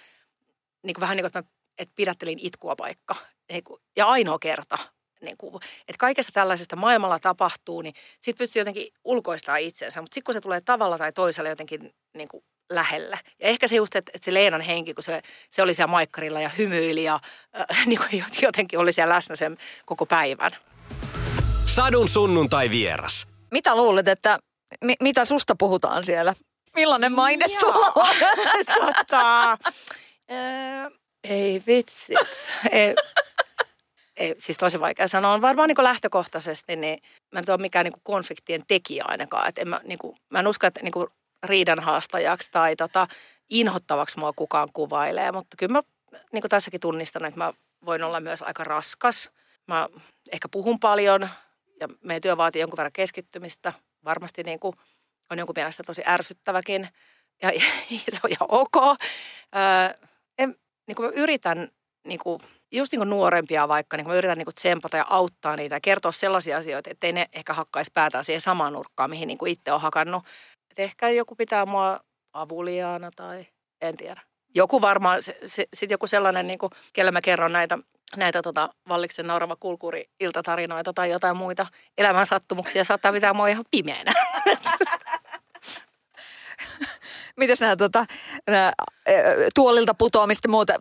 niin 0.84 0.94
kuin 0.94 1.02
vähän 1.02 1.18
niin 1.18 1.24
kuin, 1.24 1.28
että 1.28 1.40
mä 1.40 1.60
että 1.80 1.94
pidättelin 1.96 2.40
itkua 2.42 2.76
paikka. 2.76 3.16
Niin 3.52 3.64
kuin, 3.64 3.82
ja 3.98 4.06
ainoa 4.08 4.40
kerta. 4.40 4.78
Niin 5.22 5.38
kuin, 5.38 5.56
että 5.80 5.98
kaikessa 6.00 6.32
tällaisesta 6.32 6.76
maailmalla 6.76 7.20
tapahtuu, 7.20 7.82
niin 7.82 7.94
sit 8.20 8.38
pystyy 8.38 8.60
jotenkin 8.60 8.88
ulkoistaa 9.04 9.58
itsensä. 9.58 10.02
Mutta 10.02 10.16
sitten 10.16 10.26
kun 10.26 10.34
se 10.34 10.42
tulee 10.42 10.62
tavalla 10.62 10.98
tai 10.98 11.14
toisella 11.14 11.50
jotenkin 11.50 11.94
niin 12.14 12.28
kuin 12.28 12.44
lähelle. 12.70 13.20
Ja 13.40 13.48
ehkä 13.48 13.68
se 13.68 13.76
just, 13.76 13.96
että, 13.96 14.12
että 14.16 14.26
se 14.26 14.34
Leenan 14.34 14.62
henki, 14.62 14.94
kun 14.94 15.04
se, 15.04 15.22
se 15.50 15.62
oli 15.62 15.74
siellä 15.74 15.92
maikkarilla 15.92 16.42
ja 16.42 16.50
hymyili 16.58 17.04
ja 17.04 17.20
äh, 17.72 17.88
niin 17.88 18.00
kuin 18.00 18.24
jotenkin 18.42 18.80
oli 18.80 18.92
siellä 18.92 19.16
läsnä 19.16 19.36
sen 19.36 19.58
koko 19.86 20.06
päivän. 20.06 20.52
Sadun 21.66 22.10
sunnuntai 22.10 22.70
vieras. 22.70 23.28
Mitä 23.52 23.76
luulet, 23.76 24.08
että 24.08 24.40
mi- 24.84 24.96
mitä 25.02 25.26
susta 25.26 25.56
puhutaan 25.60 26.06
siellä? 26.06 26.34
Millainen 26.76 27.12
maine 27.12 27.46
Joo. 27.50 27.60
sulla 27.60 27.92
on? 27.96 28.16
tota, 28.96 29.58
ää, 30.30 30.92
ei 31.24 31.64
vitsi. 31.68 32.14
ei, 32.72 32.96
ei, 34.18 34.36
siis 34.38 34.58
tosi 34.58 34.80
vaikea 34.80 35.08
sanoa. 35.08 35.34
On 35.34 35.42
varmaan 35.42 35.68
niin 35.70 35.84
lähtökohtaisesti, 35.84 36.76
niin 36.76 37.00
mä 37.32 37.40
en 37.40 37.46
ole 37.48 37.58
mikään 37.58 37.84
niin 37.84 38.02
konfliktien 38.04 38.64
tekijä 38.68 39.04
ainakaan. 39.08 39.50
Et 39.50 39.58
en 39.58 39.68
mä, 39.70 39.82
niin 39.84 40.00
kuin, 40.00 40.18
mä 40.30 40.40
en 40.40 40.48
usko, 40.48 40.68
että 40.68 40.82
niin 40.84 41.08
riidan 41.44 41.80
haastajaksi 41.80 42.50
tai 42.52 42.76
tota, 42.76 43.08
inhottavaksi 43.50 44.20
mua 44.20 44.34
kukaan 44.34 44.70
kuvailee. 44.74 45.32
Mutta 45.32 45.58
kyllä 45.58 45.72
mä 45.72 45.82
niin 46.32 46.42
kuin 46.42 46.50
tässäkin 46.50 46.80
tunnistan, 46.80 47.26
että 47.26 47.38
mä 47.38 47.54
voin 47.86 48.04
olla 48.04 48.20
myös 48.20 48.42
aika 48.42 48.64
raskas. 48.64 49.30
Mä 49.68 49.90
ehkä 50.32 50.50
puhun 50.50 50.80
paljon 50.80 51.30
ja 51.80 51.88
meidän 52.04 52.22
työ 52.22 52.38
vaatii 52.38 52.62
jonkun 52.62 52.78
verran 52.78 52.92
keskittymistä. 52.92 53.74
Varmasti 54.06 54.44
niin 54.44 54.60
kuin 54.60 54.74
on 55.32 55.38
jonkun 55.38 55.54
mielestä 55.58 55.84
tosi 55.84 56.02
ärsyttäväkin 56.08 56.88
ja, 57.42 57.52
ja 57.92 58.00
se 58.10 58.20
on 58.24 58.32
ihan 58.32 58.48
ok. 58.50 58.76
Öö, 58.76 60.08
en, 60.38 60.56
niin 60.88 60.96
kuin 60.96 61.10
mä 61.10 61.14
yritän 61.16 61.68
niin 62.08 62.20
kuin, 62.20 62.40
just 62.72 62.92
niin 62.92 63.00
kuin 63.00 63.10
nuorempia 63.10 63.68
vaikka, 63.68 63.98
niin 63.98 64.06
kuin 64.06 64.14
mä 64.14 64.18
yritän 64.18 64.38
niin 64.38 64.46
kuin 64.46 64.56
tsempata 64.56 64.98
ja 64.98 65.06
auttaa 65.10 65.56
niitä 65.56 65.76
ja 65.76 65.80
kertoa 65.80 66.12
sellaisia 66.12 66.58
asioita, 66.58 66.90
ettei 66.90 67.12
ne 67.12 67.26
ehkä 67.34 67.54
hakkaisi 67.54 67.92
päätään 67.94 68.24
siihen 68.24 68.42
samaan 68.42 68.74
nurkkaan, 68.74 69.10
mihin 69.10 69.28
niin 69.28 69.38
kuin 69.38 69.52
itse 69.52 69.72
on 69.72 69.82
hakannut. 69.82 70.24
Et 70.72 70.80
ehkä 70.80 71.10
joku 71.10 71.36
pitää 71.36 71.66
mua 71.66 72.00
avuliaana 72.34 73.12
tai 73.16 73.48
en 73.82 73.98
tiedä. 73.98 74.22
Joku 74.56 74.82
varmaan, 74.82 75.22
sitten 75.46 75.90
joku 75.90 76.08
sellainen, 76.08 76.48
niin 76.48 76.60
kuin, 76.60 76.72
kelle 76.94 77.12
mä 77.12 77.22
kerron 77.22 77.52
näitä, 77.52 77.80
näitä 78.18 78.42
tota, 78.42 78.70
Valliksen 78.88 79.28
naurava 79.28 79.56
kulkuri 79.56 80.10
iltatarinoita 80.20 80.94
tai 80.94 81.10
jotain 81.10 81.38
muita 81.38 81.68
elämän 81.98 82.26
sattumuksia, 82.26 82.84
saattaa 82.84 83.14
pitää 83.14 83.34
mua 83.34 83.48
ihan 83.48 83.66
pimeänä. 83.72 84.12
Mites 87.40 87.62
nämä, 87.62 87.76
tota, 87.76 88.06
tuolilta 89.56 89.94
putoamista 89.94 90.48
ja 90.48 90.52
muuta? 90.52 90.74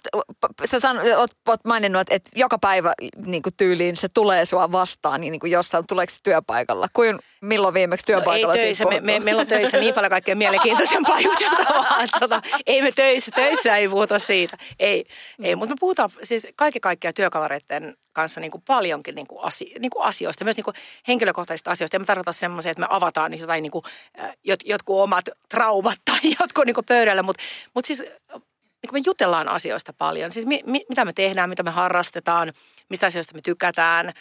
Sä 0.65 0.81
san, 0.81 1.01
oot, 1.17 1.31
oot 1.49 1.65
maininnut, 1.65 2.07
että, 2.11 2.31
joka 2.37 2.59
päivä 2.59 2.93
niin 3.27 3.43
kuin 3.43 3.53
tyyliin 3.57 3.97
se 3.97 4.09
tulee 4.09 4.45
sua 4.45 4.73
vastaan, 4.73 5.21
niin, 5.21 5.31
niin 5.31 5.41
kuin 5.41 5.51
jossain, 5.51 5.85
tuleeko 5.89 6.11
se 6.11 6.19
työpaikalla? 6.23 6.89
Kuin, 6.93 7.19
milloin 7.41 7.75
viimeksi 7.75 8.07
työpaikalla 8.07 8.55
No 8.55 8.59
ei 8.61 8.65
töissä, 8.65 8.85
me, 8.85 9.01
me, 9.01 9.21
meillä 9.21 9.41
on 9.41 9.47
töissä 9.47 9.81
niin 9.81 9.95
paljon 9.95 10.11
kaikkea 10.11 10.37
mielenkiintoisempaa 10.37 11.21
juteltavaa. 11.21 12.03
että 12.05 12.21
Tota, 12.21 12.43
ei 12.67 12.83
me 12.83 12.93
töissä, 12.93 13.33
töissä 13.35 13.77
ei 13.77 13.89
puhuta 13.89 14.19
siitä. 14.19 14.57
Ei, 14.79 15.05
ei 15.43 15.57
mutta 15.57 15.75
me 15.75 15.77
puhutaan 15.81 16.11
siis 16.23 16.47
kaikki 16.57 16.81
kaikkia 16.81 17.13
työkavereiden 17.13 17.97
kanssa 18.19 18.41
niin 18.41 18.51
kuin 18.51 18.63
paljonkin 18.67 19.15
niin 19.15 19.27
kuin 19.27 19.43
asio, 19.43 19.79
niin 19.79 19.91
kuin 19.91 20.05
asioista, 20.05 20.45
myös 20.45 20.57
niin 20.57 20.65
kuin 20.65 20.75
henkilökohtaisista 21.09 21.71
asioista. 21.71 21.97
En 21.97 22.03
mä 22.03 22.07
tarkoita 22.07 22.33
semmoisia, 22.33 22.71
että 22.71 22.81
me 22.81 22.87
avataan 22.91 23.39
jotain 23.39 23.63
niin 23.63 23.71
kuin, 23.71 23.85
äh, 24.21 24.37
jot, 24.45 24.61
jotkut 24.65 25.01
omat 25.01 25.25
traumat 25.49 25.99
tai 26.05 26.19
jotkut 26.41 26.67
niin 26.67 26.75
kuin 26.75 26.85
pöydällä, 26.85 27.23
mutta, 27.23 27.43
mutta 27.75 27.87
siis 27.87 28.05
niin 28.83 28.93
me 28.93 29.01
jutellaan 29.07 29.49
asioista 29.49 29.93
paljon. 29.93 30.31
Siis 30.31 30.47
mi, 30.47 30.63
mi, 30.67 30.81
mitä 30.89 31.05
me 31.05 31.13
tehdään, 31.13 31.49
mitä 31.49 31.63
me 31.63 31.71
harrastetaan, 31.71 32.53
mistä 32.89 33.07
asioista 33.07 33.35
me 33.35 33.41
tykätään, 33.43 34.07
äh, 34.09 34.15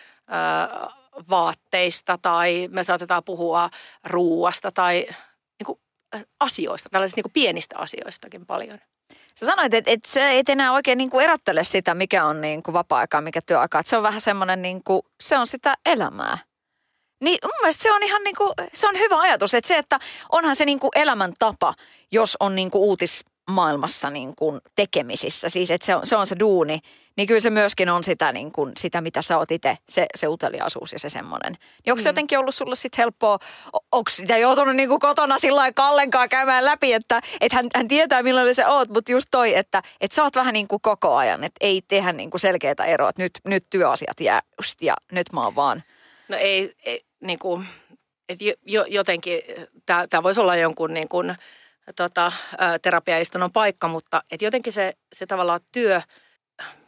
vaatteista 1.30 2.18
tai 2.22 2.68
me 2.72 2.84
saatetaan 2.84 3.24
puhua 3.24 3.70
ruuasta 4.04 4.72
tai 4.72 5.06
niin 5.60 5.66
kuin, 5.66 5.80
äh, 6.16 6.26
asioista, 6.40 6.90
tällaisista 6.90 7.18
niin 7.18 7.24
kuin 7.24 7.34
pienistä 7.34 7.76
asioistakin 7.80 8.46
paljon. 8.46 8.80
Sä 9.40 9.46
sanoit, 9.46 9.74
että, 9.74 9.92
että 9.92 10.12
se 10.12 10.40
et 10.40 10.50
enää 10.50 10.72
oikein 10.72 10.98
niin 10.98 11.10
kuin 11.10 11.24
erottele 11.24 11.64
sitä, 11.64 11.94
mikä 11.94 12.26
on 12.26 12.42
niin 12.42 12.64
kuin 12.64 12.74
vapaa-aikaa, 12.74 13.22
mikä 13.22 13.40
työaikaa. 13.46 13.82
Se 13.86 13.98
on 13.98 14.04
vähän 14.04 14.22
semmoinen, 14.22 14.62
niin 14.62 14.84
kuin, 14.84 15.02
se 15.20 15.38
on 15.38 15.48
sitä 15.48 15.76
elämää. 15.86 16.38
Niin 17.24 17.38
mun 17.44 17.52
mielestä 17.62 17.84
se 17.84 17.94
on 17.94 18.04
ihan 18.04 18.24
niin 18.24 18.36
kuin, 18.36 18.54
se 18.74 18.88
on 18.88 19.00
hyvä 19.00 19.20
ajatus, 19.20 19.54
että 19.54 19.68
se, 19.68 19.78
että 19.78 20.00
onhan 20.32 20.56
se 20.56 20.66
niin 20.66 20.80
kuin 20.80 20.92
elämäntapa, 20.96 21.74
jos 22.12 22.38
on 22.40 22.56
niin 22.56 22.72
kuin 22.72 22.82
uutismaailmassa 23.48 24.10
niin 24.10 24.36
kuin 24.36 24.60
tekemisissä. 24.76 25.50
Siis 25.50 25.72
että 25.72 25.86
se 25.86 25.96
on, 25.96 26.08
se 26.08 26.16
on 26.16 26.28
se 26.28 26.36
duuni, 26.40 26.80
niin 27.18 27.28
kyllä 27.28 27.40
se 27.40 27.50
myöskin 27.50 27.90
on 27.90 28.04
sitä, 28.04 28.32
niin 28.32 28.52
kuin, 28.52 28.72
sitä 28.78 29.02
mitä 29.02 29.22
sä 29.22 29.38
oot 29.38 29.52
itse, 29.52 29.78
se, 29.90 30.06
se 30.16 30.28
uteliaisuus 30.28 30.94
ja 30.94 31.00
se 31.00 31.10
semmoinen. 31.10 31.54
Niin 31.86 31.92
onko 31.94 32.02
se 32.02 32.10
Mm. 32.10 32.12
jotenkin 32.12 32.40
ollut 32.40 32.56
sulle 32.56 32.76
sitten 32.76 32.98
helppoa, 33.04 33.40
onko 33.92 34.10
sitä 34.10 34.38
joutunut 34.38 34.76
niin 34.76 34.90
kuin 34.90 35.00
kotona 35.00 35.40
sillä 35.40 35.72
Kallenkaan 35.72 36.30
käymään 36.30 36.66
läpi, 36.66 36.94
että 36.94 37.22
et 37.42 37.54
hän, 37.54 37.68
hän 37.76 37.88
tietää 37.88 38.24
millainen 38.24 38.56
se 38.56 38.68
oot, 38.68 38.90
mutta 38.90 39.12
just 39.12 39.28
toi, 39.32 39.56
että 39.56 39.82
et 40.02 40.12
sä 40.12 40.24
oot 40.24 40.36
vähän 40.36 40.54
niin 40.54 40.68
kuin 40.68 40.82
koko 40.82 41.16
ajan, 41.16 41.44
että 41.44 41.58
ei 41.62 41.82
tehdä 41.88 42.12
niin 42.14 42.30
kuin 42.30 42.42
selkeää 42.42 42.86
eroa, 42.86 43.10
että 43.10 43.24
nyt, 43.24 43.40
nyt 43.44 43.66
työasiat 43.70 44.20
jää 44.20 44.42
just 44.62 44.82
ja 44.82 44.96
nyt 45.12 45.34
mä 45.34 45.44
oon 45.44 45.56
vaan. 45.56 45.84
No 46.28 46.38
ei, 46.38 46.74
ei 46.84 47.02
niin 47.20 47.40
kuin, 47.40 47.66
että 48.30 48.44
jo, 48.66 48.86
jotenkin 48.88 49.42
tämä 49.86 50.24
voisi 50.24 50.40
olla 50.40 50.56
jonkun 50.56 50.94
niin 50.94 51.10
kuin, 51.10 51.36
tota, 51.96 52.32
terapiaistunnon 52.82 53.52
paikka, 53.52 53.88
mutta 53.88 54.24
et 54.32 54.42
jotenkin 54.42 54.74
se, 54.74 54.94
se 55.16 55.26
tavallaan 55.26 55.60
työ, 55.72 56.02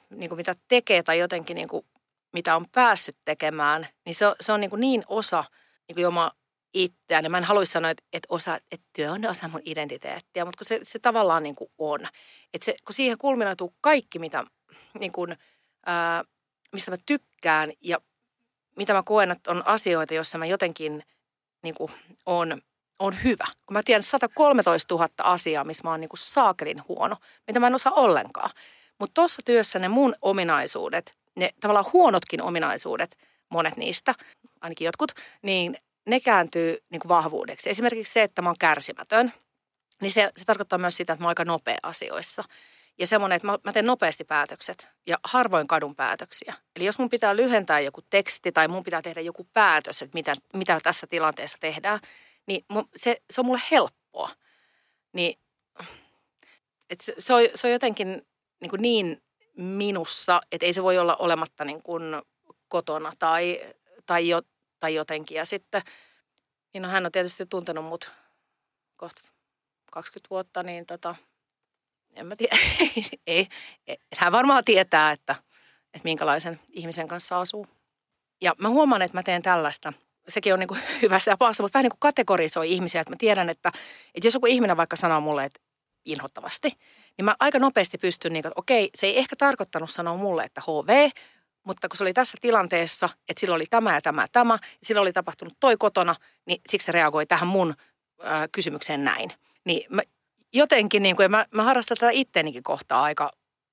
niin 0.09 0.29
kuin 0.29 0.37
mitä 0.37 0.55
tekee 0.67 1.03
tai 1.03 1.19
jotenkin 1.19 1.55
niin 1.55 1.67
kuin, 1.67 1.85
mitä 2.33 2.55
on 2.55 2.65
päässyt 2.71 3.17
tekemään, 3.25 3.87
niin 4.05 4.15
se 4.15 4.25
se 4.39 4.51
on 4.51 4.61
niin, 4.61 4.69
kuin 4.69 4.79
niin 4.79 5.03
osa 5.07 5.43
niin 5.87 5.95
kuin 5.95 6.07
oma 6.07 6.31
itseään. 6.73 7.31
Mä 7.31 7.37
en 7.37 7.43
haluaisi 7.43 7.71
sanoa, 7.71 7.91
että, 7.91 8.03
että, 8.13 8.27
osa, 8.29 8.59
että 8.71 8.87
työ 8.93 9.11
on 9.11 9.25
osa 9.25 9.47
mun 9.47 9.61
identiteettiä, 9.65 10.45
mutta 10.45 10.57
kun 10.57 10.65
se, 10.65 10.79
se 10.83 10.99
tavallaan 10.99 11.43
niin 11.43 11.55
kuin 11.55 11.71
on. 11.77 11.99
Että 12.53 12.65
se, 12.65 12.75
kun 12.85 12.93
siihen 12.93 13.17
kulminoituu 13.17 13.75
kaikki, 13.81 14.19
mitä, 14.19 14.43
niin 14.99 15.11
kuin, 15.11 15.37
ää, 15.85 16.23
mistä 16.73 16.91
mä 16.91 16.97
tykkään 17.05 17.71
ja 17.81 18.01
mitä 18.75 18.93
mä 18.93 19.03
koen, 19.03 19.31
että 19.31 19.51
on 19.51 19.67
asioita, 19.67 20.13
joissa 20.13 20.37
mä 20.37 20.45
jotenkin 20.45 21.03
niin 21.63 21.75
kuin, 21.75 21.91
on, 22.25 22.61
on 22.99 23.23
hyvä. 23.23 23.45
Kun 23.65 23.73
mä 23.73 23.83
tiedän 23.83 24.03
113 24.03 24.95
000 24.95 25.07
asiaa, 25.17 25.63
missä 25.63 25.83
mä 25.83 25.91
oon 25.91 25.99
niin 25.99 26.09
kuin 26.09 26.19
saakelin 26.19 26.81
huono, 26.87 27.15
mitä 27.47 27.59
mä 27.59 27.67
en 27.67 27.75
osaa 27.75 27.93
ollenkaan. 27.93 28.49
Mutta 28.99 29.13
tuossa 29.13 29.41
työssä 29.45 29.79
ne 29.79 29.87
mun 29.87 30.15
ominaisuudet, 30.21 31.13
ne 31.35 31.49
tavallaan 31.59 31.93
huonotkin 31.93 32.41
ominaisuudet, 32.41 33.17
monet 33.49 33.77
niistä, 33.77 34.15
ainakin 34.61 34.85
jotkut, 34.85 35.11
niin 35.41 35.77
ne 36.07 36.19
kääntyy 36.19 36.77
niin 36.89 36.99
kuin 36.99 37.09
vahvuudeksi. 37.09 37.69
Esimerkiksi 37.69 38.13
se, 38.13 38.23
että 38.23 38.41
mä 38.41 38.49
oon 38.49 38.55
kärsimätön, 38.59 39.33
niin 40.01 40.11
se, 40.11 40.31
se 40.37 40.45
tarkoittaa 40.45 40.79
myös 40.79 40.97
sitä, 40.97 41.13
että 41.13 41.23
mä 41.23 41.25
oon 41.25 41.31
aika 41.31 41.45
nopea 41.45 41.77
asioissa. 41.83 42.43
Ja 42.97 43.07
semmoinen, 43.07 43.35
että 43.35 43.47
mä, 43.47 43.57
mä 43.63 43.73
teen 43.73 43.85
nopeasti 43.85 44.23
päätökset 44.23 44.87
ja 45.07 45.17
harvoin 45.23 45.67
kadun 45.67 45.95
päätöksiä. 45.95 46.53
Eli 46.75 46.85
jos 46.85 46.99
mun 46.99 47.09
pitää 47.09 47.35
lyhentää 47.35 47.79
joku 47.79 48.01
teksti 48.09 48.51
tai 48.51 48.67
mun 48.67 48.83
pitää 48.83 49.01
tehdä 49.01 49.21
joku 49.21 49.47
päätös, 49.53 50.01
että 50.01 50.17
mitä, 50.17 50.33
mitä 50.53 50.79
tässä 50.83 51.07
tilanteessa 51.07 51.57
tehdään, 51.61 51.99
niin 52.49 52.65
se, 52.95 53.21
se 53.29 53.41
on 53.41 53.45
mulle 53.45 53.61
helppoa. 53.71 54.29
Niin, 55.13 55.39
et 56.89 57.01
se, 57.01 57.15
se, 57.19 57.33
on, 57.33 57.41
se 57.55 57.67
on 57.67 57.73
jotenkin 57.73 58.07
niin, 58.61 58.69
kuin 58.69 58.81
niin 58.81 59.21
minussa, 59.57 60.41
että 60.51 60.65
ei 60.65 60.73
se 60.73 60.83
voi 60.83 60.97
olla 60.97 61.15
olematta 61.15 61.65
niin 61.65 61.81
kuin 61.81 62.03
kotona 62.67 63.13
tai, 63.19 63.61
tai, 64.05 64.29
jo, 64.29 64.41
tai 64.79 64.95
jotenkin. 64.95 65.35
Ja 65.35 65.45
sitten, 65.45 65.81
niin 66.73 66.81
no 66.81 66.89
hän 66.89 67.05
on 67.05 67.11
tietysti 67.11 67.45
tuntenut 67.45 67.85
mut 67.85 68.11
kohta 68.97 69.21
20 69.91 70.29
vuotta, 70.29 70.63
niin 70.63 70.85
tota, 70.85 71.15
en 72.15 72.25
mä 72.25 72.35
tiedä, 72.35 72.57
ei, 73.27 73.47
ei, 73.87 73.97
hän 74.17 74.31
varmaan 74.31 74.63
tietää, 74.63 75.11
että, 75.11 75.35
että 75.93 76.03
minkälaisen 76.03 76.59
ihmisen 76.69 77.07
kanssa 77.07 77.39
asuu. 77.39 77.67
Ja 78.41 78.55
mä 78.57 78.69
huomaan, 78.69 79.01
että 79.01 79.17
mä 79.17 79.23
teen 79.23 79.41
tällaista. 79.41 79.93
Sekin 80.27 80.53
on 80.53 80.59
niin 80.59 80.67
kuin 80.67 80.81
hyvässä 81.01 81.31
ja 81.31 81.37
pahassa, 81.37 81.63
mutta 81.63 81.77
vähän 81.77 81.83
niin 81.83 81.91
kuin 81.91 81.99
kategorisoi 81.99 82.71
ihmisiä. 82.71 83.01
Että 83.01 83.11
mä 83.11 83.17
tiedän, 83.19 83.49
että, 83.49 83.71
että 84.15 84.27
jos 84.27 84.33
joku 84.33 84.45
ihminen 84.45 84.77
vaikka 84.77 84.95
sanoo 84.95 85.21
mulle, 85.21 85.45
että 85.45 85.59
inhottavasti, 86.05 86.71
niin 87.17 87.25
mä 87.25 87.35
aika 87.39 87.59
nopeasti 87.59 87.97
pystyn, 87.97 88.33
niin 88.33 88.47
että 88.47 88.53
okei, 88.55 88.89
se 88.95 89.07
ei 89.07 89.17
ehkä 89.17 89.35
tarkoittanut 89.35 89.89
sanoa 89.89 90.17
mulle, 90.17 90.43
että 90.43 90.61
HV, 90.61 91.09
mutta 91.63 91.89
kun 91.89 91.97
se 91.97 92.03
oli 92.03 92.13
tässä 92.13 92.37
tilanteessa, 92.41 93.09
että 93.29 93.39
sillä 93.39 93.55
oli 93.55 93.65
tämä 93.69 93.93
ja 93.93 94.01
tämä 94.01 94.21
ja 94.21 94.27
tämä, 94.31 94.53
ja 94.53 94.59
sillä 94.83 95.01
oli 95.01 95.13
tapahtunut 95.13 95.53
toi 95.59 95.77
kotona, 95.77 96.15
niin 96.45 96.61
siksi 96.69 96.85
se 96.85 96.91
reagoi 96.91 97.25
tähän 97.25 97.47
mun 97.47 97.73
äh, 98.25 98.49
kysymykseen 98.51 99.03
näin. 99.03 99.31
Niin 99.65 99.95
mä 99.95 100.01
jotenkin, 100.53 101.03
niin 101.03 101.15
kuin, 101.15 101.23
ja 101.23 101.29
mä, 101.29 101.45
mä 101.51 101.63
harrastan 101.63 101.97
tätä 101.97 102.11
itteenikin 102.11 102.63
kohtaa 102.63 103.03
aika, 103.03 103.31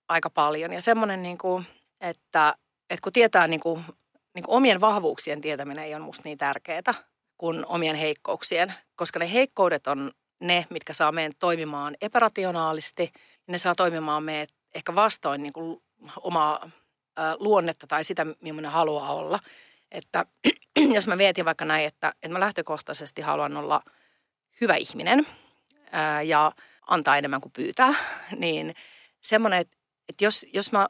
aika 0.09 0.30
paljon. 0.30 0.72
Ja 0.72 0.80
semmoinen, 0.80 1.22
niin 1.22 1.38
kuin, 1.38 1.66
että, 2.01 2.55
että 2.90 3.03
kun 3.03 3.12
tietää 3.12 3.49
niin 3.49 3.61
kuin, 3.61 3.84
niin 4.37 4.45
omien 4.49 4.80
vahvuuksien 4.80 5.41
tietäminen 5.41 5.84
ei 5.84 5.95
ole 5.95 6.03
musta 6.03 6.22
niin 6.24 6.39
tärkeää 6.39 6.95
kuin 7.39 7.66
omien 7.66 7.97
heikkouksien, 7.97 8.74
koska 8.97 9.18
ne 9.18 9.32
heikkoudet 9.32 9.87
on 9.87 10.11
ne, 10.41 10.66
mitkä 10.70 10.93
saa 10.93 11.12
meidän 11.12 11.32
toimimaan 11.39 11.97
epärationaalisti. 12.01 13.12
Ne 13.47 13.59
saa 13.59 13.74
toimimaan 13.74 14.22
meidät 14.22 14.49
ehkä 14.74 14.95
vastoin 14.95 15.43
niin 15.43 15.53
kuin 15.53 15.82
omaa 16.20 16.70
luonnetta 17.39 17.87
tai 17.87 18.05
sitä, 18.05 18.26
millainen 18.41 18.70
haluaa 18.70 19.14
olla. 19.14 19.39
Että 19.91 20.26
jos 20.95 21.09
mä 21.09 21.16
mietin 21.16 21.45
vaikka 21.45 21.64
näin, 21.64 21.87
että, 21.87 22.09
että 22.09 22.28
mä 22.28 22.41
lähtökohtaisesti 22.41 23.22
haluan 23.22 23.57
olla 23.57 23.82
hyvä 24.61 24.76
ihminen 24.76 25.26
ää, 25.93 26.22
ja 26.22 26.53
antaa 26.87 27.16
enemmän 27.16 27.41
kuin 27.41 27.53
pyytää, 27.53 27.95
niin 28.37 28.74
semmoinen, 29.22 29.59
että, 29.59 29.76
että 30.09 30.24
jos, 30.24 30.47
jos 30.53 30.72
mä 30.72 30.89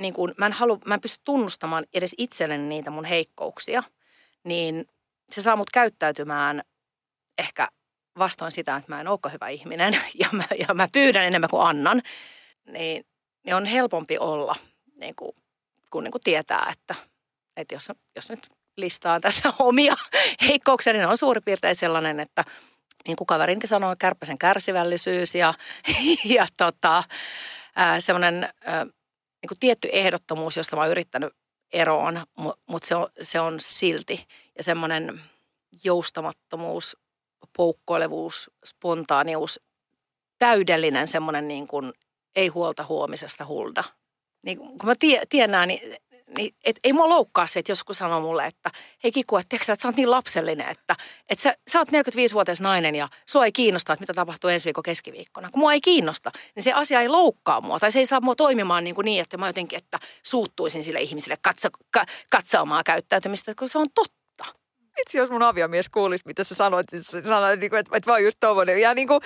niin 0.00 0.14
kuin, 0.14 0.34
mä, 0.36 0.46
en 0.46 0.52
halu, 0.52 0.78
mä 0.86 0.94
en 0.94 1.00
pysty 1.00 1.20
tunnustamaan 1.24 1.84
edes 1.94 2.14
itselleni 2.18 2.68
niitä 2.68 2.90
mun 2.90 3.04
heikkouksia, 3.04 3.82
niin 4.44 4.88
se 5.30 5.42
saa 5.42 5.56
mut 5.56 5.70
käyttäytymään 5.70 6.62
ehkä 7.38 7.68
vastoin 8.18 8.52
sitä, 8.52 8.76
että 8.76 8.92
mä 8.92 9.00
en 9.00 9.08
olekaan 9.08 9.32
hyvä 9.32 9.48
ihminen 9.48 9.92
ja 10.20 10.28
mä, 10.32 10.44
ja 10.68 10.74
mä 10.74 10.88
pyydän 10.92 11.24
enemmän 11.24 11.50
kuin 11.50 11.66
annan, 11.66 12.02
niin, 12.64 13.06
niin 13.44 13.54
on 13.54 13.64
helpompi 13.64 14.18
olla, 14.18 14.56
niin 15.00 15.14
kuin, 15.14 15.32
kun 15.90 16.04
niin 16.04 16.12
kuin 16.12 16.22
tietää, 16.24 16.72
että, 16.72 16.94
että 17.56 17.74
jos, 17.74 17.92
jos 18.16 18.30
nyt 18.30 18.48
listaa 18.76 19.20
tässä 19.20 19.52
omia 19.58 19.96
heikkouksia, 20.42 20.92
niin 20.92 21.06
on 21.06 21.16
suurin 21.16 21.42
piirtein 21.44 21.76
sellainen, 21.76 22.20
että 22.20 22.44
niin 23.06 23.16
kuin 23.16 23.26
kaverinkin 23.26 23.68
sanoi, 23.68 23.94
kärpäsen 23.98 24.38
kärsivällisyys 24.38 25.34
ja, 25.34 25.54
ja 26.24 26.46
tota, 26.58 27.04
semmoinen 27.98 28.48
niin 29.44 29.48
kuin 29.48 29.58
tietty 29.60 29.88
ehdottomuus, 29.92 30.56
josta 30.56 30.76
mä 30.76 30.82
oon 30.82 30.90
yrittänyt 30.90 31.32
eroon, 31.72 32.26
mutta 32.66 32.88
se 32.88 32.94
on, 32.94 33.06
se 33.20 33.40
on 33.40 33.60
silti. 33.60 34.26
Ja 34.56 34.62
semmoinen 34.62 35.20
joustamattomuus, 35.84 36.96
poukkoilevuus, 37.56 38.50
spontaanius, 38.64 39.60
täydellinen 40.38 41.06
semmoinen 41.06 41.48
niin 41.48 41.66
kuin 41.66 41.92
ei 42.36 42.48
huolta 42.48 42.84
huomisesta 42.88 43.46
hulda. 43.46 43.84
Niin 44.42 44.58
kun 44.58 44.78
mä 44.84 44.94
tie, 44.98 45.22
tiedän, 45.28 45.68
niin 45.68 45.96
niin 46.38 46.54
et, 46.64 46.80
ei 46.84 46.92
mua 46.92 47.08
loukkaa 47.08 47.46
se, 47.46 47.58
että 47.58 47.72
joskus 47.72 47.98
sanoo 47.98 48.20
mulle, 48.20 48.46
että 48.46 48.70
hei 49.04 49.12
Kiku, 49.12 49.36
että, 49.36 49.48
tiedätkö, 49.48 49.72
että 49.72 49.82
sä 49.82 49.88
oot 49.88 49.96
niin 49.96 50.10
lapsellinen, 50.10 50.68
että, 50.68 50.96
että 51.30 51.42
sä, 51.42 51.56
sä 51.70 51.78
oot 51.78 51.88
45-vuotias 51.88 52.60
nainen 52.60 52.94
ja 52.94 53.08
sua 53.28 53.44
ei 53.44 53.52
kiinnosta, 53.52 53.92
että 53.92 54.02
mitä 54.02 54.14
tapahtuu 54.14 54.50
ensi 54.50 54.64
viikon 54.64 54.82
keskiviikkona. 54.82 55.48
Kun 55.52 55.60
mua 55.60 55.72
ei 55.72 55.80
kiinnosta, 55.80 56.30
niin 56.54 56.62
se 56.62 56.72
asia 56.72 57.00
ei 57.00 57.08
loukkaa 57.08 57.60
mua 57.60 57.78
tai 57.78 57.92
se 57.92 57.98
ei 57.98 58.06
saa 58.06 58.20
mua 58.20 58.34
toimimaan 58.34 58.84
niin, 58.84 58.94
kuin 58.94 59.04
niin 59.04 59.20
että 59.20 59.36
mä 59.36 59.46
jotenkin, 59.46 59.76
että 59.76 59.98
suuttuisin 60.22 60.82
sille 60.82 61.00
ihmiselle 61.00 61.36
katso, 61.42 61.68
ka, 61.90 62.04
katsaamaan 62.30 62.84
käyttäytymistä, 62.84 63.54
kun 63.58 63.68
se 63.68 63.78
on 63.78 63.86
totta 63.94 64.23
vitsi, 64.98 65.18
jos 65.18 65.30
mun 65.30 65.42
aviomies 65.42 65.88
kuulisi, 65.88 66.24
mitä 66.26 66.44
sä 66.44 66.54
sanoit, 66.54 66.86
että, 66.94 67.28
sanoit, 67.28 67.60
niin 67.60 67.70
kuin, 67.70 67.80
että, 67.80 67.96
että 67.96 68.10
mä 68.10 68.14
oon 68.14 68.24
just 68.24 68.36
tommonen. 68.40 68.78
Ja 68.78 68.94
niin 68.94 69.08
kuin, 69.08 69.20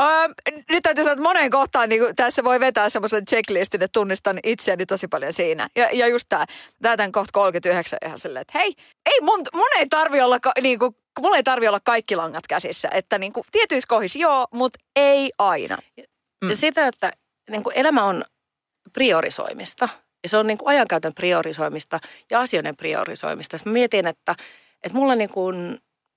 äh, 0.00 0.28
nyt 0.70 0.82
täytyy 0.82 1.04
sanoa, 1.04 1.12
että 1.12 1.22
moneen 1.22 1.50
kohtaan 1.50 1.88
niin 1.88 2.00
kuin, 2.00 2.16
tässä 2.16 2.44
voi 2.44 2.60
vetää 2.60 2.88
semmoisen 2.88 3.24
checklistin, 3.24 3.82
että 3.82 3.98
tunnistan 3.98 4.40
itseäni 4.44 4.86
tosi 4.86 5.08
paljon 5.08 5.32
siinä. 5.32 5.68
Ja, 5.76 5.88
ja 5.92 6.08
just 6.08 6.26
tää, 6.28 6.46
tämän 6.82 7.12
kohta 7.12 7.32
39 7.32 7.98
ihan 8.04 8.18
silleen, 8.18 8.40
että 8.40 8.58
hei, 8.58 8.74
ei 9.06 9.20
mun, 9.20 9.40
mun 9.54 9.68
ei 9.78 9.86
tarvi 9.86 10.20
olla, 10.20 10.38
niin 10.60 10.78
kuin, 10.78 10.96
mulla 11.20 11.36
ei 11.36 11.42
tarvi 11.42 11.68
olla 11.68 11.80
kaikki 11.80 12.16
langat 12.16 12.46
käsissä. 12.46 12.88
Että 12.92 13.18
niin 13.18 13.32
kuin, 13.32 13.44
tietyissä 13.52 13.88
kohdissa 13.88 14.18
joo, 14.18 14.46
mutta 14.52 14.78
ei 14.96 15.32
aina. 15.38 15.78
Mm. 16.44 16.50
Ja 16.50 16.56
sitä, 16.56 16.86
että 16.86 17.12
niin 17.50 17.62
kuin 17.62 17.78
elämä 17.78 18.04
on 18.04 18.24
priorisoimista. 18.92 19.88
Ja 20.22 20.28
se 20.28 20.36
on 20.36 20.46
niin 20.46 20.58
kuin 20.58 20.68
ajankäytön 20.68 21.14
priorisoimista 21.14 22.00
ja 22.30 22.40
asioiden 22.40 22.76
priorisoimista. 22.76 23.58
Mä 23.64 23.72
mietin, 23.72 24.06
että 24.06 24.34
että 24.84 24.98
mulla 24.98 25.14
niin 25.14 25.30
kuin, 25.30 25.56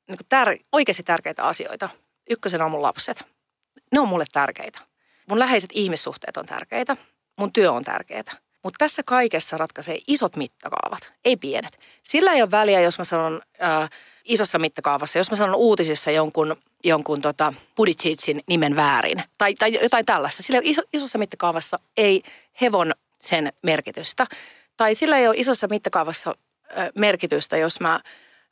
niin 0.07 0.17
kuin 0.17 0.27
tär, 0.29 0.57
oikeasti 0.71 1.03
tärkeitä 1.03 1.43
asioita. 1.43 1.89
Ykkösenä 2.29 2.65
on 2.65 2.71
mun 2.71 2.81
lapset. 2.81 3.25
Ne 3.91 3.99
on 3.99 4.07
mulle 4.07 4.25
tärkeitä. 4.31 4.79
Mun 5.29 5.39
läheiset 5.39 5.69
ihmissuhteet 5.73 6.37
on 6.37 6.45
tärkeitä. 6.45 6.97
Mun 7.37 7.53
työ 7.53 7.71
on 7.71 7.83
tärkeää. 7.83 8.23
Mutta 8.63 8.77
tässä 8.77 9.03
kaikessa 9.05 9.57
ratkaisee 9.57 9.97
isot 10.07 10.35
mittakaavat, 10.35 11.13
ei 11.25 11.37
pienet. 11.37 11.79
Sillä 12.03 12.33
ei 12.33 12.41
ole 12.41 12.51
väliä, 12.51 12.81
jos 12.81 12.97
mä 12.97 13.03
sanon 13.03 13.41
äh, 13.63 13.89
isossa 14.23 14.59
mittakaavassa, 14.59 15.17
jos 15.17 15.31
mä 15.31 15.37
sanon 15.37 15.55
uutisissa 15.55 16.11
jonkun, 16.11 16.55
jonkun 16.83 17.21
tota, 17.21 17.53
Pudicicin 17.75 18.41
nimen 18.47 18.75
väärin 18.75 19.23
tai, 19.37 19.55
tai 19.55 19.79
jotain 19.83 20.05
tällaista. 20.05 20.43
Sillä 20.43 20.59
iso, 20.63 20.81
isossa 20.93 21.17
mittakaavassa 21.17 21.79
ei 21.97 22.23
hevon 22.61 22.93
sen 23.19 23.53
merkitystä. 23.63 24.25
Tai 24.77 24.95
sillä 24.95 25.17
ei 25.17 25.27
ole 25.27 25.35
isossa 25.37 25.67
mittakaavassa 25.67 26.35
äh, 26.77 26.89
merkitystä, 26.95 27.57
jos 27.57 27.79
mä 27.79 27.99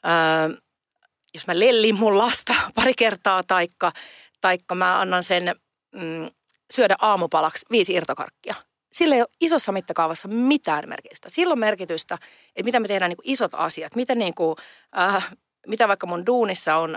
Öö, 0.06 0.58
jos 1.34 1.48
mä 1.48 1.60
lellin 1.60 1.96
mun 2.00 2.18
lasta 2.18 2.54
pari 2.76 2.94
kertaa 2.94 3.44
taikka, 3.44 3.92
taikka 4.42 4.76
mä 4.76 5.00
annan 5.00 5.24
sen 5.24 5.56
mm, 5.96 6.30
syödä 6.74 6.96
aamupalaksi 7.00 7.66
viisi 7.72 7.94
irtokarkkia. 7.94 8.54
Sillä 8.92 9.16
ei 9.16 9.22
ole 9.22 9.28
isossa 9.42 9.72
mittakaavassa 9.72 10.28
mitään 10.28 10.90
merkitystä. 10.90 11.30
Silloin 11.30 11.60
merkitystä, 11.60 12.18
että 12.56 12.64
mitä 12.64 12.80
me 12.80 12.88
tehdään 12.88 13.10
niin 13.10 13.18
kuin 13.18 13.30
isot 13.30 13.52
asiat. 13.54 13.96
Mitä, 13.96 14.16
niin 14.16 14.36
kuin, 14.36 14.56
äh, 15.00 15.36
mitä 15.68 15.88
vaikka 15.88 16.08
mun 16.08 16.26
duunissa 16.26 16.76
on, 16.76 16.96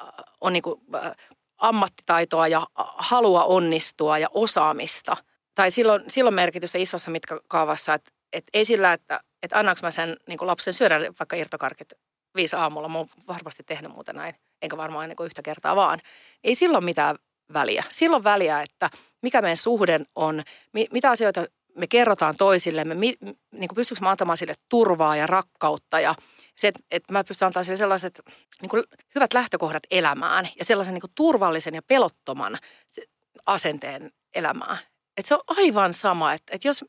äh, 0.00 0.08
on 0.40 0.52
niin 0.52 0.62
kuin, 0.62 0.80
äh, 0.94 1.16
ammattitaitoa 1.58 2.48
ja 2.48 2.66
halua 2.98 3.44
onnistua 3.44 4.18
ja 4.18 4.28
osaamista. 4.34 5.16
Tai 5.54 5.70
silloin, 5.70 6.04
silloin 6.08 6.34
merkitystä 6.34 6.78
isossa 6.78 7.10
mittakaavassa, 7.10 7.94
että, 7.94 8.10
että 8.32 8.50
ei 8.54 8.64
sillä, 8.64 8.92
että, 8.92 9.20
että 9.42 9.58
annaanko 9.58 9.80
mä 9.82 9.90
sen 9.90 10.16
niin 10.28 10.38
kuin 10.38 10.46
lapsen 10.46 10.74
syödä 10.74 11.00
vaikka 11.18 11.36
irtokarkit 11.36 11.92
viisi 12.36 12.56
aamulla. 12.56 12.88
Mä 12.88 12.98
oon 12.98 13.08
varmasti 13.28 13.62
tehnyt 13.62 13.92
muuta 13.92 14.12
näin, 14.12 14.34
enkä 14.62 14.76
varmaan 14.76 15.04
ennen 15.04 15.16
kuin 15.16 15.26
yhtä 15.26 15.42
kertaa 15.42 15.76
vaan. 15.76 16.00
Ei 16.44 16.54
silloin 16.54 16.84
mitään 16.84 17.16
väliä. 17.52 17.84
Silloin 17.88 18.24
väliä, 18.24 18.62
että 18.62 18.90
mikä 19.22 19.42
meidän 19.42 19.56
suhde 19.56 20.00
on, 20.14 20.42
mi, 20.72 20.86
mitä 20.92 21.10
asioita 21.10 21.46
me 21.78 21.86
kerrotaan 21.86 22.36
toisillemme, 22.36 22.94
mi, 22.94 23.14
niin 23.52 23.70
pystyykö 23.74 24.04
mä 24.04 24.10
antamaan 24.10 24.36
sille 24.36 24.54
turvaa 24.68 25.16
ja 25.16 25.26
rakkautta 25.26 26.00
ja 26.00 26.14
se, 26.56 26.68
että, 26.68 26.80
että 26.90 27.12
mä 27.12 27.24
pystyn 27.24 27.46
antamaan 27.46 27.64
sille 27.64 27.76
sellaiset 27.76 28.20
niin 28.60 28.70
kuin 28.70 28.82
hyvät 29.14 29.34
lähtökohdat 29.34 29.82
elämään 29.90 30.48
ja 30.58 30.64
sellaisen 30.64 30.94
niin 30.94 31.00
kuin 31.00 31.12
turvallisen 31.14 31.74
ja 31.74 31.82
pelottoman 31.82 32.58
asenteen 33.46 34.12
elämään. 34.34 34.78
Että 35.16 35.28
se 35.28 35.34
on 35.34 35.40
aivan 35.46 35.92
sama, 35.92 36.32
että, 36.32 36.54
että 36.54 36.68
jos, 36.68 36.84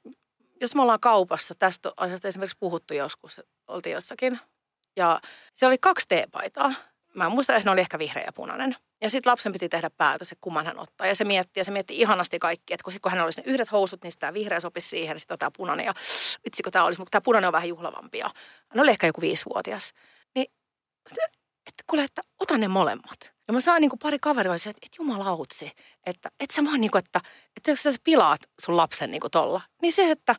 jos 0.61 0.75
me 0.75 0.81
ollaan 0.81 0.99
kaupassa, 0.99 1.55
tästä 1.59 1.93
asiasta 1.97 2.27
esimerkiksi 2.27 2.57
puhuttu 2.59 2.93
joskus, 2.93 3.41
oltiin 3.67 3.93
jossakin 3.93 4.39
ja 4.95 5.21
se 5.53 5.65
oli 5.65 5.77
kaksi 5.77 6.07
teepaitaa. 6.07 6.73
Mä 7.13 7.25
en 7.25 7.31
muista, 7.31 7.55
että 7.55 7.67
ne 7.67 7.71
oli 7.71 7.81
ehkä 7.81 7.99
vihreä 7.99 8.23
ja 8.25 8.33
punainen. 8.33 8.75
Ja 9.01 9.09
sitten 9.09 9.31
lapsen 9.31 9.51
piti 9.53 9.69
tehdä 9.69 9.89
päätös, 9.89 10.31
että 10.31 10.41
kumman 10.41 10.65
hän 10.65 10.79
ottaa. 10.79 11.07
Ja 11.07 11.15
se 11.15 11.23
mietti, 11.23 11.59
ja 11.59 11.63
se 11.63 11.71
mietti 11.71 11.99
ihanasti 11.99 12.39
kaikki, 12.39 12.73
että 12.73 12.83
kun, 12.83 12.93
sit, 12.93 13.01
kun 13.01 13.11
hän 13.11 13.23
olisi 13.23 13.41
ne 13.41 13.51
yhdet 13.51 13.71
housut, 13.71 14.03
niin 14.03 14.13
tämä 14.19 14.33
vihreä 14.33 14.59
sopisi 14.59 14.89
siihen, 14.89 15.15
ja 15.15 15.19
sitten 15.19 15.39
tämä 15.39 15.51
punainen. 15.57 15.85
Ja 15.85 15.93
vitsi, 16.45 16.63
kun 16.63 16.71
tämä 16.71 16.85
olisi, 16.85 16.99
mutta 16.99 17.11
tämä 17.11 17.21
punainen 17.21 17.47
on 17.47 17.53
vähän 17.53 17.69
juhlavampi. 17.69 18.17
Ja 18.17 18.29
hän 18.69 18.83
oli 18.83 18.91
ehkä 18.91 19.07
joku 19.07 19.21
viisivuotias. 19.21 19.93
Niin, 20.35 20.51
että 21.67 21.83
kuule, 21.87 22.03
että 22.03 22.21
ota 22.39 22.57
ne 22.57 22.67
molemmat. 22.67 23.33
Ja 23.47 23.53
mä 23.53 23.59
saan 23.59 23.81
niin 23.81 23.89
kuin 23.89 23.99
pari 23.99 24.19
kaveria, 24.19 24.53
että, 24.53 24.69
että 24.69 24.95
jumalautsi, 24.99 25.71
että, 26.05 26.31
että 26.39 26.55
sä 26.55 26.65
vaan 26.65 26.81
niin 26.81 26.91
kuin, 26.91 26.99
että, 26.99 27.21
että 27.57 27.75
sä 27.75 27.89
pilaat 28.03 28.39
sun 28.61 28.77
lapsen 28.77 29.11
niin 29.11 29.21
kuin 29.21 29.31
tolla. 29.31 29.61
Niin 29.81 29.93
se, 29.93 30.11
että 30.11 30.35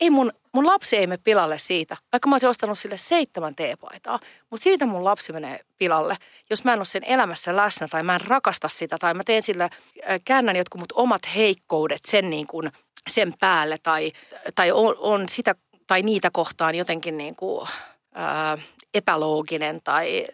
ei 0.00 0.10
mun, 0.10 0.32
mun 0.52 0.66
lapsi 0.66 0.96
ei 0.96 1.06
mene 1.06 1.20
pilalle 1.24 1.58
siitä, 1.58 1.96
vaikka 2.12 2.28
mä 2.28 2.34
olisin 2.34 2.48
ostanut 2.48 2.78
sille 2.78 2.98
seitsemän 2.98 3.54
teepaitaa, 3.54 4.20
mutta 4.50 4.64
siitä 4.64 4.86
mun 4.86 5.04
lapsi 5.04 5.32
menee 5.32 5.60
pilalle, 5.78 6.16
jos 6.50 6.64
mä 6.64 6.72
en 6.72 6.78
ole 6.78 6.84
sen 6.84 7.04
elämässä 7.04 7.56
läsnä 7.56 7.88
tai 7.88 8.02
mä 8.02 8.14
en 8.14 8.20
rakasta 8.20 8.68
sitä 8.68 8.96
tai 8.98 9.14
mä 9.14 9.22
teen 9.24 9.42
sillä, 9.42 9.64
äh, 9.64 10.20
käännän 10.24 10.56
jotkut 10.56 10.80
mut 10.80 10.92
omat 10.92 11.22
heikkoudet 11.34 12.04
sen, 12.04 12.30
niin 12.30 12.46
kuin, 12.46 12.72
sen 13.08 13.32
päälle 13.40 13.76
tai, 13.82 14.12
tai 14.54 14.72
on, 14.72 14.94
on 14.98 15.28
sitä 15.28 15.54
tai 15.86 16.02
niitä 16.02 16.30
kohtaan 16.32 16.74
jotenkin 16.74 17.18
niin 17.18 17.36
kuin, 17.36 17.68
ää, 18.14 18.52
äh, 18.52 18.60
epälooginen 18.94 19.80
tai 19.84 20.26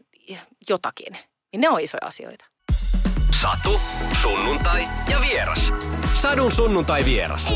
jotakin. 0.69 1.19
Niin 1.53 1.61
ne 1.61 1.69
on 1.69 1.81
isoja 1.81 2.07
asioita. 2.07 2.45
Satu, 3.43 3.81
sunnuntai 4.23 4.85
ja 5.11 5.21
vieras. 5.21 5.73
Sadun 6.15 6.53
sunnuntai 6.53 7.05
vieras. 7.05 7.55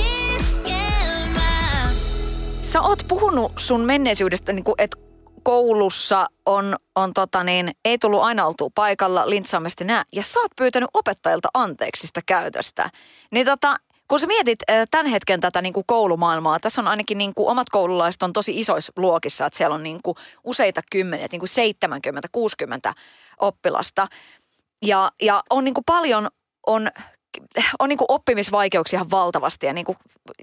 Sä 2.67 2.81
oot 2.81 2.99
puhunut 3.09 3.53
sun 3.57 3.81
menneisyydestä, 3.81 4.53
niin 4.53 4.65
että 4.79 4.97
koulussa 5.43 6.27
on, 6.47 6.77
on 6.95 7.15
tota 7.15 7.45
niin, 7.45 7.71
ei 7.85 7.99
tullut 7.99 8.23
aina 8.23 8.47
oltua 8.47 8.69
paikalla 8.75 9.31
lintsaamista 9.31 9.85
nää, 9.85 10.05
ja 10.13 10.23
sä 10.23 10.41
oot 10.41 10.51
pyytänyt 10.57 10.91
opettajilta 10.95 11.49
anteeksi 11.55 12.07
sitä 12.07 12.21
käytöstä. 12.27 12.91
Niin 13.31 13.47
tota, 13.47 13.77
kun 14.09 14.21
sä 14.21 14.27
mietit 14.27 14.59
tämän 14.91 15.07
hetken 15.07 15.41
tätä 15.41 15.63
niin 15.63 15.73
kuin 15.73 15.85
koulumaailmaa, 15.87 16.61
tässä 16.61 16.81
on 16.81 16.89
ainakin 16.89 17.19
niin 17.19 17.35
kuin 17.35 17.49
omat 17.49 17.71
koululaiset 17.71 18.23
on 18.23 18.33
tosi 18.33 18.61
isoissa 18.61 18.93
luokissa, 18.97 19.47
että 19.47 19.57
siellä 19.57 19.75
on 19.75 19.83
niin 19.83 20.01
kuin 20.03 20.17
useita 20.45 20.81
kymmeniä, 20.91 21.27
niin 21.33 21.41
kuin 21.41 21.51
70-60 22.91 22.93
oppilasta. 23.41 24.09
Ja, 24.83 25.11
ja 25.23 25.43
on 25.51 25.65
niin 25.65 25.75
kuin 25.75 25.85
paljon 25.85 26.29
on 26.67 26.91
on 27.79 27.89
niin 27.89 27.99
kuin 27.99 28.07
oppimisvaikeuksia 28.09 29.07
valtavasti 29.11 29.67
ja, 29.67 29.73
niin 29.73 29.87
kuin, 29.87 29.99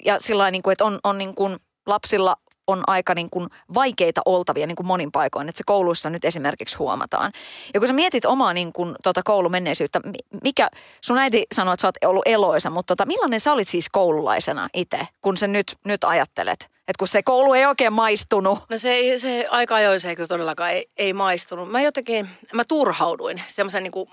ja 0.05 0.19
sillä 0.19 0.51
niin 0.51 0.63
kuin, 0.63 0.71
että 0.71 0.85
on, 0.85 0.99
on 1.03 1.17
niin 1.17 1.35
kuin 1.35 1.57
lapsilla 1.85 2.35
on 2.67 2.83
aika 2.87 3.15
niin 3.15 3.29
kuin 3.29 3.49
vaikeita 3.73 4.21
oltavia 4.25 4.67
niin 4.67 4.75
kuin 4.75 4.87
monin 4.87 5.11
paikoin, 5.11 5.49
että 5.49 5.57
se 5.57 5.63
kouluissa 5.65 6.09
nyt 6.09 6.25
esimerkiksi 6.25 6.77
huomataan. 6.77 7.31
Ja 7.73 7.79
kun 7.79 7.87
sä 7.87 7.93
mietit 7.93 8.25
omaa 8.25 8.53
niin 8.53 8.73
kuin, 8.73 8.95
tota 9.03 9.21
koulumenneisyyttä, 9.23 10.01
mikä, 10.43 10.69
sun 11.01 11.17
äiti 11.17 11.45
sanoi, 11.51 11.73
että 11.73 11.81
sä 11.81 11.87
oot 11.87 11.95
ollut 12.05 12.27
eloisa, 12.27 12.69
mutta 12.69 12.95
tota, 12.95 13.05
millainen 13.05 13.39
sä 13.39 13.53
olit 13.53 13.67
siis 13.67 13.89
koululaisena 13.89 14.69
itse, 14.73 15.07
kun 15.21 15.37
sä 15.37 15.47
nyt, 15.47 15.77
nyt 15.85 16.03
ajattelet? 16.03 16.69
Että 16.87 16.99
kun 16.99 17.07
se 17.07 17.23
koulu 17.23 17.53
ei 17.53 17.65
oikein 17.65 17.93
maistunut. 17.93 18.59
No 18.69 18.77
se, 18.77 19.13
se 19.17 19.47
aika 19.49 19.75
ajoin 19.75 19.99
se 19.99 20.09
ei 20.09 20.15
kyllä 20.15 20.27
todellakaan 20.27 20.71
ei, 20.71 20.89
ei 20.97 21.13
maistunut. 21.13 21.71
Mä 21.71 21.81
jotenkin, 21.81 22.29
mä 22.53 22.63
turhauduin 22.65 23.41
semmoisen 23.47 23.83
niin 23.83 23.91
kuin, 23.91 24.09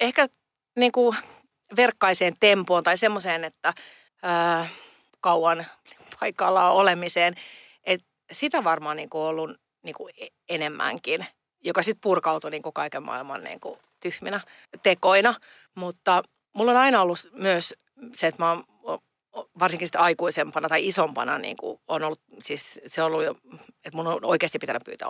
ehkä 0.00 0.26
niin 0.76 0.92
kuin 0.92 1.16
verkkaiseen 1.76 2.34
tempoon 2.40 2.84
tai 2.84 2.96
semmoiseen, 2.96 3.44
että 3.44 3.74
ää, 4.22 4.66
kauan 5.20 5.66
paikalla 6.20 6.70
olemiseen– 6.70 7.34
sitä 8.32 8.64
varmaan 8.64 8.96
niin 8.96 9.10
kuin 9.10 9.22
ollut 9.22 9.50
niin 9.82 9.94
kuin 9.94 10.14
e-, 10.20 10.26
enemmänkin, 10.48 11.26
joka 11.64 11.82
sitten 11.82 12.00
purkautui 12.00 12.50
niin 12.50 12.62
kuin 12.62 12.72
kaiken 12.72 13.02
maailman 13.02 13.44
niin 13.44 13.60
kuin 13.60 13.78
tyhminä 14.00 14.40
tekoina. 14.82 15.34
Mutta 15.74 16.22
mulla 16.54 16.70
on 16.70 16.76
aina 16.76 17.02
ollut 17.02 17.18
myös 17.32 17.74
se, 18.12 18.26
että 18.26 18.42
mä 18.42 18.50
oon 18.82 18.98
varsinkin 19.58 19.88
sitten 19.88 20.00
aikuisempana 20.00 20.68
tai 20.68 20.86
isompana 20.86 21.38
niin 21.38 21.56
kuin 21.56 21.80
on 21.88 22.02
ollut, 22.02 22.20
siis 22.38 22.80
se 22.86 23.02
on 23.02 23.06
ollut 23.06 23.24
jo, 23.24 23.34
että 23.84 23.96
mun 23.96 24.06
on 24.06 24.24
oikeasti 24.24 24.58
pitänyt 24.58 24.82
pyytää 24.84 25.08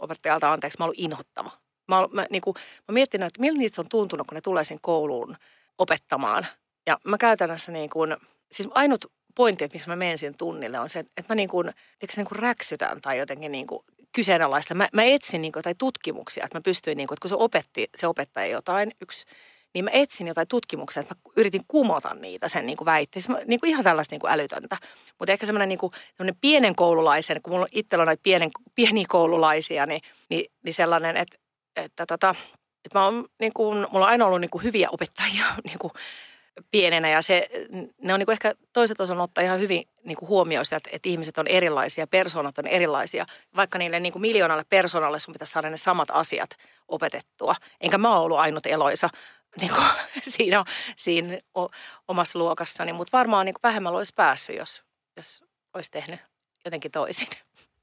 opettajalta 0.00 0.50
anteeksi. 0.50 0.78
Mä 0.78 0.84
oon 0.84 0.86
ollut 0.86 1.00
inhottava. 1.04 1.50
Mä, 1.88 1.98
oon, 1.98 2.08
mä, 2.12 2.26
niin 2.30 2.42
kuin, 2.42 2.54
mä 2.88 2.92
miettinyt, 2.92 3.26
että 3.26 3.40
miltä 3.40 3.58
niistä 3.58 3.80
on 3.80 3.88
tuntunut, 3.88 4.26
kun 4.26 4.34
ne 4.34 4.40
tulee 4.40 4.64
sen 4.64 4.78
kouluun 4.80 5.36
opettamaan. 5.78 6.46
Ja 6.86 6.98
mä 7.04 7.18
käytännössä 7.18 7.72
niin 7.72 7.90
kuin, 7.90 8.16
siis 8.52 8.68
ainut 8.72 9.12
pointti, 9.38 9.64
että 9.64 9.74
miksi 9.74 9.88
mä 9.88 9.96
menen 9.96 10.18
siihen 10.18 10.34
tunnille, 10.34 10.78
on 10.78 10.88
se, 10.88 10.98
että 10.98 11.24
mä 11.28 11.34
niin 11.34 11.48
kuin, 11.48 11.64
tiedätkö, 11.98 12.20
niin 12.20 12.28
kuin 12.28 12.38
räksytän 12.38 13.00
tai 13.00 13.18
jotenkin 13.18 13.52
niin 13.52 13.66
kuin 13.66 13.84
kyseenalaista. 14.12 14.74
Mä, 14.74 14.88
mä 14.92 15.02
etsin 15.02 15.42
niin 15.42 15.52
kuin 15.52 15.60
jotain 15.60 15.76
tutkimuksia, 15.76 16.44
että 16.44 16.58
mä 16.58 16.62
pystyin, 16.62 16.96
niin 16.96 17.08
kuin, 17.08 17.16
että 17.16 17.22
kun 17.22 17.28
se 17.28 17.34
opetti, 17.34 17.88
se 17.96 18.06
opettaja 18.06 18.46
jotain, 18.46 18.92
yksi, 19.00 19.26
niin 19.74 19.84
mä 19.84 19.90
etsin 19.92 20.26
jotain 20.26 20.48
tutkimuksia, 20.48 21.00
että 21.00 21.14
mä 21.14 21.20
yritin 21.36 21.60
kumota 21.68 22.14
niitä 22.14 22.48
sen 22.48 22.66
niin 22.66 22.76
kuin. 22.76 22.86
Niin 23.46 23.60
kuin 23.60 23.70
ihan 23.70 23.84
tällaista 23.84 24.12
niin 24.12 24.20
kuin 24.20 24.32
älytöntä. 24.32 24.76
Mutta 25.18 25.32
ehkä 25.32 25.46
semmoinen 25.46 25.68
niin 25.68 25.78
kuin, 25.78 25.92
pienen 26.40 26.74
koululaisen, 26.74 27.42
kun 27.42 27.52
mulla 27.52 27.64
on 27.64 27.68
itsellä 27.72 28.04
näitä 28.04 28.22
pienen, 28.22 28.50
pieniä 28.74 29.06
koululaisia, 29.08 29.86
niin, 29.86 30.00
niin, 30.28 30.52
niin 30.62 30.74
sellainen, 30.74 31.16
että, 31.16 31.38
että, 31.76 32.06
tota, 32.06 32.34
että 32.84 32.98
mä 32.98 33.04
oon, 33.04 33.24
niin 33.40 33.52
kuin, 33.52 33.86
mulla 33.92 34.06
on 34.06 34.10
aina 34.10 34.26
ollut 34.26 34.40
niin 34.40 34.50
kuin 34.50 34.64
hyviä 34.64 34.88
opettajia 34.90 35.44
niin 35.64 35.78
kuin, 35.78 35.92
pienenä 36.70 37.10
ja 37.10 37.22
se, 37.22 37.48
ne 38.02 38.14
on 38.14 38.20
niin 38.20 38.30
ehkä 38.30 38.54
toiset 38.72 39.00
osan 39.00 39.20
ottaa 39.20 39.44
ihan 39.44 39.60
hyvin 39.60 39.84
niin 40.04 40.16
kuin 40.16 40.28
huomioon 40.28 40.64
sitä, 40.64 40.76
että, 40.76 40.90
että 40.92 41.08
ihmiset 41.08 41.38
on 41.38 41.46
erilaisia, 41.46 42.06
persoonat 42.06 42.58
on 42.58 42.66
erilaisia. 42.66 43.26
Vaikka 43.56 43.78
niille 43.78 44.00
niin 44.00 44.12
kuin 44.12 44.22
miljoonalle 44.22 44.64
persoonalle 44.68 45.18
sun 45.18 45.34
pitäisi 45.34 45.52
saada 45.52 45.70
ne 45.70 45.76
samat 45.76 46.08
asiat 46.12 46.50
opetettua. 46.88 47.54
Enkä 47.80 47.98
mä 47.98 48.18
ollut 48.18 48.38
ainut 48.38 48.66
eloisa 48.66 49.10
niin 49.60 49.70
kuin 49.74 49.86
siinä, 50.22 50.64
siinä 50.96 51.38
omassa 52.08 52.38
luokassani, 52.38 52.92
mutta 52.92 53.16
varmaan 53.18 53.46
niin 53.46 53.54
kuin 53.54 53.62
vähemmällä 53.62 53.98
olisi 53.98 54.12
päässyt, 54.16 54.56
jos, 54.56 54.82
jos 55.16 55.44
olisi 55.74 55.90
tehnyt 55.90 56.20
jotenkin 56.64 56.90
toisin. 56.90 57.28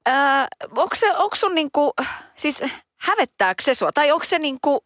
Ää, 0.06 0.48
onko, 0.64 0.96
se, 0.96 1.12
onko 1.12 1.36
sun 1.36 1.56
niin 1.56 1.72
kuin, 1.72 1.92
siis 2.36 2.64
hävettääkö 2.98 3.64
se 3.64 3.74
sua? 3.74 3.92
Tai 3.92 4.12
onko 4.12 4.26
se 4.26 4.40
niin 4.40 4.58
kuin, 4.62 4.80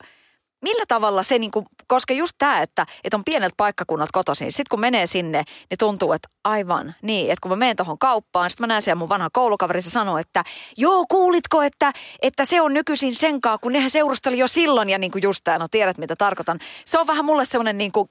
millä 0.62 0.84
tavalla 0.88 1.24
se, 1.24 1.40
niin 1.40 1.52
kuin, 1.52 1.66
koska 1.88 2.14
just 2.14 2.36
tämä, 2.38 2.62
että, 2.62 2.86
että 3.04 3.18
on 3.18 3.24
pienet 3.24 3.54
paikkakunnat 3.58 4.10
kotoisin, 4.12 4.46
niin 4.46 4.52
sitten 4.52 4.70
kun 4.70 4.80
menee 4.80 5.08
sinne, 5.08 5.44
niin 5.70 5.78
tuntuu, 5.80 6.14
että 6.14 6.30
aivan 6.44 6.96
niin, 7.02 7.32
että 7.32 7.42
kun 7.42 7.52
mä 7.52 7.56
menen 7.56 7.76
tuohon 7.76 8.00
kauppaan, 8.00 8.50
sitten 8.50 8.64
mä 8.64 8.68
näen 8.68 8.82
siellä 8.82 9.00
mun 9.00 9.10
vanha 9.10 9.30
koulukaveri, 9.34 9.82
se 9.82 9.90
sanoo, 9.90 10.18
että 10.18 10.44
joo, 10.78 11.06
kuulitko, 11.10 11.62
että, 11.62 11.94
että 12.22 12.46
se 12.46 12.62
on 12.62 12.74
nykyisin 12.74 13.16
senkaa, 13.16 13.58
kun 13.58 13.74
nehän 13.74 13.90
seurusteli 13.90 14.38
jo 14.38 14.48
silloin 14.48 14.90
ja 14.90 14.98
niin 14.98 15.12
kuin 15.12 15.24
just 15.24 15.42
tämä, 15.44 15.60
no 15.60 15.68
tiedät 15.72 15.98
mitä 15.98 16.16
tarkoitan. 16.16 16.60
Se 16.86 17.00
on 17.00 17.08
vähän 17.08 17.26
mulle 17.26 17.46
semmoinen 17.46 17.78
niin 17.78 17.92
kuin, 17.92 18.10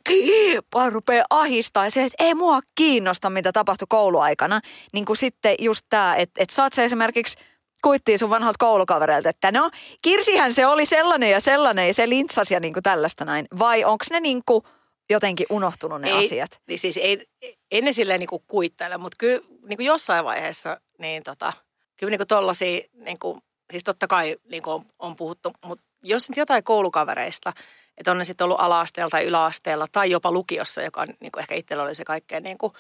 vaan 0.75 0.93
rupeaa 0.93 1.27
ahistaa 1.31 1.85
ja 1.85 1.91
se, 1.91 2.05
että 2.05 2.25
ei 2.25 2.35
mua 2.35 2.61
kiinnosta, 2.75 3.31
mitä 3.31 3.53
tapahtui 3.53 3.87
kouluaikana. 3.89 4.61
Niin 4.93 5.05
kuin 5.05 5.17
sitten 5.17 5.55
just 5.59 5.87
tämä, 5.89 6.15
että, 6.15 6.43
että 6.43 6.55
saat 6.55 6.73
se 6.73 6.85
esimerkiksi 6.85 7.39
kuittiin 7.83 8.19
sun 8.19 8.31
vanhalta 8.31 8.57
koulukavereilta, 8.59 9.29
että 9.29 9.53
no 9.53 9.71
Kirsihän 10.03 10.53
se 10.53 10.67
oli 10.67 10.87
sellainen 10.87 11.31
ja 11.31 11.41
sellainen 11.41 11.87
ja 11.87 11.95
se 11.95 12.09
lintsasi 12.09 12.55
ja 12.55 12.61
niin 12.61 12.73
kuin 12.73 12.83
tällaista 12.83 13.25
näin. 13.25 13.49
Vai 13.59 13.85
onko 13.85 14.05
ne 14.11 14.21
niin 14.21 14.43
kuin 14.47 14.65
jotenkin 15.11 15.47
unohtunut 15.51 16.01
ne 16.01 16.09
ei, 16.11 16.19
asiat? 16.19 16.61
Niin 16.67 16.79
siis 16.79 16.97
ei, 16.97 17.27
ei 17.71 17.81
ne 17.81 17.93
silleen 17.93 18.21
niin 18.21 18.29
kuin 18.29 18.43
kuittaile, 18.47 18.99
mutta 18.99 19.17
kyllä 19.19 19.41
niin 19.69 19.77
kuin 19.77 19.87
jossain 19.87 20.25
vaiheessa 20.25 20.81
niin 20.99 21.23
tota, 21.23 21.53
kyllä 21.97 22.11
niin 22.11 22.19
kuin 22.19 22.29
tollaisia, 22.29 22.81
niin 22.95 23.19
kuin, 23.19 23.39
siis 23.71 23.85
totta 23.85 24.07
kai 24.07 24.37
niin 24.51 24.63
kuin 24.63 24.75
on, 24.75 24.85
on 24.99 25.17
puhuttu, 25.17 25.53
mutta 25.65 25.85
jos 26.03 26.29
nyt 26.29 26.37
jotain 26.37 26.65
koulukavereista, 26.65 27.53
että 27.99 28.11
on 28.11 28.19
ne 28.19 28.25
sitten 28.25 28.45
ollut 28.45 28.61
ala-asteella 28.61 29.11
tai 29.11 29.25
yläasteella 29.25 29.87
tai 29.93 30.11
jopa 30.11 30.33
lukiossa, 30.33 30.83
joka 30.83 31.01
on, 31.01 31.09
niin 31.21 31.33
kuin 31.33 31.41
ehkä 31.41 31.55
itsellä 31.55 31.83
oli 31.83 31.95
se 31.95 32.05
kaikkein 32.05 32.43
niin 32.43 32.59
kuin, 32.59 32.73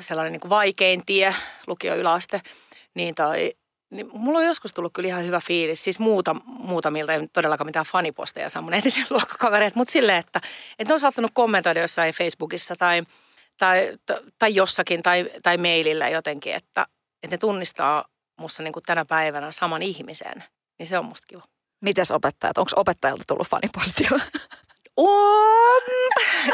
sellainen 0.00 0.32
niin 0.32 0.40
kuin 0.40 0.50
vaikein 0.50 1.02
tie, 1.06 1.34
lukio 1.66 1.96
yläaste, 1.96 2.40
niin 2.94 3.14
tai 3.14 3.52
niin 3.90 4.08
mulla 4.12 4.38
on 4.38 4.44
joskus 4.44 4.72
tullut 4.72 4.92
kyllä 4.92 5.06
ihan 5.06 5.24
hyvä 5.24 5.40
fiilis, 5.40 5.84
siis 5.84 5.98
muuta, 5.98 6.36
muutamilta, 6.44 7.12
ei 7.12 7.28
todellakaan 7.32 7.68
mitään 7.68 7.86
faniposteja 7.86 8.48
saa 8.48 8.62
mun 8.62 8.74
entisen 8.74 9.06
luokkakavereita, 9.10 9.78
mutta 9.78 9.92
silleen, 9.92 10.18
että, 10.18 10.40
että 10.78 10.90
ne 10.90 10.94
on 10.94 11.00
saattanut 11.00 11.30
kommentoida 11.34 11.80
jossain 11.80 12.14
Facebookissa 12.14 12.76
tai, 12.76 13.02
tai, 13.58 13.98
tai 14.38 14.54
jossakin 14.54 15.02
tai, 15.02 15.30
tai 15.42 15.58
mailillä 15.58 16.08
jotenkin, 16.08 16.54
että, 16.54 16.86
että 17.22 17.34
ne 17.34 17.38
tunnistaa 17.38 18.04
musta 18.40 18.62
niin 18.62 18.72
kuin 18.72 18.82
tänä 18.86 19.04
päivänä 19.04 19.52
saman 19.52 19.82
ihmisen, 19.82 20.44
niin 20.78 20.86
se 20.86 20.98
on 20.98 21.04
musta 21.04 21.26
kiva. 21.26 21.42
Mites 21.80 22.10
opettajat? 22.10 22.58
Onko 22.58 22.70
opettajalta 22.76 23.24
tullut 23.26 23.48
fanipostia? 23.48 24.10
On! 24.96 25.82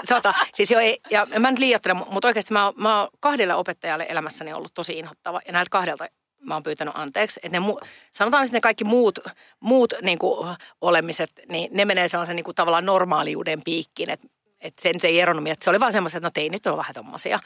tota, 0.09 0.35
siis 0.55 0.71
jo 0.71 0.79
ei, 0.79 1.01
ja 1.11 1.27
mä 1.39 1.51
nyt 1.51 1.59
liioittelen, 1.59 1.97
mutta 1.97 2.29
oikeasti 2.29 2.53
mä, 2.53 2.73
mä 2.77 3.01
oon 3.01 3.09
kahdelle 3.21 3.55
opettajalle 3.55 4.07
elämässäni 4.09 4.53
ollut 4.53 4.75
tosi 4.75 4.93
inhottava. 4.93 5.41
Ja 5.47 5.53
näiltä 5.53 5.71
kahdelta 5.71 6.07
mä 6.43 6.55
oon 6.55 6.63
pyytänyt 6.63 6.95
anteeksi. 6.97 7.41
Että 7.43 7.61
ne 7.61 7.67
mu- 7.67 7.87
sanotaan 8.13 8.47
sitten 8.47 8.57
ne 8.57 8.61
kaikki 8.61 8.85
muut, 8.85 9.19
muut 9.61 9.93
niin 10.03 10.19
kuin 10.19 10.57
olemiset, 10.81 11.31
niin 11.49 11.69
ne 11.73 11.85
menee 11.85 12.09
sellaisen 12.09 12.37
niin 12.37 12.45
kuin 12.45 12.55
tavallaan 12.55 12.87
normaaliuden 12.87 13.61
piikkiin. 13.65 14.11
Että 14.11 14.29
että 14.63 14.83
se 14.83 14.93
nyt 14.93 15.05
ei 15.05 15.21
eronnut 15.21 15.49
että 15.49 15.65
se 15.65 15.71
oli 15.71 15.81
vaan 15.81 15.93
semmoista, 15.93 16.19
että 16.19 16.27
no 16.27 16.31
teinit 16.31 16.67
on 16.67 16.77
vähän 16.77 16.95
tommosia. 16.95 17.39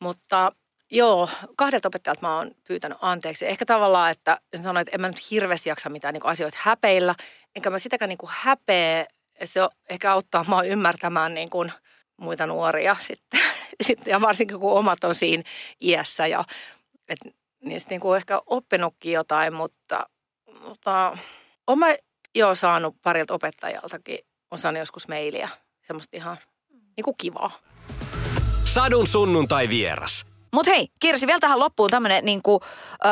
Mutta 0.00 0.52
joo, 0.90 1.28
kahdelta 1.56 1.88
opettajalta 1.88 2.26
mä 2.26 2.36
oon 2.36 2.50
pyytänyt 2.68 2.98
anteeksi. 3.00 3.46
Ehkä 3.46 3.66
tavallaan, 3.66 4.10
että 4.10 4.38
sanoin, 4.56 4.82
että 4.82 4.94
en 4.94 5.00
mä 5.00 5.08
nyt 5.08 5.30
hirveästi 5.30 5.68
jaksa 5.68 5.88
mitään 5.88 6.14
niin 6.14 6.20
kuin 6.20 6.30
asioita 6.30 6.58
häpeillä. 6.60 7.14
Enkä 7.56 7.70
mä 7.70 7.78
sitäkään 7.78 8.08
niin 8.08 8.18
kuin 8.18 8.30
häpeä. 8.34 9.06
Se 9.44 9.60
ehkä 9.88 10.12
auttaa 10.12 10.44
mua 10.48 10.62
ymmärtämään 10.62 11.34
niin 11.34 11.50
kuin 11.50 11.72
muita 12.16 12.46
nuoria 12.46 12.96
sitten. 13.08 13.40
sitten. 13.80 14.10
Ja 14.10 14.20
varsinkin 14.20 14.60
kun 14.60 14.78
omat 14.78 15.04
on 15.04 15.14
siinä 15.14 15.42
iässä 15.80 16.26
ja 16.26 16.44
että 17.08 17.30
niistä 17.64 17.90
niin 17.90 18.00
kuin 18.00 18.16
ehkä 18.16 18.42
oppinutkin 18.46 19.12
jotain, 19.12 19.54
mutta, 19.54 20.06
mutta 20.60 21.18
olen 21.66 21.98
jo 22.34 22.54
saanut 22.54 22.96
parilta 23.02 23.34
opettajaltakin, 23.34 24.18
on 24.50 24.58
saanut 24.58 24.78
joskus 24.78 25.08
mailia, 25.08 25.48
semmoista 25.86 26.16
ihan 26.16 26.38
niin 26.96 27.04
kuin 27.04 27.14
kivaa. 27.18 27.50
Sadun 28.64 29.06
sunnuntai 29.06 29.68
vieras. 29.68 30.26
Mutta 30.52 30.70
hei, 30.70 30.88
Kirsi, 31.00 31.26
vielä 31.26 31.40
tähän 31.40 31.58
loppuun 31.58 31.90
tämmöinen 31.90 32.24
niinku, 32.24 32.60
öö, 33.04 33.10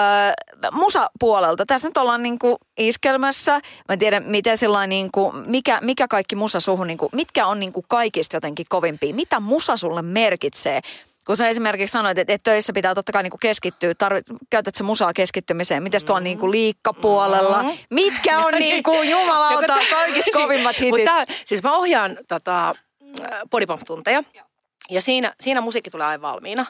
musapuolelta. 0.73 1.67
Tässä 1.67 1.89
nyt 1.89 1.97
ollaan 1.97 2.23
niinku 2.23 2.57
iskelmässä. 2.79 3.53
Mä 3.53 3.93
en 3.93 3.99
tiedä, 3.99 4.21
miten 4.21 4.59
sellainen, 4.59 4.91
niinku, 4.91 5.33
mikä, 5.33 5.79
mikä 5.83 6.09
kaikki 6.09 6.37
musa 6.37 6.61
suhun, 6.61 6.87
niinku, 6.87 7.09
mitkä 7.13 7.47
on 7.47 7.61
niinku 7.61 7.85
kaikista 7.89 8.37
jotenkin 8.37 8.67
kovimpia. 8.69 9.15
Mitä 9.15 9.41
musa 9.41 9.77
sulle 9.77 10.03
merkitsee? 10.03 10.81
Kun 11.27 11.37
sä 11.37 11.49
esimerkiksi 11.49 11.93
sanoit, 11.93 12.19
että, 12.19 12.33
että 12.33 12.51
töissä 12.51 12.73
pitää 12.73 12.95
totta 12.95 13.13
kai 13.13 13.23
niin 13.23 13.33
keskittyä, 13.41 13.95
tarvit, 13.95 14.27
käytät 14.51 14.75
sä 14.75 14.85
musaa 14.85 15.13
keskittymiseen, 15.13 15.83
miten 15.83 16.01
tuolla 16.07 16.21
niin 16.21 16.39
kuin 16.39 16.51
liikkapuolella, 16.53 17.63
mm-hmm. 17.63 17.79
mitkä 17.91 18.39
on 18.39 18.55
niin 18.59 18.83
kuin 18.83 19.11
jumalauta 19.11 19.79
kaikista 19.91 20.39
kovimmat 20.39 20.81
hitit? 20.81 20.91
Mutta, 20.91 21.25
siis 21.45 21.63
mä 21.63 21.77
ohjaan 21.77 22.19
tota, 22.29 22.75
bodypump-tunteja 23.51 24.23
ja 24.91 25.01
siinä, 25.01 25.35
siinä 25.41 25.61
musiikki 25.61 25.91
tulee 25.91 26.07
aivan 26.07 26.31
valmiina. 26.31 26.67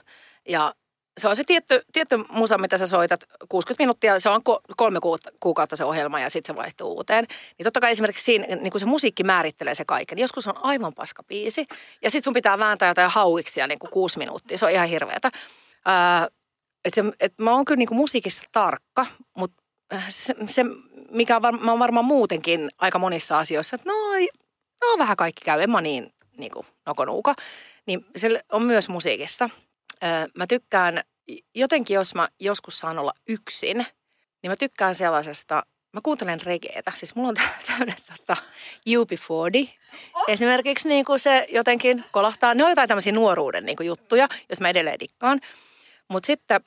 Ja 0.48 0.74
se 1.18 1.28
on 1.28 1.36
se 1.36 1.44
tietty, 1.44 1.82
tietty 1.92 2.16
musa, 2.30 2.58
mitä 2.58 2.78
sä 2.78 2.86
soitat, 2.86 3.24
60 3.48 3.82
minuuttia, 3.82 4.20
se 4.20 4.28
on 4.28 4.42
kolme 4.76 4.98
kuukautta 5.40 5.76
se 5.76 5.84
ohjelma 5.84 6.20
ja 6.20 6.30
sitten 6.30 6.54
se 6.54 6.60
vaihtuu 6.60 6.92
uuteen. 6.92 7.26
Niin 7.58 7.64
totta 7.64 7.80
kai 7.80 7.90
esimerkiksi 7.90 8.24
siinä, 8.24 8.46
niin 8.46 8.70
kun 8.70 8.80
se 8.80 8.86
musiikki 8.86 9.24
määrittelee 9.24 9.74
se 9.74 9.84
kaiken. 9.84 10.18
Joskus 10.18 10.46
on 10.46 10.64
aivan 10.64 10.94
paska 10.94 11.22
biisi 11.22 11.66
ja 12.02 12.10
sitten 12.10 12.24
sun 12.24 12.34
pitää 12.34 12.58
vääntää 12.58 12.88
jotain 12.88 13.10
hauiksia 13.10 13.66
niin 13.66 13.78
kuin 13.78 13.90
kuusi 13.90 14.18
minuuttia. 14.18 14.58
Se 14.58 14.66
on 14.66 14.72
ihan 14.72 14.88
hirveätä. 14.88 15.30
Äh, 15.88 16.28
et, 16.84 16.94
et 17.20 17.38
mä 17.38 17.52
oon 17.52 17.64
kyllä 17.64 17.78
niin 17.78 17.88
kuin 17.88 17.98
musiikissa 17.98 18.42
tarkka, 18.52 19.06
mutta 19.36 19.62
se, 20.08 20.34
se 20.46 20.64
mikä 21.10 21.36
on, 21.36 21.42
var, 21.42 21.58
mä 21.58 21.70
oon 21.70 21.78
varmaan 21.78 22.04
muutenkin 22.04 22.70
aika 22.78 22.98
monissa 22.98 23.38
asioissa, 23.38 23.76
että 23.76 23.90
no, 23.90 23.94
no 24.80 24.98
vähän 24.98 25.16
kaikki 25.16 25.44
käy. 25.44 25.62
En 25.62 25.70
mä 25.70 25.80
niin 25.80 26.12
niin 26.36 26.52
kuin 26.52 26.66
nokonuuka, 26.86 27.34
niin 27.86 28.06
se 28.16 28.40
on 28.52 28.62
myös 28.62 28.88
musiikissa. 28.88 29.50
Mä 30.36 30.46
tykkään, 30.46 31.00
jotenkin 31.54 31.94
jos 31.94 32.14
mä 32.14 32.28
joskus 32.40 32.78
saan 32.78 32.98
olla 32.98 33.12
yksin, 33.28 33.76
niin 34.42 34.50
mä 34.50 34.56
tykkään 34.56 34.94
sellaisesta, 34.94 35.62
mä 35.92 36.00
kuuntelen 36.02 36.40
regeetä. 36.44 36.92
Siis 36.94 37.14
mulla 37.14 37.28
on 37.28 37.36
tämmöinen 37.66 37.96
tota, 38.16 38.36
UB40. 38.88 39.68
Oh. 40.14 40.24
Esimerkiksi 40.28 40.88
niin 40.88 41.04
kuin 41.04 41.18
se 41.18 41.46
jotenkin 41.50 42.04
kolahtaa. 42.12 42.54
Ne 42.54 42.64
on 42.64 42.70
jotain 42.70 42.88
tämmöisiä 42.88 43.12
nuoruuden 43.12 43.66
niin 43.66 43.76
kuin 43.76 43.86
juttuja, 43.86 44.28
jos 44.48 44.60
mä 44.60 44.68
edelleen 44.68 45.00
dikkaan. 45.00 45.40
Mutta 46.08 46.26
sitten, 46.26 46.60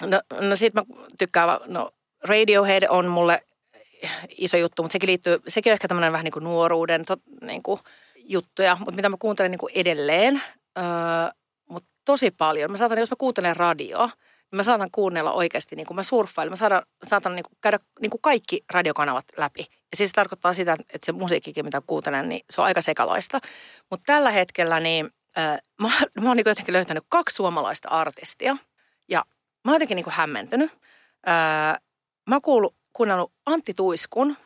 no, 0.00 0.20
no 0.40 0.56
sit 0.56 0.74
mä 0.74 0.82
tykkään, 1.18 1.48
no 1.66 1.90
Radiohead 2.24 2.86
on 2.88 3.06
mulle 3.06 3.42
iso 4.38 4.56
juttu, 4.56 4.82
mutta 4.82 4.92
sekin 4.92 5.06
liittyy, 5.06 5.38
sekin 5.48 5.70
on 5.70 5.72
ehkä 5.72 5.88
tämmöinen 5.88 6.12
vähän 6.12 6.24
niin 6.24 6.32
kuin 6.32 6.44
nuoruuden 6.44 7.04
tot, 7.04 7.20
niin 7.42 7.62
kuin 7.62 7.80
juttuja, 8.16 8.76
mutta 8.78 8.94
mitä 8.94 9.08
mä 9.08 9.16
kuuntelen 9.18 9.50
niin 9.50 9.58
kuin 9.58 9.72
edelleen, 9.74 10.42
öö, 10.78 10.84
tosi 12.10 12.30
paljon. 12.30 12.70
Mä 12.70 12.76
saatan, 12.76 12.98
jos 12.98 13.10
mä 13.10 13.16
kuuntelen 13.18 13.56
radioa, 13.56 14.06
niin 14.06 14.56
mä 14.56 14.62
saatan 14.62 14.90
kuunnella 14.92 15.32
oikeasti, 15.32 15.76
niin 15.76 15.86
kuin 15.86 15.94
mä 15.94 16.02
surffailen, 16.02 16.52
mä 16.52 16.56
saatan, 16.56 16.82
saatan 17.02 17.36
niin 17.36 17.44
kuin 17.44 17.58
käydä 17.60 17.78
niin 18.00 18.10
kuin 18.10 18.20
kaikki 18.20 18.64
radiokanavat 18.72 19.24
läpi. 19.36 19.60
Ja 19.70 19.96
siis 19.96 20.10
se 20.10 20.14
tarkoittaa 20.14 20.52
sitä, 20.52 20.72
että 20.72 21.06
se 21.06 21.12
musiikkikin, 21.12 21.64
mitä 21.64 21.82
kuuntelen, 21.86 22.28
niin 22.28 22.40
se 22.50 22.60
on 22.60 22.66
aika 22.66 22.80
sekalaista. 22.80 23.40
Mutta 23.90 24.04
tällä 24.06 24.30
hetkellä 24.30 24.80
niin 24.80 25.10
öö, 25.38 25.56
mä, 25.82 25.90
mä 26.20 26.28
oon 26.28 26.36
niin 26.36 26.44
jotenkin 26.46 26.72
löytänyt 26.72 27.04
kaksi 27.08 27.36
suomalaista 27.36 27.88
artistia 27.88 28.56
ja 29.08 29.24
mä 29.64 29.70
oon 29.70 29.74
jotenkin 29.74 29.96
niin 29.96 30.04
kuin 30.04 30.14
hämmentynyt. 30.14 30.70
Öö, 31.28 31.80
mä 32.28 32.38
oon 32.44 32.70
kuunnellut 32.92 33.32
Antti 33.46 33.74
Tuiskun 33.74 34.36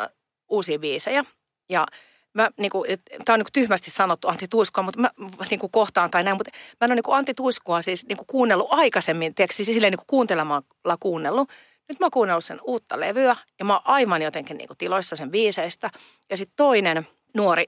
äh, 0.00 0.08
uusia 0.48 0.78
biisejä 0.78 1.24
ja 1.68 1.86
mä 2.34 2.50
niinku, 2.56 2.84
tää 3.24 3.34
on 3.34 3.38
niinku 3.38 3.50
tyhmästi 3.52 3.90
sanottu 3.90 4.28
Antti 4.28 4.48
Tuiskua, 4.48 4.82
mutta 4.82 5.00
mä 5.00 5.10
niinku 5.50 5.68
kohtaan 5.68 6.10
tai 6.10 6.24
näin, 6.24 6.36
mutta 6.36 6.50
mä 6.80 6.84
en 6.84 6.88
ole 6.88 6.94
niinku 6.94 7.12
Antti 7.12 7.34
Tuiskua 7.34 7.82
siis 7.82 8.06
niinku 8.08 8.24
kuunnellut 8.24 8.68
aikaisemmin, 8.70 9.34
tiedätkö, 9.34 9.56
siis 9.56 9.66
silleen 9.66 9.90
niinku 9.90 10.04
kuuntelemalla 10.06 10.96
kuunnellut. 11.00 11.48
Nyt 11.88 12.00
mä 12.00 12.06
oon 12.06 12.10
kuunnellut 12.10 12.44
sen 12.44 12.60
uutta 12.62 13.00
levyä 13.00 13.36
ja 13.58 13.64
mä 13.64 13.72
oon 13.72 13.82
aivan 13.84 14.22
jotenkin 14.22 14.56
niinku 14.56 14.74
tiloissa 14.78 15.16
sen 15.16 15.30
biiseistä. 15.30 15.90
Ja 16.30 16.36
sitten 16.36 16.56
toinen 16.56 17.06
nuori 17.34 17.64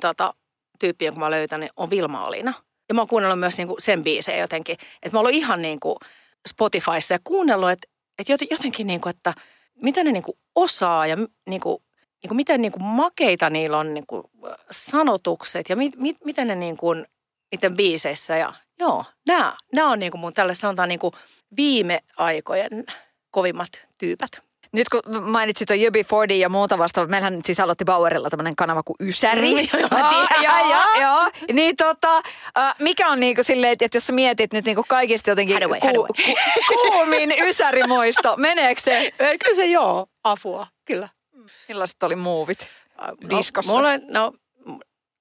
tota, 0.00 0.34
tyyppi, 0.78 1.04
jonka 1.04 1.20
mä 1.20 1.30
löytän, 1.30 1.60
niin 1.60 1.70
on 1.76 1.90
Vilma 1.90 2.26
Olina. 2.26 2.52
Ja 2.88 2.94
mä 2.94 3.00
oon 3.00 3.08
kuunnellut 3.08 3.40
myös 3.40 3.58
niinku 3.58 3.76
sen 3.78 4.02
biisejä 4.02 4.38
jotenkin. 4.38 4.76
Että 5.02 5.16
mä 5.16 5.20
oon 5.20 5.30
ihan 5.30 5.62
niinku 5.62 5.98
Spotifyssa 6.48 7.14
ja 7.14 7.18
kuunnellut, 7.24 7.70
että, 7.70 7.88
että 8.18 8.44
jotenkin 8.50 8.86
niinku, 8.86 9.08
että– 9.08 9.34
mitä 9.82 10.04
ne 10.04 10.12
niinku 10.12 10.38
osaa 10.54 11.06
ja 11.06 11.16
niinku, 12.22 12.34
niinku 12.34 12.34
miten 12.34 12.62
niinku 12.62 12.78
makeita 12.78 13.50
niillä 13.50 13.78
on 13.78 13.94
niinku 13.94 14.30
sanotukset 14.70 15.68
ja 15.68 15.76
mi, 15.76 15.90
mi, 15.96 16.14
miten 16.24 16.46
ne 16.46 16.54
niinku, 16.54 16.94
niiden 17.52 17.76
biiseissä. 17.76 18.36
Ja, 18.36 18.54
joo, 18.78 19.04
nämä, 19.26 19.56
nämä 19.72 19.90
on 19.90 19.98
niinku 19.98 20.18
mun 20.18 20.34
tälle 20.34 20.54
sanotaan 20.54 20.88
niinku 20.88 21.12
viime 21.56 22.02
aikojen 22.16 22.84
kovimmat 23.30 23.88
tyypät. 23.98 24.30
Nyt 24.72 24.88
kun 24.88 25.02
mainitsit 25.22 25.66
tuon 25.66 25.80
Jöbi 25.80 26.04
Fordi 26.04 26.40
ja 26.40 26.48
muuta 26.48 26.78
vasta, 26.78 27.06
meillähän 27.06 27.40
siis 27.44 27.60
aloitti 27.60 27.84
Bauerilla 27.84 28.30
tämmöinen 28.30 28.56
kanava 28.56 28.82
kuin 28.82 28.96
Ysäri. 29.00 29.54
Mm, 29.54 29.68
joo, 29.80 29.88
joo, 30.42 30.70
joo, 30.70 31.00
joo. 31.00 31.30
Niin 31.52 31.76
tota, 31.76 32.22
mikä 32.78 33.08
on 33.08 33.20
niinku 33.20 33.42
silleen, 33.42 33.72
että 33.72 33.96
jos 33.96 34.06
sä 34.06 34.12
mietit 34.12 34.52
nyt 34.52 34.64
niinku 34.64 34.84
kaikista 34.88 35.30
jotenkin 35.30 35.54
Hadaway, 35.54 35.80
ku, 35.80 35.86
Hadaway. 35.86 36.08
Ku, 36.68 36.90
kuumin 36.90 37.34
Ysärimuisto, 37.46 38.36
meneekö 38.36 38.80
se? 38.80 39.12
Kyllä 39.44 39.56
se 39.56 39.66
joo, 39.66 40.06
apua, 40.24 40.66
kyllä. 40.84 41.08
Millaiset 41.68 42.02
oli 42.02 42.16
muuvit 42.16 42.68
no, 43.00 43.38
diskossa? 43.38 43.72
Mulla, 43.72 43.88
no, 44.08 44.32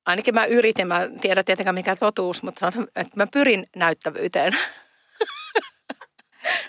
ainakin 0.05 0.33
mä 0.33 0.45
yritin, 0.45 0.87
mä 0.87 1.03
en 1.03 1.19
tiedä 1.19 1.43
tietenkään 1.43 1.75
mikä 1.75 1.95
totuus, 1.95 2.43
mutta 2.43 2.59
sanotaan, 2.59 2.87
että 2.95 3.17
mä 3.17 3.27
pyrin 3.33 3.67
näyttävyyteen. 3.75 4.57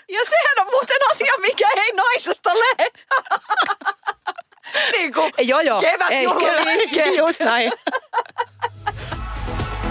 Ja 0.09 0.19
sehän 0.25 0.67
on 0.67 0.67
muuten 0.71 0.97
asia, 1.11 1.33
mikä 1.39 1.67
ei 1.75 1.91
naisesta 1.91 2.49
lähde. 2.49 2.87
niin 4.97 5.13
kuin 5.13 5.33
joo, 5.37 5.59
joo. 5.59 5.81
kevätjuhlaliikkeet. 5.81 7.15
Just 7.27 7.39
näin. 7.39 7.71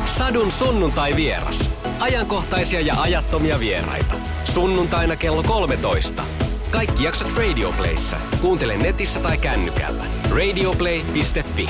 Sadun 0.07 0.53
sunnuntai 0.53 1.17
vieras. 1.17 1.71
Ajankohtaisia 2.01 2.81
ja 2.81 2.95
ajattomia 3.01 3.61
vieraita. 3.61 4.15
Sunnuntaina 4.45 5.17
kello 5.17 5.43
13. 5.43 6.23
Kaikki 6.71 7.05
jaksot 7.05 7.37
Radioplayssa. 7.37 8.17
Kuuntele 8.41 8.77
netissä 8.77 9.21
tai 9.21 9.39
kännykällä. 9.39 10.05
Radioplay.fi. 10.31 11.69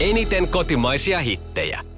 Eniten 0.00 0.48
kotimaisia 0.48 1.18
hittejä. 1.20 1.93